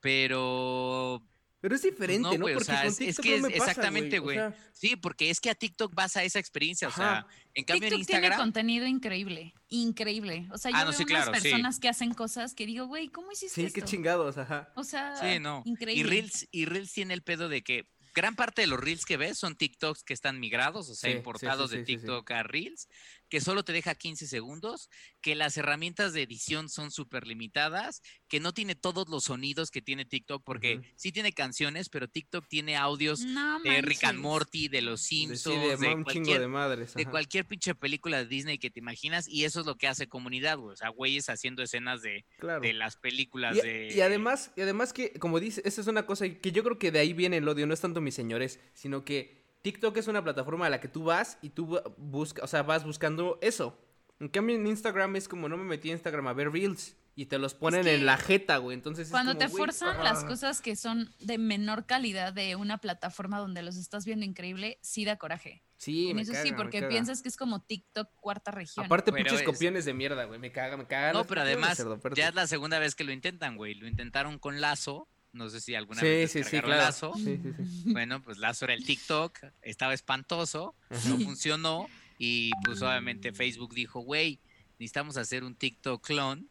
pero 0.00 1.22
Pero 1.60 1.74
es 1.74 1.82
diferente, 1.82 2.22
no, 2.22 2.32
¿no? 2.32 2.40
güey, 2.40 2.54
o 2.54 2.58
Porque 2.58 2.72
sea, 2.72 2.80
con 2.84 2.88
es- 3.06 3.18
que 3.20 3.36
no 3.40 3.48
me 3.48 3.54
es 3.54 3.58
pasa, 3.58 3.70
exactamente, 3.72 4.18
O 4.18 4.22
güey. 4.22 4.36
sea, 4.36 4.54
sí, 4.72 4.96
porque 4.96 5.28
es 5.30 5.40
que 5.40 5.50
a 5.50 5.54
TikTok 5.54 5.94
vas 5.94 6.16
a 6.16 6.24
esa 6.24 6.38
experiencia, 6.38 6.88
o 6.88 6.90
sea, 6.92 7.26
en 7.54 7.64
cambio 7.64 7.88
en 7.88 7.94
TikTok 7.96 8.20
tiene 8.20 8.36
contenido 8.36 8.86
increíble, 8.86 9.52
increíble. 9.68 10.48
O 10.52 10.58
sea, 10.58 10.70
yo 10.70 10.76
Ah, 10.78 10.84
no, 10.84 10.90
veo 10.90 10.96
sí, 10.98 11.04
unas 11.04 11.24
claro, 11.24 11.34
sí. 11.36 11.42
personas 11.42 11.78
que 11.78 11.88
hacen 11.88 12.14
cosas 12.14 12.54
que 12.54 12.66
digo, 12.66 12.86
güey, 12.86 13.08
¿cómo 13.08 13.30
hiciste 13.32 13.60
sí, 13.60 13.66
esto? 13.66 13.74
qué 13.74 13.82
chingados, 13.86 14.38
ajá. 14.38 14.72
O 14.74 14.84
sea, 14.84 15.16
sí, 15.16 15.38
no. 15.38 15.62
increíble. 15.66 16.00
Y 16.00 16.02
Reels, 16.22 16.48
y 16.50 16.64
Reels 16.64 16.92
tiene 16.92 17.14
el 17.14 17.22
pedo 17.22 17.48
de 17.48 17.62
que 17.62 17.86
gran 18.14 18.34
parte 18.34 18.62
de 18.62 18.66
los 18.66 18.80
Reels 18.80 19.04
que 19.04 19.16
ves 19.16 19.38
son 19.38 19.54
TikToks 19.54 20.02
que 20.02 20.14
están 20.14 20.40
migrados, 20.40 20.88
o 20.88 20.94
sea, 20.94 21.08
Sí, 21.10 21.12
sí, 21.12 21.18
importados 21.18 21.70
sí, 21.70 21.76
de 21.76 21.84
sí, 21.84 21.92
sí, 21.92 21.92
sí. 21.92 21.98
TikTok 21.98 22.30
a 22.32 22.42
Reels, 22.42 22.88
que 23.30 23.40
solo 23.40 23.64
te 23.64 23.72
deja 23.72 23.94
15 23.94 24.26
segundos, 24.26 24.90
que 25.22 25.34
las 25.34 25.56
herramientas 25.56 26.12
de 26.12 26.22
edición 26.22 26.68
son 26.68 26.90
súper 26.90 27.26
limitadas, 27.26 28.02
que 28.28 28.40
no 28.40 28.52
tiene 28.52 28.74
todos 28.74 29.08
los 29.08 29.24
sonidos 29.24 29.70
que 29.70 29.80
tiene 29.80 30.04
TikTok, 30.04 30.42
porque 30.44 30.82
sí 30.96 31.12
tiene 31.12 31.32
canciones, 31.32 31.88
pero 31.88 32.08
TikTok 32.08 32.46
tiene 32.48 32.76
audios 32.76 33.20
No 33.20 33.60
de 33.60 33.80
Rick 33.80 34.04
and. 34.04 34.18
Morty, 34.18 34.68
de 34.68 34.82
los 34.82 35.00
De, 35.00 35.06
sí, 35.06 35.16
Simpsons, 35.26 35.80
de, 35.80 35.88
de, 35.88 36.02
cualquier 36.04 36.40
de 36.40 36.48
madres. 36.48 36.94
de 36.94 37.06
cualquier 37.06 37.46
pinche 37.46 37.74
película 37.74 38.18
de 38.18 38.26
Disney 38.26 38.58
que 38.58 38.70
te 38.70 38.80
imaginas, 38.80 39.28
y 39.28 39.44
eso 39.44 39.60
es 39.60 39.66
lo 39.66 39.76
que 39.76 39.86
hace 39.86 40.08
comunidad, 40.08 40.58
güey. 40.58 40.72
O 40.74 40.76
sea, 40.76 40.88
güeyes 40.90 41.28
haciendo 41.30 41.62
escenas 41.62 42.02
de, 42.02 42.26
Claro. 42.38 42.60
de 42.60 42.72
las 42.72 42.96
películas 42.96 43.56
Y, 43.56 43.60
de. 43.60 43.92
y 43.94 44.00
además, 44.00 44.52
y 44.56 44.62
además 44.62 44.92
que, 44.92 45.12
como 45.14 45.38
dice, 45.38 45.62
esa 45.64 45.80
es 45.80 45.86
una 45.86 46.04
cosa 46.04 46.28
que 46.28 46.52
yo 46.52 46.64
creo 46.64 46.78
que 46.78 46.90
de 46.90 46.98
ahí 46.98 47.12
viene 47.12 47.36
el 47.36 47.48
odio, 47.48 47.66
no 47.66 47.74
es 47.74 47.80
tanto 47.80 48.00
mis 48.00 48.14
señores, 48.14 48.58
sino 48.74 49.04
que 49.04 49.39
TikTok 49.62 49.96
es 49.98 50.08
una 50.08 50.22
plataforma 50.24 50.66
a 50.66 50.70
la 50.70 50.80
que 50.80 50.88
tú 50.88 51.04
vas 51.04 51.38
y 51.42 51.50
tú 51.50 51.80
buscas, 51.96 52.44
o 52.44 52.46
sea, 52.46 52.62
vas 52.62 52.84
buscando 52.84 53.38
eso. 53.42 53.78
En 54.18 54.28
cambio 54.28 54.56
en 54.56 54.66
Instagram 54.66 55.16
es 55.16 55.28
como 55.28 55.48
no 55.48 55.56
me 55.56 55.64
metí 55.64 55.90
a 55.90 55.92
Instagram 55.92 56.26
a 56.28 56.32
ver 56.34 56.50
reels 56.52 56.96
y 57.16 57.26
te 57.26 57.38
los 57.38 57.54
ponen 57.54 57.82
que 57.84 57.94
en 57.94 58.06
la 58.06 58.16
jeta, 58.16 58.58
güey. 58.58 58.74
Entonces 58.74 59.06
es 59.06 59.10
Cuando 59.10 59.32
como, 59.34 59.40
te 59.46 59.48
forzan 59.48 60.02
las 60.04 60.24
cosas 60.24 60.60
que 60.60 60.76
son 60.76 61.12
de 61.20 61.38
menor 61.38 61.86
calidad 61.86 62.32
de 62.32 62.56
una 62.56 62.78
plataforma 62.78 63.38
donde 63.38 63.62
los 63.62 63.76
estás 63.76 64.04
viendo 64.04 64.24
increíble, 64.24 64.78
sí 64.82 65.04
da 65.04 65.16
coraje. 65.16 65.62
Sí, 65.76 66.10
En 66.10 66.16
me 66.16 66.22
eso 66.22 66.32
caga, 66.32 66.44
sí, 66.44 66.50
me 66.50 66.56
porque 66.58 66.80
caga. 66.80 66.90
piensas 66.90 67.22
que 67.22 67.28
es 67.30 67.38
como 67.38 67.62
TikTok 67.62 68.10
cuarta 68.20 68.50
región. 68.50 68.84
Aparte 68.84 69.12
Pero 69.12 69.24
pinches 69.24 69.40
es- 69.40 69.46
copiones 69.46 69.86
de 69.86 69.94
mierda, 69.94 70.24
güey, 70.24 70.38
me 70.38 70.52
caga, 70.52 70.76
me 70.76 70.86
caga. 70.86 71.12
No, 71.14 71.26
pero 71.26 71.40
además, 71.40 71.76
cerdo, 71.78 71.98
ya 72.14 72.28
es 72.28 72.34
la 72.34 72.46
segunda 72.46 72.78
vez 72.78 72.94
que 72.94 73.04
lo 73.04 73.12
intentan, 73.12 73.56
güey. 73.56 73.74
Lo 73.74 73.86
intentaron 73.88 74.38
con 74.38 74.60
Lazo. 74.60 75.08
No 75.32 75.48
sé 75.48 75.60
si 75.60 75.74
alguna 75.74 76.00
Sí, 76.00 76.06
vez 76.06 76.32
sí, 76.32 76.42
sí, 76.42 76.50
claro. 76.50 76.68
Lazo. 76.68 77.12
Sí, 77.16 77.38
sí, 77.42 77.52
sí. 77.56 77.82
Bueno, 77.92 78.20
pues 78.22 78.38
Lazo 78.38 78.64
era 78.64 78.74
el 78.74 78.84
TikTok, 78.84 79.38
estaba 79.62 79.94
espantoso, 79.94 80.74
no 80.90 81.18
funcionó. 81.20 81.86
Y 82.18 82.50
pues 82.64 82.82
obviamente 82.82 83.32
Facebook 83.32 83.72
dijo, 83.74 84.00
güey, 84.00 84.40
necesitamos 84.78 85.16
hacer 85.16 85.44
un 85.44 85.54
TikTok 85.54 86.04
clon, 86.04 86.49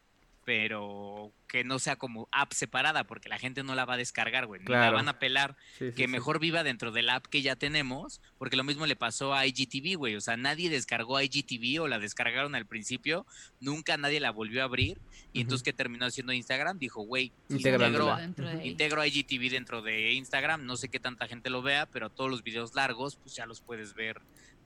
pero 0.50 1.32
que 1.46 1.62
no 1.62 1.78
sea 1.78 1.94
como 1.94 2.28
app 2.32 2.52
separada, 2.54 3.04
porque 3.04 3.28
la 3.28 3.38
gente 3.38 3.62
no 3.62 3.76
la 3.76 3.84
va 3.84 3.94
a 3.94 3.96
descargar, 3.96 4.46
güey. 4.46 4.60
ni 4.60 4.64
La 4.66 4.78
Claro. 4.80 4.96
van 4.96 5.08
a 5.08 5.20
pelar. 5.20 5.56
Sí, 5.78 5.90
sí, 5.90 5.94
que 5.94 6.06
sí. 6.06 6.08
mejor 6.08 6.40
viva 6.40 6.64
dentro 6.64 6.90
de 6.90 7.02
la 7.02 7.14
app 7.14 7.26
que 7.28 7.40
ya 7.40 7.54
tenemos, 7.54 8.20
porque 8.36 8.56
lo 8.56 8.64
mismo 8.64 8.84
le 8.84 8.96
pasó 8.96 9.32
a 9.32 9.46
IGTV, 9.46 9.94
güey. 9.96 10.16
O 10.16 10.20
sea, 10.20 10.36
nadie 10.36 10.68
descargó 10.68 11.20
IGTV 11.20 11.80
o 11.82 11.86
la 11.86 12.00
descargaron 12.00 12.56
al 12.56 12.66
principio, 12.66 13.26
nunca 13.60 13.96
nadie 13.96 14.18
la 14.18 14.32
volvió 14.32 14.62
a 14.62 14.64
abrir. 14.64 15.00
Y 15.32 15.42
entonces, 15.42 15.62
¿qué 15.62 15.72
terminó 15.72 16.06
haciendo 16.06 16.32
Instagram? 16.32 16.80
Dijo, 16.80 17.02
güey, 17.02 17.32
integro, 17.48 19.02
de 19.02 19.08
IGTV 19.08 19.50
dentro 19.52 19.82
de 19.82 20.14
Instagram. 20.14 20.66
No 20.66 20.76
sé 20.76 20.88
qué 20.88 20.98
tanta 20.98 21.28
gente 21.28 21.48
lo 21.48 21.62
vea, 21.62 21.86
pero 21.86 22.10
todos 22.10 22.28
los 22.28 22.42
videos 22.42 22.74
largos, 22.74 23.14
pues 23.14 23.36
ya 23.36 23.46
los 23.46 23.60
puedes 23.60 23.94
ver 23.94 24.20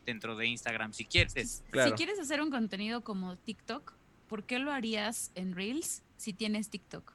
dentro 0.06 0.34
de 0.34 0.46
Instagram 0.46 0.94
si 0.94 1.04
quieres. 1.04 1.62
Claro. 1.70 1.90
Si 1.90 1.94
quieres 1.94 2.18
hacer 2.18 2.40
un 2.40 2.50
contenido 2.50 3.02
como 3.02 3.36
TikTok, 3.36 3.98
¿por 4.28 4.44
qué 4.44 4.58
lo 4.58 4.72
harías 4.72 5.30
en 5.34 5.54
Reels 5.54 6.02
si 6.16 6.32
tienes 6.32 6.70
TikTok? 6.70 7.12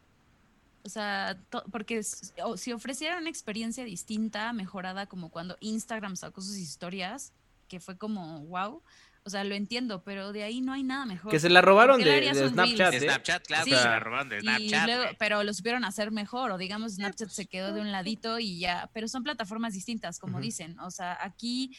O 0.83 0.89
sea, 0.89 1.37
to- 1.49 1.63
porque 1.71 2.01
si 2.03 2.71
ofreciera 2.71 3.17
una 3.17 3.29
experiencia 3.29 3.83
distinta, 3.83 4.53
mejorada, 4.53 5.07
como 5.07 5.29
cuando 5.29 5.57
Instagram 5.59 6.15
sacó 6.15 6.41
sus 6.41 6.57
historias, 6.57 7.33
que 7.67 7.79
fue 7.79 7.97
como 7.97 8.41
wow. 8.45 8.81
O 9.25 9.29
sea, 9.29 9.43
lo 9.43 9.53
entiendo, 9.53 10.01
pero 10.03 10.31
de 10.31 10.43
ahí 10.43 10.61
no 10.61 10.71
hay 10.71 10.81
nada 10.81 11.05
mejor. 11.05 11.29
Que 11.29 11.39
se 11.41 11.49
la 11.49 11.61
robaron 11.61 11.97
¿Por 11.97 12.05
qué 12.05 12.21
le 12.21 12.33
de, 12.33 12.49
Snapchat, 12.49 12.93
¿eh? 12.93 12.99
Snapchat, 13.01 13.45
claro, 13.45 13.63
Sí. 13.65 13.71
se 13.71 13.75
la 13.75 13.99
robaron 13.99 14.29
de 14.29 14.39
Snapchat. 14.39 14.85
luego- 14.87 15.03
pero 15.19 15.43
lo 15.43 15.53
supieron 15.53 15.83
hacer 15.83 16.09
mejor, 16.11 16.51
o 16.51 16.57
digamos, 16.57 16.93
Snapchat 16.93 17.29
se 17.29 17.45
quedó 17.45 17.73
de 17.73 17.81
un 17.81 17.91
ladito 17.91 18.39
y 18.39 18.59
ya, 18.59 18.89
pero 18.93 19.07
son 19.09 19.23
plataformas 19.23 19.73
distintas, 19.73 20.17
como 20.19 20.39
dicen. 20.39 20.79
O 20.79 20.89
sea, 20.89 21.17
aquí 21.21 21.75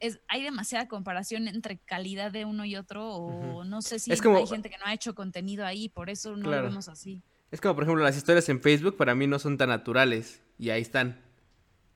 es, 0.00 0.20
hay 0.28 0.42
demasiada 0.42 0.88
comparación 0.88 1.48
entre 1.48 1.78
calidad 1.78 2.30
de 2.32 2.44
uno 2.44 2.64
y 2.64 2.76
otro, 2.76 3.08
o 3.08 3.64
no 3.64 3.80
sé 3.82 3.98
si 3.98 4.12
Es 4.12 4.20
como- 4.20 4.38
hay 4.38 4.46
gente 4.46 4.68
que 4.70 4.78
no 4.78 4.86
ha 4.86 4.92
hecho 4.94 5.14
contenido 5.14 5.64
ahí, 5.64 5.88
por 5.88 6.10
eso 6.10 6.36
no 6.36 6.44
Claro. 6.48 6.62
lo 6.64 6.68
vemos 6.68 6.88
así. 6.88 7.22
Es 7.50 7.60
como, 7.60 7.74
por 7.74 7.84
ejemplo, 7.84 8.02
las 8.02 8.16
historias 8.16 8.48
en 8.48 8.60
Facebook 8.60 8.96
para 8.96 9.14
mí 9.14 9.26
no 9.26 9.38
son 9.38 9.56
tan 9.56 9.68
naturales. 9.68 10.42
Y 10.58 10.70
ahí 10.70 10.82
están. 10.82 11.20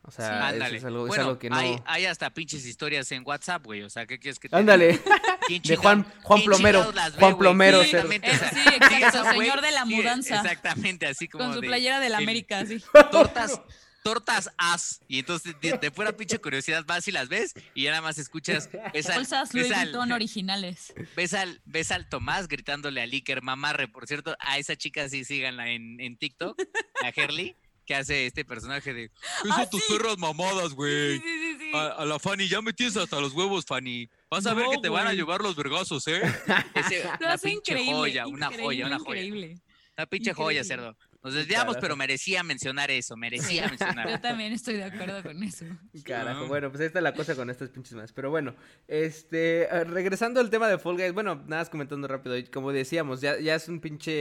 O 0.03 0.11
sea, 0.11 0.51
Sí. 0.53 0.77
es 0.77 0.85
algo, 0.85 1.07
es 1.07 1.19
algo 1.19 1.39
que 1.39 1.51
no. 1.51 1.57
hay, 1.57 1.77
hay 1.85 2.07
hasta 2.07 2.31
pinches 2.31 2.65
historias 2.65 3.11
en 3.13 3.23
WhatsApp, 3.27 3.65
güey. 3.65 3.83
O 3.83 3.91
sea, 3.91 4.07
¿qué 4.07 4.19
quieres 4.19 4.39
que 4.39 4.49
te 4.49 4.57
diga? 4.57 4.61
Ándale. 4.61 5.01
¿Quién 5.47 5.63
De 5.65 5.77
Juan- 5.77 6.07
Juan 6.23 6.43
Plomero, 6.45 6.93
ve, 6.93 7.01
Juan? 7.19 7.37
Plomero, 7.37 7.83
Sí, 7.83 7.87
exactamente, 7.91 8.31
o 8.31 8.35
sea, 8.39 8.49
Eh, 8.49 8.53
sí, 8.55 8.75
exacto, 8.95 9.31
señor 9.33 9.61
de 9.61 9.71
la 9.73 9.85
sí, 9.85 9.95
mudanza. 9.95 10.37
Exactamente, 10.37 11.07
así 11.07 11.29
como 11.29 11.45
Con 11.45 11.55
su 11.55 11.61
de 11.61 11.67
playera 11.67 12.01
de 12.01 12.09
la 12.09 12.19
el- 12.19 12.25
América, 12.25 12.61
así. 12.61 12.83
tortas, 13.11 13.61
tortas 14.03 14.51
as. 14.59 15.01
Y 15.09 15.19
entonces 15.21 15.55
de, 15.61 15.79
de 15.79 15.91
pura 15.91 16.13
pinche 16.17 16.39
curiosidad 16.39 16.85
vas 16.87 17.07
y 17.09 17.13
las 17.13 17.29
ves 17.29 17.55
y 17.75 17.85
ya 17.85 17.91
nada 17.91 18.03
más 18.03 18.19
escuchas, 18.19 18.69
ves 18.93 19.09
al, 19.09 19.17
Bolsas 19.17 19.53
Louis 19.55 19.71
al- 19.73 19.85
Vuitton 19.87 20.13
originales. 20.13 20.95
ves 21.17 21.35
al, 21.35 21.61
ves 21.65 21.91
al 21.93 22.09
Tomás 22.09 22.49
gritándole 22.49 23.01
a 23.01 23.05
Iker 23.05 23.43
mamarre. 23.43 23.89
Por 23.89 24.07
cierto, 24.07 24.37
a 24.41 24.59
esa 24.59 24.77
chica 24.77 25.09
sí 25.09 25.25
síganla 25.25 25.71
en, 25.71 26.01
en 26.01 26.17
TikTok, 26.17 26.61
a 27.05 27.09
Herly, 27.15 27.57
que 27.85 27.95
hace 27.95 28.27
este 28.27 28.45
personaje 28.45 28.93
de 28.93 29.09
¿Qué 29.43 29.49
son 29.49 29.61
Ah, 29.61 29.67
tus 29.71 29.83
sí. 29.83 29.93
perras 29.95 30.19
mamadas, 30.19 30.75
güey? 30.75 31.19
sí, 31.19 31.23
sí, 31.25 31.57
sí. 31.59 31.71
A, 31.75 31.87
a 31.89 32.05
la 32.05 32.19
Fanny, 32.19 32.47
ya 32.49 32.61
me 32.63 32.73
tienes 32.73 32.97
hasta 32.97 33.21
los 33.21 33.33
huevos, 33.33 33.65
Fanny. 33.67 34.09
Vas 34.31 34.47
a 34.47 34.55
ver 34.55 34.67
que 34.71 34.79
te 34.79 34.89
van 34.89 35.07
a 35.07 35.13
llevar 35.15 35.41
los 35.41 35.57
vergazos, 35.57 36.07
¿eh? 36.09 36.21
Ese- 36.75 37.03
una 37.21 37.37
pinche 37.39 37.73
increíble. 37.73 37.93
joya, 37.95 38.27
una 38.27 38.47
joya, 38.49 38.87
una 38.87 38.99
joya. 38.99 39.23
increíble. 39.23 39.61
Una 39.97 40.07
pinche 40.07 40.33
joya, 40.33 40.63
cerdo. 40.65 40.97
Nos 41.23 41.35
desviamos, 41.35 41.75
Carajo. 41.75 41.81
pero 41.81 41.97
merecía 41.97 42.43
mencionar 42.45 42.91
eso, 42.93 43.17
merecía 43.17 43.65
Yo 43.65 43.69
mencionar. 43.71 44.21
también 44.23 44.53
estoy 44.53 44.75
de 44.77 44.85
acuerdo 44.85 45.23
con 45.23 45.43
eso. 45.43 45.65
Carajo, 46.05 46.43
No. 46.43 46.47
bueno, 46.49 46.71
pues 46.71 46.81
ahí 46.81 46.87
está 46.87 47.01
la 47.01 47.13
cosa 47.13 47.35
con 47.35 47.51
estas 47.51 47.71
pinches 47.71 47.95
más. 47.95 48.13
Pero 48.13 48.31
bueno, 48.31 48.55
este, 48.87 49.63
eh, 49.65 49.85
regresando 49.85 50.41
al 50.41 50.49
tema 50.51 50.69
de 50.69 50.79
Fall 50.79 50.97
Guys, 50.97 51.13
bueno, 51.13 51.35
nada 51.35 51.63
más 51.63 51.71
comentando 51.71 52.07
rápido, 52.09 52.37
como 52.53 52.73
decíamos, 52.73 53.21
ya, 53.21 53.39
ya 53.41 53.57
es 53.57 53.69
un 53.69 53.81
pinche 53.81 54.13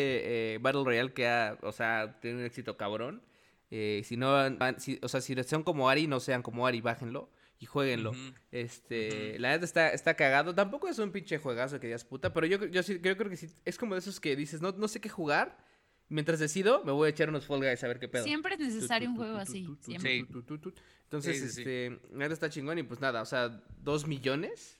eh, 0.55 0.57
Battle 0.59 0.83
Royale 0.85 1.13
que 1.13 1.27
ha, 1.27 1.57
o 1.61 1.71
sea, 1.71 2.19
tiene 2.19 2.39
un 2.39 2.45
éxito 2.45 2.77
cabrón. 2.77 3.21
Eh, 3.69 4.01
si 4.05 4.17
no, 4.17 4.31
van- 4.57 4.79
si- 4.79 4.99
o 5.03 5.07
sea, 5.07 5.21
si 5.21 5.35
son 5.43 5.63
como 5.63 5.89
Ari, 5.89 6.07
no 6.07 6.19
sean 6.19 6.41
como 6.41 6.65
Ari, 6.65 6.81
bájenlo 6.81 7.29
y 7.59 7.65
jueguenlo. 7.67 8.11
Este, 8.51 9.37
la 9.39 9.49
neta 9.49 9.65
está, 9.65 9.89
está 9.89 10.15
cagado. 10.15 10.55
Tampoco 10.55 10.87
es 10.87 10.97
un 10.99 11.11
pinche 11.11 11.37
juegazo 11.37 11.79
que 11.79 11.87
digas 11.87 12.03
puta, 12.05 12.33
pero 12.33 12.47
yo, 12.47 12.65
yo, 12.65 12.81
sí, 12.83 12.99
yo 13.03 13.15
creo 13.17 13.29
que 13.29 13.37
sí, 13.37 13.47
es 13.65 13.77
como 13.77 13.93
de 13.93 13.99
esos 13.99 14.19
que 14.19 14.35
dices, 14.35 14.61
no, 14.61 14.71
no 14.71 14.87
sé 14.87 14.99
qué 14.99 15.09
jugar. 15.09 15.57
Mientras 16.09 16.39
decido, 16.39 16.83
me 16.85 16.91
voy 16.91 17.07
a 17.07 17.09
echar 17.09 17.27
unos 17.29 17.45
Fall 17.45 17.59
Guys 17.59 17.83
a 17.83 17.87
ver 17.87 17.99
qué 17.99 18.07
pedo. 18.07 18.23
Siempre 18.23 18.53
es 18.53 18.59
necesario 18.59 19.09
un 19.09 19.17
juego 19.17 19.37
así. 19.37 19.67
Siempre. 19.81 20.25
Entonces, 21.03 21.41
este, 21.41 21.99
neta 22.11 22.33
está 22.33 22.49
chingón 22.49 22.77
y 22.79 22.83
pues 22.83 22.99
nada, 23.01 23.21
o 23.21 23.25
sea, 23.25 23.61
dos 23.81 24.07
millones 24.07 24.79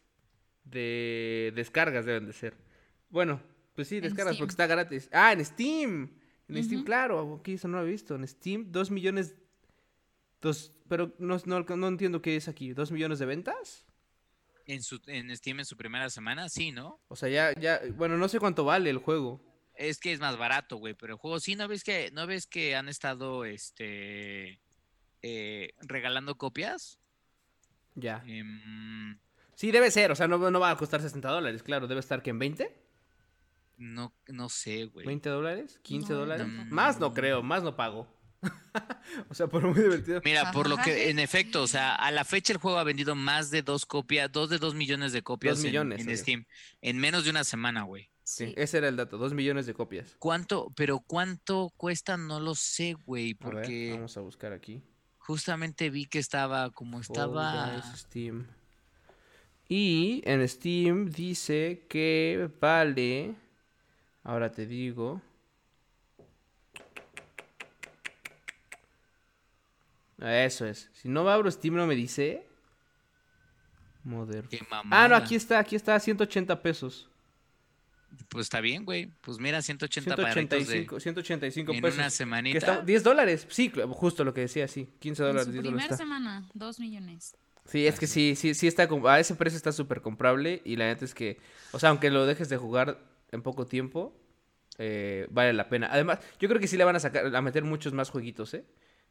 de 0.64 1.52
descargas 1.56 2.06
deben 2.06 2.26
de 2.26 2.34
ser. 2.34 2.56
Bueno, 3.10 3.42
pues 3.76 3.88
sí, 3.88 4.00
descargas 4.00 4.38
porque 4.38 4.52
está 4.52 4.68
gratis. 4.68 5.10
Ah, 5.12 5.34
en 5.34 5.44
Steam. 5.44 6.10
En 6.48 6.64
Steam, 6.64 6.84
claro. 6.84 7.38
Aquí 7.40 7.54
eso 7.54 7.68
no 7.68 7.78
lo 7.78 7.86
he 7.86 7.92
visto. 7.92 8.16
En 8.16 8.28
Steam, 8.28 8.72
dos 8.72 8.90
millones. 8.90 9.36
Dos, 10.42 10.72
pero 10.88 11.14
no, 11.20 11.38
no, 11.46 11.60
no 11.62 11.88
entiendo 11.88 12.22
qué 12.22 12.36
es 12.36 12.48
aquí. 12.48 12.74
¿Dos 12.74 12.92
millones 12.92 13.20
de 13.20 13.26
ventas? 13.26 13.86
En, 14.66 14.84
su, 14.84 15.00
en 15.08 15.36
Steam 15.36 15.60
en 15.60 15.66
su 15.66 15.78
primera 15.78 16.10
semana, 16.10 16.50
sí, 16.50 16.72
¿no? 16.72 17.00
O 17.08 17.16
sea, 17.16 17.30
ya, 17.30 17.54
ya, 17.60 17.82
bueno, 17.96 18.18
no 18.18 18.28
sé 18.28 18.40
cuánto 18.40 18.66
vale 18.66 18.90
el 18.90 18.98
juego. 18.98 19.42
Es 19.78 20.00
que 20.00 20.12
es 20.12 20.20
más 20.20 20.38
barato, 20.38 20.78
güey, 20.78 20.94
pero 20.96 21.14
el 21.14 21.20
juego 21.20 21.40
sí, 21.40 21.56
¿no 21.56 21.68
ves 21.68 21.84
que, 21.84 22.10
no 22.12 22.26
ves 22.28 22.48
que 22.48 22.76
han 22.76 22.90
estado, 22.90 23.46
este, 23.46 24.60
eh, 25.22 25.74
regalando 25.82 26.36
copias? 26.38 27.00
Ya. 27.96 28.24
Em, 28.28 29.18
Sí, 29.56 29.72
debe 29.72 29.90
ser. 29.90 30.12
O 30.12 30.16
sea, 30.16 30.28
no, 30.28 30.38
no 30.52 30.60
va 30.60 30.70
a 30.70 30.78
costar 30.78 31.02
60 31.02 31.30
dólares, 31.30 31.64
claro. 31.64 31.88
Debe 31.88 32.00
estar 32.00 32.22
que 32.22 32.30
en 32.30 32.38
20. 32.40 32.76
no, 33.78 34.14
no 34.28 34.50
sé, 34.50 34.86
güey. 34.86 35.06
¿20 35.06 35.22
dólares? 35.30 35.80
¿15 35.84 36.10
No, 36.10 36.16
dólares? 36.16 36.48
Más 36.70 37.00
no 37.00 37.14
creo, 37.14 37.42
más 37.44 37.64
no 37.64 37.76
pago. 37.76 38.08
o 39.30 39.34
sea, 39.34 39.48
por 39.48 39.64
muy 39.64 39.82
divertido. 39.82 40.22
Mira, 40.24 40.52
por 40.52 40.70
lo 40.70 40.78
que, 40.78 41.10
en 41.10 41.18
efecto, 41.18 41.64
o 41.64 41.68
sea, 41.68 41.96
a 41.96 42.12
la 42.12 42.24
fecha 42.24 42.54
el 42.54 42.60
juego 42.60 42.78
ha 42.78 42.84
vendido 42.84 43.16
más 43.16 43.50
de 43.50 43.64
dos 43.64 43.86
copias, 43.88 44.32
dos 44.32 44.50
de 44.52 44.60
dos 44.60 44.76
millones 44.76 45.12
de 45.12 45.24
copias 45.24 45.58
Dos 45.58 45.66
en- 45.66 45.70
millones, 45.72 46.02
en, 46.02 46.10
ok. 46.10 46.16
Steam, 46.18 46.46
en 46.82 46.98
menos 47.00 47.24
de 47.24 47.32
una 47.32 47.44
semana, 47.44 47.82
güey. 47.84 48.10
Sí, 48.30 48.48
Sí. 48.48 48.54
ese 48.58 48.80
era 48.80 48.90
el 48.90 48.98
dato, 48.98 49.18
dos 49.18 49.34
millones 49.34 49.66
de 49.68 49.74
copias. 49.74 50.18
¿Cuánto, 50.20 50.70
pero 50.76 51.00
cuánto 51.00 51.72
cuesta? 51.78 52.18
No 52.18 52.42
lo 52.42 52.56
sé, 52.56 52.94
güey, 53.06 53.38
A 53.40 53.46
ver, 53.46 53.54
porque 53.54 53.92
vamos 53.94 54.18
a 54.18 54.20
buscar 54.22 54.52
aquí. 54.52 54.82
justamente 55.20 55.90
vi 55.90 56.08
que 56.08 56.20
estaba 56.20 56.70
como 56.72 57.00
estaba... 57.00 57.82
Steam. 57.96 58.46
Y 59.70 60.22
en 60.26 60.46
Steam 60.48 61.10
dice 61.10 61.86
que 61.88 62.50
vale. 62.60 63.34
Ahora 64.24 64.52
te 64.52 64.66
digo. 64.66 65.22
Eso 70.20 70.66
es. 70.66 70.90
Si 70.94 71.08
no 71.10 71.30
abro 71.30 71.50
Steam, 71.52 71.76
no 71.76 71.86
me 71.88 71.96
dice. 71.96 72.46
Mother. 74.04 74.48
Qué 74.50 74.60
Ah, 74.92 75.08
no, 75.08 75.16
aquí 75.16 75.36
está, 75.36 75.60
aquí 75.60 75.76
está, 75.76 76.00
180 76.00 76.62
pesos. 76.62 77.10
Pues 78.30 78.46
está 78.46 78.62
bien, 78.62 78.86
güey. 78.86 79.12
Pues 79.22 79.40
mira, 79.40 79.62
180 79.62 80.16
paritos 80.16 80.36
de 80.36 80.66
185, 80.66 81.00
185 81.00 81.72
en 81.74 81.82
pesos. 81.82 81.98
una 81.98 82.06
Que 82.06 82.12
semanita. 82.12 82.58
está, 82.58 82.82
10 82.82 83.04
dólares. 83.04 83.48
Sí, 83.50 83.72
justo 83.90 84.24
lo 84.24 84.34
que 84.34 84.42
decía, 84.42 84.68
sí. 84.68 84.90
15 85.00 85.22
En 85.24 85.28
dólares, 85.28 85.46
su 85.46 85.52
10 85.52 85.62
primera 85.64 85.98
semana, 85.98 86.48
dos 86.54 86.80
millones. 86.80 87.36
Sí, 87.66 87.86
es 87.86 88.00
que 88.00 88.08
sí, 88.08 88.36
sí, 88.36 88.54
sí 88.54 88.66
está, 88.68 88.88
a 89.08 89.20
ese 89.20 89.36
precio 89.36 89.58
está 89.58 89.72
súper 89.74 90.02
comprable 90.02 90.62
y 90.64 90.78
la 90.78 90.86
neta 90.86 91.04
es 91.04 91.14
que, 91.14 91.38
o 91.74 91.80
sea, 91.80 91.90
aunque 91.90 92.10
lo 92.10 92.26
dejes 92.26 92.48
de 92.48 92.56
jugar 92.56 93.00
en 93.32 93.42
poco 93.42 93.66
tiempo, 93.66 94.18
eh, 94.78 95.28
vale 95.32 95.52
la 95.54 95.68
pena. 95.68 95.90
Además, 95.92 96.20
yo 96.40 96.48
creo 96.48 96.62
que 96.62 96.68
sí 96.68 96.78
le 96.78 96.86
van 96.86 96.96
a 96.96 97.00
sacar, 97.02 97.36
a 97.36 97.42
meter 97.42 97.64
muchos 97.66 97.92
más 97.94 98.10
jueguitos, 98.10 98.54
¿eh? 98.54 98.64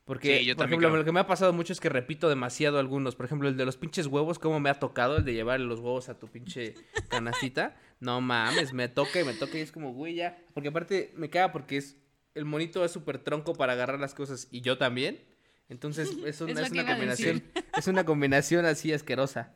Porque, 0.07 0.39
Sí, 0.39 0.45
yo 0.47 0.55
por 0.55 0.63
también 0.63 0.81
ejemplo, 0.81 0.89
creo. 0.91 0.99
lo 1.01 1.05
que 1.05 1.11
me 1.13 1.19
ha 1.21 1.27
pasado 1.27 1.53
mucho 1.53 1.73
es 1.73 1.81
que 1.81 1.89
repito 1.89 2.29
demasiado 2.29 2.79
algunos. 2.79 3.17
Por 3.17 3.27
ejemplo, 3.27 3.49
el 3.49 3.57
de 3.57 3.65
los 3.67 3.77
pinches 3.77 4.07
huevos, 4.07 4.39
cómo 4.39 4.61
me 4.61 4.71
ha 4.71 4.75
tocado 4.79 5.17
el 5.17 5.25
de 5.25 5.35
llevar 5.35 5.59
los 5.61 5.81
huevos 5.81 6.09
a 6.09 6.17
tu 6.19 6.29
pinche 6.29 6.75
canastita. 7.09 7.77
No 8.01 8.21
mames, 8.21 8.73
me 8.73 8.89
toca 8.89 9.21
y 9.21 9.25
me 9.25 9.33
toca 9.35 9.57
y 9.59 9.63
es 9.63 9.73
como, 9.73 9.93
güey, 9.93 10.15
ya. 10.15 10.39
Porque 10.55 10.69
aparte 10.69 11.13
me 11.17 11.31
caga 11.31 11.53
porque 11.53 11.77
es, 11.79 11.97
el 12.35 12.45
monito 12.45 12.85
es 12.85 12.93
súper 12.93 13.19
tronco 13.19 13.55
para 13.55 13.73
agarrar 13.73 13.99
las 14.01 14.15
cosas 14.15 14.49
y 14.51 14.61
yo 14.61 14.77
también. 14.79 15.23
Entonces 15.69 16.09
es, 16.27 16.41
un- 16.41 16.51
Es 16.51 16.71
una 16.71 16.87
combinación, 16.87 17.43
es 17.77 17.87
una 17.87 18.05
combinación 18.05 18.67
así 18.67 18.93
asquerosa. 18.93 19.55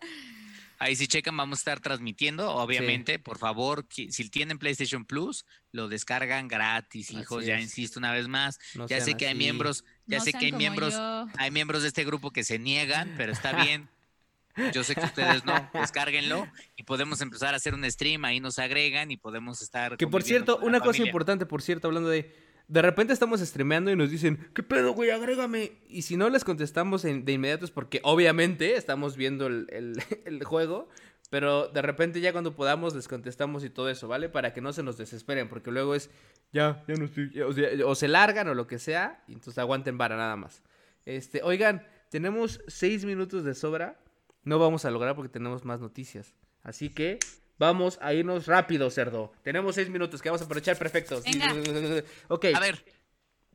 Ahí 0.83 0.97
si 0.97 1.07
checan, 1.07 1.37
vamos 1.37 1.59
a 1.59 1.61
estar 1.61 1.81
transmitiendo. 1.81 2.51
Obviamente, 2.55 3.19
por 3.19 3.37
favor, 3.37 3.87
si 3.91 4.09
tienen 4.31 4.59
PlayStation 4.59 5.05
Plus, 5.05 5.45
lo 5.73 5.89
descargan 5.89 6.49
gratis, 6.49 7.11
hijos. 7.11 7.45
Ya 7.45 7.61
insisto 7.61 7.99
una 7.99 8.13
vez 8.15 8.29
más. 8.29 8.59
No 8.75 8.87
ya 8.87 9.03
sé 9.03 9.15
que 9.15 9.27
hay 9.27 9.35
miembros, 9.35 9.85
ya 10.07 10.17
No 10.19 10.25
sé 10.25 10.33
que 10.33 10.47
hay 10.47 10.53
miembros, 10.53 10.95
yo. 10.95 11.27
hay 11.37 11.51
miembros 11.51 11.83
de 11.83 11.89
este 11.89 12.03
grupo 12.05 12.31
que 12.31 12.45
se 12.45 12.59
niegan, 12.59 13.13
pero 13.19 13.31
está 13.31 13.53
bien. 13.67 13.91
Yo 14.73 14.83
sé 14.85 14.95
que 14.95 15.05
ustedes 15.05 15.45
no, 15.45 15.55
descárguenlo 15.75 16.47
y 16.77 16.83
podemos 16.83 17.21
empezar 17.21 17.55
a 17.55 17.57
hacer 17.57 17.75
un 17.75 17.89
stream, 17.91 18.25
ahí 18.25 18.41
nos 18.41 18.59
agregan 18.59 19.11
y 19.11 19.17
podemos 19.17 19.63
estar. 19.63 19.97
Que 19.97 20.07
por 20.07 20.23
cierto, 20.23 20.59
una 20.59 20.81
cosa 20.81 20.93
familia. 20.93 21.07
importante, 21.11 21.47
por 21.47 21.63
cierto, 21.63 21.89
hablando 21.89 22.09
de. 22.09 22.35
De 22.69 22.83
repente 22.83 23.13
estamos 23.13 23.41
streameando 23.41 23.91
y 23.91 23.97
nos 23.97 24.11
dicen, 24.13 24.49
¿qué 24.55 24.63
pedo, 24.63 24.93
güey? 24.93 25.11
Agrégame. 25.11 25.73
Y 25.89 26.03
si 26.03 26.17
no 26.17 26.31
les 26.31 26.45
contestamos 26.45 27.05
en- 27.05 27.25
de 27.25 27.33
inmediato 27.33 27.65
es 27.65 27.73
porque 27.73 28.01
obviamente 28.05 28.77
estamos 28.77 29.17
viendo 29.17 29.49
el, 29.49 29.67
el- 29.71 30.03
el 30.25 30.45
juego. 30.45 30.89
Pero 31.31 31.69
de 31.69 31.81
repente 31.83 32.21
ya 32.21 32.33
cuando 32.33 32.55
podamos 32.57 32.95
les 32.95 33.07
contestamos 33.09 33.65
y 33.65 33.71
todo 33.71 33.89
eso, 33.89 34.09
¿vale? 34.09 34.29
Para 34.29 34.53
que 34.53 34.61
no 34.61 34.73
se 34.73 34.83
nos 34.83 34.97
desesperen, 34.99 35.49
porque 35.49 35.71
luego 35.71 35.95
es, 35.95 36.11
ya, 36.53 36.83
ya 36.89 36.95
no 36.95 37.05
estoy, 37.05 37.31
ya", 37.33 37.47
o, 37.47 37.53
sea, 37.53 37.69
o 37.87 37.95
se 37.95 38.09
largan 38.09 38.49
o 38.49 38.55
lo 38.55 38.67
que 38.67 38.81
sea, 38.81 39.23
y 39.29 39.33
entonces 39.35 39.59
aguanten 39.59 39.97
vara 39.97 40.17
nada 40.17 40.35
más. 40.35 40.63
Este, 41.07 41.41
oigan, 41.45 41.87
tenemos 42.09 42.61
seis 42.67 43.05
minutos 43.05 43.45
de 43.45 43.55
sobra, 43.55 43.97
no 44.43 44.59
vamos 44.59 44.85
a 44.85 44.91
lograr 44.91 45.15
porque 45.15 45.29
tenemos 45.33 45.65
más 45.65 45.81
noticias. 45.81 46.35
Así 46.63 46.91
que 46.91 47.19
vamos 47.59 47.99
a 48.03 48.13
irnos 48.15 48.47
rápido, 48.47 48.91
cerdo. 48.91 49.33
Tenemos 49.43 49.75
seis 49.75 49.89
minutos 49.89 50.21
que 50.23 50.29
vamos 50.29 50.41
a 50.43 50.45
aprovechar 50.45 50.77
perfecto. 50.79 51.21
Venga. 51.23 51.55
Ok, 52.29 52.47
A 52.55 52.61
ver, 52.61 52.85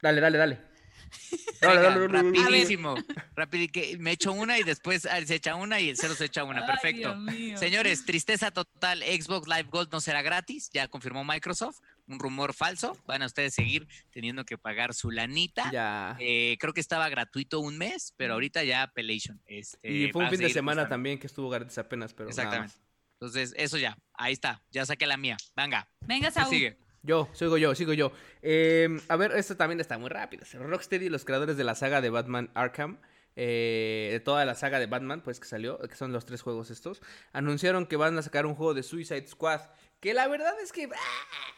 dale, 0.01 0.21
dale, 0.21 0.37
dale. 0.37 0.75
Dale, 1.61 1.81
dale, 1.81 1.99
dale, 1.99 2.07
dale, 2.07 2.31
dale. 2.31 2.47
rapidísimo. 2.49 2.95
rapidi- 3.35 3.71
que 3.71 3.97
me 3.97 4.11
echo 4.11 4.33
una 4.33 4.59
y 4.59 4.63
después 4.63 5.05
ah, 5.05 5.23
se 5.25 5.35
echa 5.35 5.55
una 5.55 5.79
y 5.79 5.89
el 5.89 5.97
cero 5.97 6.13
se 6.15 6.25
echa 6.25 6.43
una. 6.43 6.65
Perfecto. 6.65 7.15
Señores, 7.55 8.05
tristeza 8.05 8.51
total, 8.51 9.01
Xbox 9.01 9.47
Live 9.47 9.69
Gold 9.71 9.89
no 9.91 10.01
será 10.01 10.21
gratis, 10.21 10.69
ya 10.73 10.87
confirmó 10.89 11.23
Microsoft, 11.23 11.79
un 12.07 12.19
rumor 12.19 12.53
falso, 12.53 12.97
van 13.05 13.21
a 13.21 13.25
ustedes 13.25 13.53
seguir 13.53 13.87
teniendo 14.11 14.45
que 14.45 14.57
pagar 14.57 14.93
su 14.93 15.11
lanita. 15.11 15.69
Ya. 15.71 16.15
Eh, 16.19 16.57
creo 16.59 16.73
que 16.73 16.81
estaba 16.81 17.09
gratuito 17.09 17.59
un 17.59 17.77
mes, 17.77 18.13
pero 18.17 18.33
ahorita 18.33 18.63
ya 18.63 18.83
Appellation. 18.83 19.41
Este, 19.45 19.91
Y 19.91 20.11
fue 20.11 20.23
un 20.23 20.29
fin 20.29 20.39
de 20.39 20.49
semana 20.49 20.81
costando. 20.83 20.93
también 20.93 21.19
que 21.19 21.27
estuvo 21.27 21.49
gratis 21.49 21.77
apenas, 21.77 22.13
pero 22.13 22.29
nada 22.29 22.41
Exactamente. 22.43 22.73
más. 22.77 22.81
Entonces, 23.13 23.53
eso 23.57 23.77
ya, 23.77 23.97
ahí 24.13 24.33
está, 24.33 24.61
ya 24.71 24.85
saqué 24.85 25.07
la 25.07 25.17
mía. 25.17 25.37
Venga, 25.55 25.89
Venga, 26.01 26.27
¿qué 26.27 26.33
Saúl. 26.33 26.49
sigue? 26.49 26.77
Yo, 27.01 27.29
sigo 27.33 27.57
yo, 27.57 27.73
sigo 27.75 27.93
yo. 27.93 28.11
Eh, 28.41 28.89
a 29.07 29.15
ver, 29.15 29.31
esto 29.33 29.55
también 29.55 29.79
está 29.79 29.97
muy 29.97 30.09
rápido. 30.09 30.43
Rocksteady, 30.53 31.09
los 31.09 31.23
creadores 31.23 31.55
de 31.55 31.63
la 31.63 31.75
saga 31.75 32.01
de 32.01 32.09
Batman 32.09 32.49
Arkham, 32.55 32.99
eh, 33.35 34.09
de 34.11 34.19
toda 34.19 34.43
la 34.45 34.55
saga 34.55 34.79
de 34.79 34.87
Batman, 34.87 35.21
pues 35.21 35.39
que 35.39 35.47
salió, 35.47 35.77
que 35.79 35.95
son 35.95 36.11
los 36.11 36.25
tres 36.25 36.41
juegos 36.41 36.71
estos, 36.71 37.01
anunciaron 37.31 37.85
que 37.85 37.95
van 37.95 38.17
a 38.17 38.21
sacar 38.21 38.45
un 38.45 38.55
juego 38.55 38.73
de 38.73 38.81
Suicide 38.83 39.27
Squad. 39.27 39.61
Que 39.99 40.13
la 40.13 40.27
verdad 40.27 40.53
es 40.63 40.71
que 40.71 40.85
ah, 40.93 41.53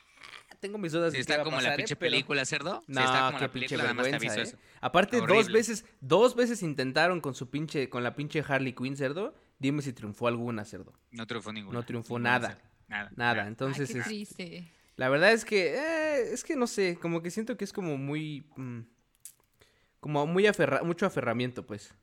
tengo 0.59 0.77
mis 0.77 0.91
dudas 0.91 1.11
Sí, 1.11 1.17
de 1.17 1.17
qué 1.17 1.21
está 1.21 1.35
va 1.37 1.41
a 1.41 1.43
como 1.45 1.57
pasar, 1.57 1.69
la 1.69 1.73
¿eh? 1.75 1.77
pinche 1.77 1.95
Pero- 1.95 2.11
película, 2.11 2.45
cerdo. 2.45 2.81
Sí, 2.85 2.93
No, 2.93 2.99
está 3.01 3.11
como 3.11 3.23
la 3.23 3.29
pinche 3.31 3.49
película, 3.49 3.83
nada 3.83 3.93
más 3.93 4.05
te 4.05 4.11
vergüenza, 4.11 4.39
aviso 4.41 4.55
¿eh? 4.55 4.57
eso. 4.59 4.67
Aparte, 4.81 5.17
dos 5.21 5.51
veces, 5.51 5.85
dos 6.01 6.35
veces 6.35 6.61
intentaron 6.63 7.21
con 7.21 7.35
su 7.35 7.49
pinche, 7.49 7.89
con 7.89 8.03
la 8.03 8.15
pinche 8.15 8.43
Harley 8.47 8.73
Quinn, 8.73 8.95
cerdo. 8.97 9.33
Dime 9.59 9.81
si 9.81 9.93
triunfó 9.93 10.27
alguna, 10.27 10.65
cerdo. 10.65 10.93
No 11.11 11.25
triunfó 11.27 11.51
ninguna. 11.51 11.79
No 11.79 11.85
triunfó 11.85 12.19
ninguna, 12.19 12.39
nada. 12.39 12.57
Nada. 12.87 13.11
Nada, 13.15 13.33
nada. 13.35 13.47
entonces 13.47 13.89
Ay, 13.89 13.93
qué 13.95 13.99
es- 13.99 14.05
triste. 14.05 14.71
la 14.95 15.09
verdad 15.09 15.31
es 15.33 15.43
que, 15.45 15.75
eh, 15.75 16.33
es 16.33 16.43
que 16.43 16.55
no 16.55 16.67
sé, 16.67 16.97
como 17.01 17.21
que 17.21 17.31
siento 17.31 17.57
que 17.57 17.65
es 17.65 17.73
como 17.73 17.97
muy, 17.97 18.45
mm, 18.55 18.79
como 19.99 20.25
muy 20.27 20.47
aferra, 20.47 20.83
mucho 20.83 21.05
aferramiento, 21.05 21.65
pues. 21.65 21.93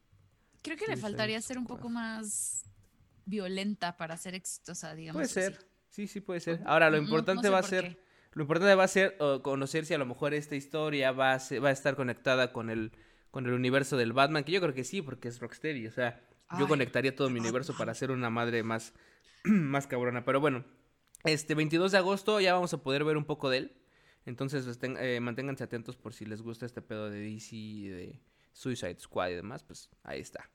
Creo 0.63 0.77
que 0.77 0.87
le 0.87 0.97
faltaría 0.97 1.41
ser 1.41 1.59
un 1.59 1.67
poco 1.67 1.89
más 1.89 2.65
violenta 3.27 3.97
para 3.97 4.17
ser 4.17 4.35
exitosa, 4.35 4.95
digamos. 4.95 5.17
Puede 5.21 5.27
así. 5.27 5.35
ser, 5.57 5.67
sí, 5.91 6.07
sí 6.07 6.21
puede 6.21 6.41
ser. 6.41 6.61
Ahora, 6.67 6.91
lo 6.91 6.97
No- 6.97 7.03
no 7.03 7.09
importante 7.09 7.43
sé 7.45 7.51
va 7.51 7.59
a 7.59 7.63
ser, 7.63 7.89
qué. 7.97 8.04
Lo 8.35 8.43
importante 8.43 8.75
va 8.75 8.85
a 8.85 8.89
ser 8.89 9.17
uh, 9.21 9.41
conocer 9.43 9.87
si 9.87 9.95
a 9.95 9.99
lo 9.99 10.07
mejor 10.07 10.35
esta 10.35 10.57
historia 10.57 11.13
va 11.13 11.33
a, 11.33 11.39
ser- 11.39 11.63
va 11.65 11.69
a 11.69 11.73
estar 11.73 11.97
conectada 11.97 12.53
con 12.53 12.69
el, 12.71 12.93
con 13.31 13.47
el 13.47 13.53
universo 13.53 13.97
del 13.97 14.13
Batman, 14.13 14.45
que 14.45 14.53
yo 14.53 14.61
creo 14.61 14.75
que 14.75 14.85
sí, 14.85 15.03
porque 15.03 15.29
es 15.29 15.41
Rocksteady, 15.41 15.87
o 15.87 15.93
sea, 15.93 16.21
yo 16.59 16.67
conectaría 16.69 17.15
todo 17.17 17.31
mi 17.31 17.41
universo 17.41 17.77
para 17.77 17.95
ser 17.95 18.11
una 18.11 18.31
madre 18.31 18.63
más, 18.63 18.93
más 19.45 19.87
cabrona, 19.87 20.25
pero 20.25 20.41
bueno, 20.41 20.65
este 21.25 21.55
22 21.55 21.93
de 21.93 21.99
agosto 21.99 22.41
ya 22.41 22.53
vamos 22.55 22.73
a 22.75 22.83
poder 22.83 23.05
ver 23.05 23.17
un 23.17 23.25
poco 23.25 23.49
de 23.51 23.59
él. 23.59 23.77
Entonces, 24.27 24.65
pues, 24.65 24.79
ten- 24.79 24.97
eh, 24.99 25.21
manténganse 25.21 25.65
atentos 25.65 25.97
por 25.97 26.13
si 26.15 26.25
les 26.25 26.43
gusta 26.43 26.65
este 26.67 26.81
pedo 26.83 27.11
de 27.11 27.19
DC, 27.21 27.57
y 27.57 27.89
de 27.89 28.21
Suicide 28.53 28.99
Squad 28.99 29.31
y 29.31 29.35
demás, 29.35 29.63
pues 29.65 29.91
ahí 30.03 30.21
está. 30.21 30.49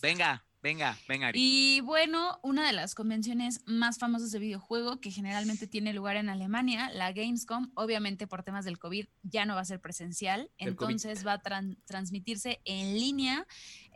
Venga, 0.00 0.44
venga, 0.62 0.96
venga. 1.08 1.26
Ari. 1.28 1.38
Y 1.40 1.80
bueno, 1.82 2.38
una 2.42 2.66
de 2.66 2.72
las 2.72 2.94
convenciones 2.94 3.60
más 3.66 3.98
famosas 3.98 4.30
de 4.32 4.38
videojuego 4.38 4.98
que 5.00 5.10
generalmente 5.10 5.66
tiene 5.66 5.92
lugar 5.92 6.16
en 6.16 6.28
Alemania, 6.30 6.90
la 6.94 7.12
Gamescom, 7.12 7.70
obviamente 7.74 8.26
por 8.26 8.42
temas 8.44 8.64
del 8.64 8.78
COVID 8.78 9.06
ya 9.24 9.44
no 9.46 9.54
va 9.54 9.60
a 9.60 9.64
ser 9.64 9.80
presencial, 9.80 10.50
Del 10.58 10.74
COVID. 10.76 10.92
entonces 10.94 11.26
va 11.26 11.34
a 11.34 11.42
tran- 11.42 11.76
transmitirse 11.86 12.60
en 12.64 12.94
línea 12.94 13.46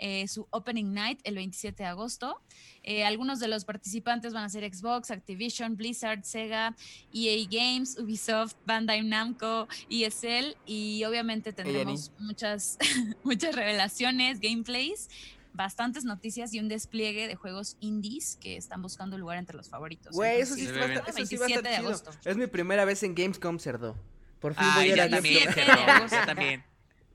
eh, 0.01 0.29
su 0.29 0.47
Opening 0.51 0.93
Night 0.93 1.21
el 1.25 1.37
27 1.37 1.83
de 1.83 1.89
agosto. 1.89 2.41
Eh, 2.85 3.05
algunos 3.05 3.41
de 3.41 3.49
los 3.49 3.65
participantes 3.65 4.33
van 4.33 4.45
a 4.45 4.49
ser 4.49 4.63
Xbox, 4.73 5.11
Activision, 5.11 5.77
Blizzard, 5.77 6.23
Sega, 6.25 6.77
EA 7.13 7.47
Games, 7.51 7.99
Ubisoft, 7.99 8.55
Bandai 8.67 9.03
Namco, 9.03 9.67
ESL 9.91 10.57
y 10.67 11.03
obviamente 11.05 11.53
tendremos 11.53 12.13
muchas, 12.19 12.79
muchas 13.25 13.55
revelaciones, 13.55 14.39
gameplays 14.41 15.09
bastantes 15.59 16.05
noticias 16.05 16.55
y 16.55 16.61
un 16.61 16.69
despliegue 16.69 17.27
de 17.27 17.35
juegos 17.35 17.77
indies 17.81 18.39
que 18.41 18.57
están 18.57 18.81
buscando 18.81 19.19
lugar 19.19 19.39
entre 19.39 19.57
los 19.57 19.69
favoritos. 19.69 20.15
Güey, 20.15 20.41
eso 20.41 20.55
sí, 20.55 20.67
estar, 20.67 20.89
bien. 20.89 21.03
eso 21.05 21.27
sí 21.27 21.37
va 21.37 21.47
a 21.47 21.49
estar 21.49 21.63
27 21.65 21.69
de 21.69 21.77
chido. 21.77 21.89
agosto. 21.89 22.11
Es 22.25 22.37
mi 22.37 22.47
primera 22.47 22.85
vez 22.85 23.03
en 23.03 23.15
Gamescom, 23.17 23.59
cerdo. 23.59 23.97
Por 24.39 24.55
fin 24.55 24.65
voy 24.77 24.85
Ay, 24.85 25.01
a 25.01 25.05
ir 25.05 25.11
también, 25.11 25.45
Gamescom. 25.45 25.65
17 25.65 25.71
de 25.71 25.77
cerdo. 25.77 26.07
Ya 26.09 26.27
también. 26.27 26.65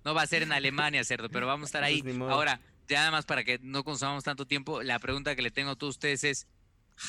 No 0.04 0.14
va 0.14 0.24
a 0.24 0.28
ser 0.28 0.44
en 0.44 0.52
Alemania, 0.52 1.02
cerdo, 1.06 1.30
pero 1.30 1.48
vamos 1.48 1.64
a 1.64 1.68
estar 1.68 1.84
ahí. 1.86 2.04
Pues. 2.04 2.20
Ahora, 2.20 2.60
ya 2.90 3.00
nada 3.00 3.12
más 3.12 3.26
para 3.26 3.46
que 3.46 3.60
no 3.62 3.86
consumamos 3.86 4.26
tanto 4.26 4.46
tiempo, 4.46 4.84
la 4.84 5.00
pregunta 5.00 5.38
que 5.38 5.42
le 5.42 5.50
tengo 5.50 5.72
a 5.72 5.76
todos 5.78 5.96
ustedes 5.96 6.26
es: 6.26 6.48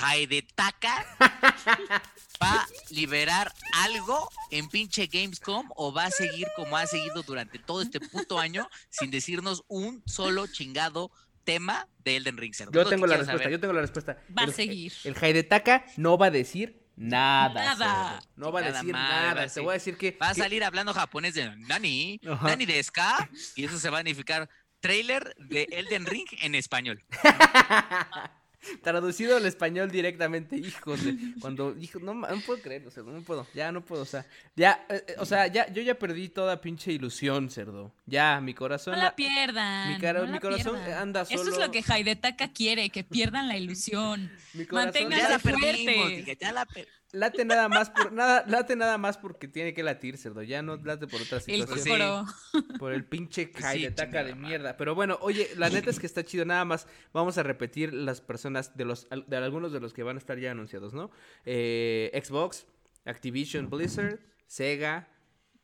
¿Haidetaka 0.01 1.05
va 2.41 2.53
a 2.61 2.69
liberar 2.91 3.53
algo 3.73 4.31
en 4.53 4.69
pinche 4.69 5.09
Gamescom 5.09 5.69
o 5.75 5.93
va 5.93 6.05
a 6.05 6.11
seguir 6.13 6.47
como 6.55 6.77
ha 6.77 6.87
seguido 6.87 7.25
durante 7.25 7.59
todo 7.59 7.83
este 7.83 7.99
puto 7.99 8.39
año 8.39 8.69
sin 8.89 9.11
decirnos 9.11 9.65
un 9.67 10.05
solo 10.07 10.47
chingado 10.47 11.11
tema 11.45 11.87
de 11.99 12.17
Elden 12.17 12.37
Ring? 12.37 12.55
cerdo? 12.55 12.73
Yo 12.73 12.89
tengo 12.89 13.07
la 13.07 13.17
respuesta, 13.17 13.39
saber. 13.43 13.53
yo 13.53 13.61
tengo 13.61 13.73
la 13.75 13.81
respuesta. 13.83 14.19
Va 14.37 14.43
a 14.45 14.49
seguir. 14.53 14.93
El 15.05 15.15
Haidetaka 15.21 15.85
no 15.97 16.19
va 16.19 16.27
a 16.27 16.31
decir 16.31 16.83
nada. 16.97 17.55
Nada. 17.77 18.09
cerdo. 18.21 18.29
No 18.37 18.53
va 18.53 18.61
a 18.61 18.63
decir 18.63 18.93
madre, 18.93 19.27
va 19.29 19.35
nada. 19.35 19.47
Te 19.49 19.61
voy 19.61 19.71
a 19.71 19.73
decir 19.75 19.97
que. 19.97 20.17
Va 20.21 20.31
a 20.31 20.35
que- 20.35 20.41
salir 20.41 20.65
hablando 20.65 20.93
japonés 20.95 21.35
de 21.35 21.55
Nani, 21.57 22.21
Ajá. 22.29 22.49
Nani 22.49 22.67
de 22.67 22.83
Ska, 22.83 23.29
y 23.57 23.65
eso 23.65 23.79
se 23.79 23.91
va 23.91 23.99
a 23.99 24.01
significar 24.01 24.49
trailer 24.81 25.35
de 25.39 25.67
Elden 25.71 26.07
Ring 26.07 26.27
en 26.43 26.55
español. 26.55 27.03
Traducido 28.83 29.37
al 29.37 29.47
español 29.47 29.91
directamente, 29.91 30.57
hijos 30.57 31.05
de 31.05 31.17
cuando 31.41 31.75
hijo, 31.79 31.99
no, 32.01 32.15
no 32.15 32.41
puedo 32.41 32.61
creerlo, 32.63 32.91
cerdo, 32.91 33.13
no 33.13 33.23
puedo, 33.23 33.47
ya 33.55 33.73
no 33.73 33.85
puedo, 33.85 34.03
o 34.03 34.07
sea, 34.07 34.27
ya, 34.57 34.87
eh, 34.89 35.05
eh, 35.09 35.15
o 35.19 35.27
sea, 35.27 35.47
ya, 35.47 35.71
yo 35.73 35.83
ya 35.83 35.99
perdí 35.99 36.29
toda 36.29 36.61
pinche 36.61 36.93
ilusión, 36.93 37.51
cerdo, 37.51 37.93
ya, 38.07 38.41
mi 38.41 38.55
corazón, 38.55 38.97
No 38.97 39.03
la 39.03 39.15
pierdan. 39.17 39.93
mi 39.93 39.99
cara- 39.99 40.25
no 40.27 40.33
mi 40.33 40.39
corazón 40.41 40.77
pierdan. 40.77 40.99
anda 41.03 41.23
Eso 41.23 41.35
es 41.35 41.41
solo- 41.55 41.67
lo 41.67 41.73
que 41.73 41.83
Haidetaka 41.87 42.49
quiere, 42.53 42.91
que 42.91 43.05
pierdan 43.05 43.49
la 43.49 43.57
ilusión. 43.57 44.31
mi 44.55 44.65
corazón 44.67 44.87
manténganse 44.87 45.23
Ya 45.25 45.31
la 45.31 45.39
fuerte. 45.39 45.61
perdimos, 45.61 46.39
ya 46.41 46.53
la 46.53 46.65
per- 46.67 46.89
late 47.15 47.45
nada 47.45 47.69
más 47.69 47.91
por, 47.91 48.13
nada, 48.13 48.45
late 48.47 48.77
nada 48.77 48.99
más 48.99 49.17
porque 49.17 49.49
tiene 49.49 49.73
que 49.73 49.83
latir, 49.83 50.19
cerdo, 50.19 50.43
ya 50.43 50.63
no 50.63 50.77
late 50.77 51.07
por 51.07 51.21
otra 51.23 51.39
El 51.39 51.43
situación, 51.45 51.79
sí. 51.79 51.91
coro. 51.91 52.25
por 52.79 52.93
el 52.93 53.05
pinche 53.05 53.47
Pues 53.49 53.65
sí, 53.65 53.71
Haidetaka 53.71 54.07
chingada 54.09 54.25
de 54.27 54.35
mierda, 54.35 54.77
pero 54.77 54.95
bueno, 54.95 55.19
oye, 55.21 55.49
la 55.57 55.71
neta 55.71 55.91
es 55.91 55.99
que 55.99 56.07
está 56.07 56.25
chido, 56.25 56.45
nada 56.45 56.65
más, 56.65 56.87
vamos 57.13 57.39
a 57.39 57.43
repetir 57.43 57.95
las 57.95 58.21
personas 58.21 58.77
de 58.77 58.85
los, 58.85 59.09
de 59.27 59.37
algunos 59.37 59.73
de 59.73 59.81
los 59.81 59.95
que 59.95 60.03
van 60.03 60.17
a 60.17 60.19
estar 60.19 60.39
ya 60.39 60.51
anunciados, 60.51 60.93
¿no? 60.93 61.11
Eh, 61.45 62.11
Xbox, 62.23 62.67
Activision 63.05 63.71
Blizzard, 63.71 64.21
Sega, 64.47 65.09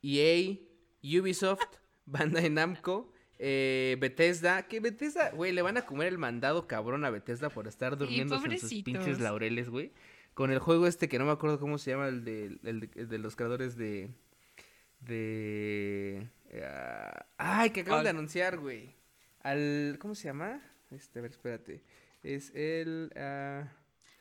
EA, 0.03 0.57
Ubisoft, 1.03 1.67
Bandai 2.07 2.51
Namco, 2.51 3.13
eh, 3.43 3.97
Bethesda, 3.99 4.69
que 4.69 4.81
Bethesda, 4.81 5.31
güey, 5.31 5.53
le 5.53 5.63
van 5.63 5.79
a 5.79 5.87
comer 5.87 6.09
el 6.09 6.19
mandado 6.19 6.67
cabrón 6.67 7.07
a 7.07 7.11
Bethesda 7.11 7.49
por 7.49 7.67
estar 7.67 7.97
durmiendo 7.97 8.35
en 8.37 8.59
sus 8.59 8.83
pinches 8.83 9.19
laureles, 9.19 9.71
güey. 9.71 9.93
Con 10.35 10.51
el 10.51 10.59
juego 10.59 10.87
este 10.87 11.09
que 11.09 11.19
no 11.19 11.25
me 11.27 11.33
acuerdo 11.33 11.59
cómo 11.61 11.77
se 11.79 11.91
llama, 11.91 12.09
el 12.09 12.25
de, 12.25 12.59
el 12.65 12.81
de, 12.81 12.91
el 12.97 13.09
de 13.09 13.19
los 13.19 13.37
creadores 13.37 13.77
de... 13.77 14.11
De... 15.01 16.29
ah, 16.65 17.27
ay, 17.39 17.71
que 17.71 17.81
acaban 17.81 18.05
de 18.05 18.11
anunciar, 18.11 18.59
güey. 18.59 18.95
Al... 19.43 19.97
¿Cómo 20.01 20.15
se 20.15 20.25
llama? 20.29 20.61
Este, 20.91 21.19
a 21.19 21.23
ver, 21.23 21.31
espérate. 21.31 21.83
Es 22.23 22.53
el... 22.55 23.13
ah, 23.17 23.65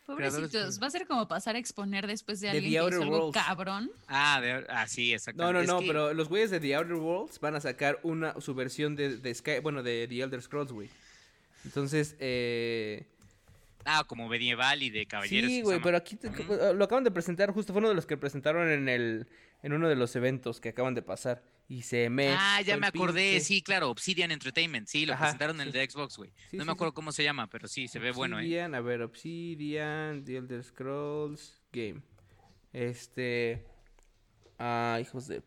Pobrecitos, 0.05 0.81
va 0.81 0.87
a 0.87 0.89
ser 0.89 1.05
como 1.05 1.27
pasar 1.27 1.55
a 1.55 1.59
exponer 1.59 2.07
después 2.07 2.39
de 2.41 2.47
De 2.47 2.57
alguien 2.57 2.73
The 2.83 2.89
que 2.89 2.95
hizo 2.95 3.03
algo 3.03 3.17
Worlds. 3.27 3.43
cabrón. 3.45 3.91
Ah, 4.07 4.41
de- 4.41 4.65
ah, 4.69 4.87
sí, 4.87 5.09
No, 5.09 5.15
exactamente. 5.15 5.53
no, 5.53 5.61
Es 5.61 5.67
no, 5.67 5.79
que- 5.81 5.87
pero 5.87 6.13
los 6.15 6.29
güeyes 6.29 6.49
de 6.49 6.59
The 6.59 6.75
Outer 6.75 6.95
Worlds 6.95 7.39
van 7.39 7.55
a 7.55 7.61
sacar 7.61 7.99
una 8.03 8.39
su 8.41 8.55
versión 8.55 8.95
de, 8.95 9.17
de 9.17 9.35
Sky, 9.35 9.59
bueno, 9.61 9.83
de 9.83 10.07
The 10.07 10.21
Elder 10.21 10.41
Scrolls, 10.41 10.71
güey. 10.71 10.89
Entonces, 11.65 12.15
eh... 12.19 13.05
Ah, 13.85 14.03
como 14.05 14.27
medieval 14.27 14.83
y 14.83 14.89
de 14.89 15.05
caballeros. 15.05 15.49
Sí, 15.49 15.61
güey, 15.61 15.81
pero 15.81 15.97
aquí 15.97 16.15
te- 16.15 16.29
lo 16.73 16.83
acaban 16.83 17.03
de 17.03 17.11
presentar, 17.11 17.51
justo 17.51 17.73
fue 17.73 17.79
uno 17.79 17.89
de 17.89 17.95
los 17.95 18.05
que 18.05 18.17
presentaron 18.17 18.69
en 18.69 18.89
el 18.89 19.27
en 19.61 19.73
uno 19.73 19.89
de 19.89 19.95
los 19.97 20.15
eventos 20.15 20.61
que 20.61 20.69
acaban 20.69 20.95
de 20.95 21.01
pasar 21.01 21.43
y 21.67 21.81
se 21.81 22.09
me 22.09 22.29
Ah, 22.29 22.61
ya 22.61 22.77
me 22.77 22.87
acordé, 22.87 23.33
pinche- 23.35 23.39
sí, 23.41 23.61
claro, 23.61 23.89
Obsidian 23.89 24.31
Entertainment, 24.31 24.87
sí, 24.87 25.05
lo 25.05 25.13
Ajá, 25.13 25.25
presentaron 25.25 25.59
en 25.59 25.67
el 25.67 25.73
de 25.73 25.89
Xbox, 25.89 26.15
güey. 26.17 26.31
Sí, 26.49 26.55
no 26.57 26.63
sí, 26.63 26.67
me 26.67 26.71
acuerdo 26.71 26.93
cómo 26.93 27.11
se 27.11 27.23
llama, 27.23 27.47
pero 27.47 27.67
sí, 27.67 27.87
se 27.89 27.99
ve 27.99 28.11
bueno, 28.11 28.37
¿eh? 28.37 28.43
Obsidian, 28.43 28.73
a 28.75 28.79
ver, 28.81 29.01
Obsidian, 29.01 30.23
The 30.23 30.37
Elder 30.37 30.63
Scrolls 30.63 31.61
Game. 31.73 32.01
Este 32.71 33.65
ah, 34.59 34.97
hijos 35.01 35.27
de 35.27 35.41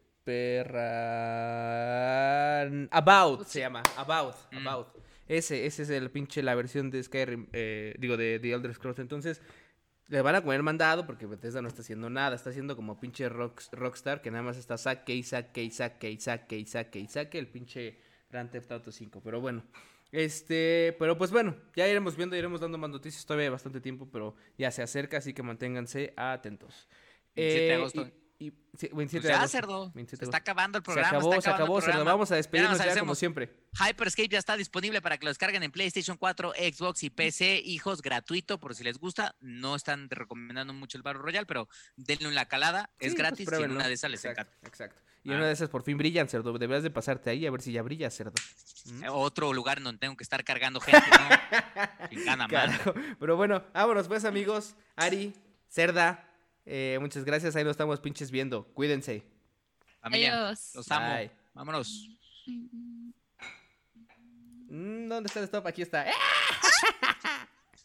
perra 1.43 2.63
About 2.91 3.47
se 3.47 3.61
llama, 3.61 3.83
About, 3.97 4.35
Mm. 4.53 4.67
Ese, 5.29 5.67
ese 5.67 5.83
es 5.83 5.91
el 5.91 6.11
pinche 6.11 6.43
la 6.43 6.55
versión 6.55 6.91
de 6.91 7.03
Skyrim, 7.03 7.47
eh, 7.53 7.95
digo 7.99 8.17
de 8.17 8.39
The 8.39 8.53
Elder 8.53 8.75
Scrolls. 8.75 8.99
Entonces, 8.99 9.41
le 10.09 10.21
van 10.21 10.35
a 10.35 10.43
comer 10.43 10.63
mandado 10.63 11.07
porque 11.07 11.27
Bethesda 11.27 11.63
no 11.63 11.69
está 11.69 11.83
haciendo 11.83 12.11
nada, 12.11 12.37
está 12.37 12.51
haciendo 12.51 12.77
como 12.77 13.01
pinche 13.01 13.29
rock, 13.29 13.63
Rockstar 13.73 14.21
que 14.21 14.31
nada 14.31 14.43
más 14.43 14.57
está 14.59 14.77
saque 14.77 15.15
y 15.15 15.23
saque 15.23 15.63
y 15.63 15.71
saque 15.71 16.11
y 16.11 16.19
saque 16.19 16.59
y 16.59 16.67
saque 16.67 16.99
y 16.99 17.07
saque 17.07 17.39
el 17.39 17.49
pinche 17.49 17.99
Grand 18.31 18.51
Theft 18.51 18.73
Auto 18.73 18.93
5, 18.93 19.21
pero 19.23 19.41
bueno. 19.41 19.65
Este, 20.11 20.95
pero 20.99 21.17
pues 21.17 21.31
bueno, 21.31 21.57
ya 21.75 21.89
iremos 21.89 22.17
viendo, 22.17 22.37
iremos 22.37 22.61
dando 22.61 22.77
más 22.77 22.91
noticias, 22.91 23.25
todavía 23.25 23.47
hay 23.47 23.51
bastante 23.51 23.81
tiempo, 23.81 24.11
pero 24.13 24.37
ya 24.59 24.71
se 24.71 24.83
acerca, 24.83 25.17
así 25.19 25.33
que 25.33 25.43
manténganse 25.43 26.13
atentos. 26.17 26.89
27 27.35 27.67
de 27.67 27.73
Eh, 27.73 27.75
agosto. 27.75 28.11
Y- 28.47 28.53
sí, 28.77 28.89
27 28.93 29.29
Pues 29.29 29.41
ya, 29.41 29.49
cerdo. 29.49 29.91
27 29.95 30.17
Se 30.19 30.25
está 30.25 30.39
acabando 30.39 30.79
el 30.79 30.83
Se 30.83 30.85
programa. 30.85 31.09
acabó, 31.09 31.35
está 31.35 31.43
se 31.43 31.51
acabó, 31.55 31.81
cerdo. 31.81 32.05
Vamos 32.05 32.31
a 32.33 32.37
despedirnos 32.37 32.79
nos 32.79 32.87
ya 32.87 32.99
como 32.99 33.15
siempre. 33.15 33.55
Hyperscape 33.73 34.29
ya 34.29 34.39
está 34.39 34.57
disponible 34.57 35.01
para 35.01 35.19
que 35.19 35.25
lo 35.25 35.31
descarguen 35.31 35.63
en 35.63 35.71
PlayStation 35.73 36.17
4, 36.17 36.53
Xbox 36.53 37.03
y 37.03 37.11
PC, 37.11 37.61
hijos, 37.65 38.03
gratuito, 38.03 38.59
por 38.59 38.75
si 38.75 38.85
les 38.85 38.99
gusta. 38.99 39.35
No 39.41 39.77
están 39.77 40.09
recomendando 40.11 40.73
mucho 40.73 40.99
el 40.99 41.03
Battle 41.03 41.23
Royale, 41.23 41.47
pero 41.47 41.69
denle 41.97 42.29
una 42.29 42.47
calada, 42.47 42.91
Sí, 43.01 43.07
es 43.07 43.13
pues 43.13 43.19
gratis 43.19 43.49
y 43.51 43.63
en 43.63 43.71
una 43.73 43.89
de 43.89 43.95
esas 43.95 44.11
les 44.11 44.25
Exacto, 44.25 44.41
encanta. 44.53 44.69
Exacto. 44.69 45.01
Y 45.25 45.31
Ah. 45.33 45.37
una 45.37 45.47
de 45.47 45.53
esas 45.53 45.69
por 45.69 45.85
fin 45.85 45.97
brillan, 45.97 46.29
cerdo. 46.29 46.53
Deberías 46.53 46.83
de 46.83 46.91
pasarte 46.91 47.31
ahí 47.31 47.47
a 47.47 47.51
ver 47.53 47.63
si 47.63 47.71
ya 47.73 47.83
brilla, 47.83 48.11
cerdo. 48.11 48.33
¿Mm? 48.87 49.05
Eh, 49.05 49.09
Otro 49.09 49.53
lugar 49.53 49.81
donde 49.81 50.01
tengo 50.01 50.17
que 50.17 50.25
estar 50.25 50.43
cargando 50.43 50.81
gente, 50.81 51.07
¿no? 51.09 51.29
Carajo. 52.51 52.95
Pero 53.21 53.37
bueno, 53.37 53.63
vámonos 53.73 54.09
pues 54.09 54.25
amigos. 54.25 54.75
Ari, 54.97 55.33
Cerda, 55.69 56.29
eh, 56.65 56.99
muchas 57.01 57.25
gracias. 57.25 57.57
Ahí 57.57 57.65
nos 57.65 57.73
estamos 57.73 58.01
pinches 58.01 58.31
viendo. 58.31 58.65
Cuídense. 58.75 59.23
Familia, 60.01 60.47
Adiós. 60.47 60.73
los 60.75 60.91
amo. 60.91 61.15
Bye. 61.15 61.31
Vámonos. 61.55 62.09
Mm, 64.69 65.09
¿Dónde 65.09 65.27
está 65.29 65.41
el 65.41 65.45
stop? 65.45 65.67
Aquí 65.67 65.83
está. 65.83 66.07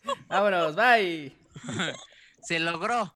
vámonos, 0.28 0.76
bye. 0.76 1.36
Se 2.42 2.60
logró. 2.60 3.06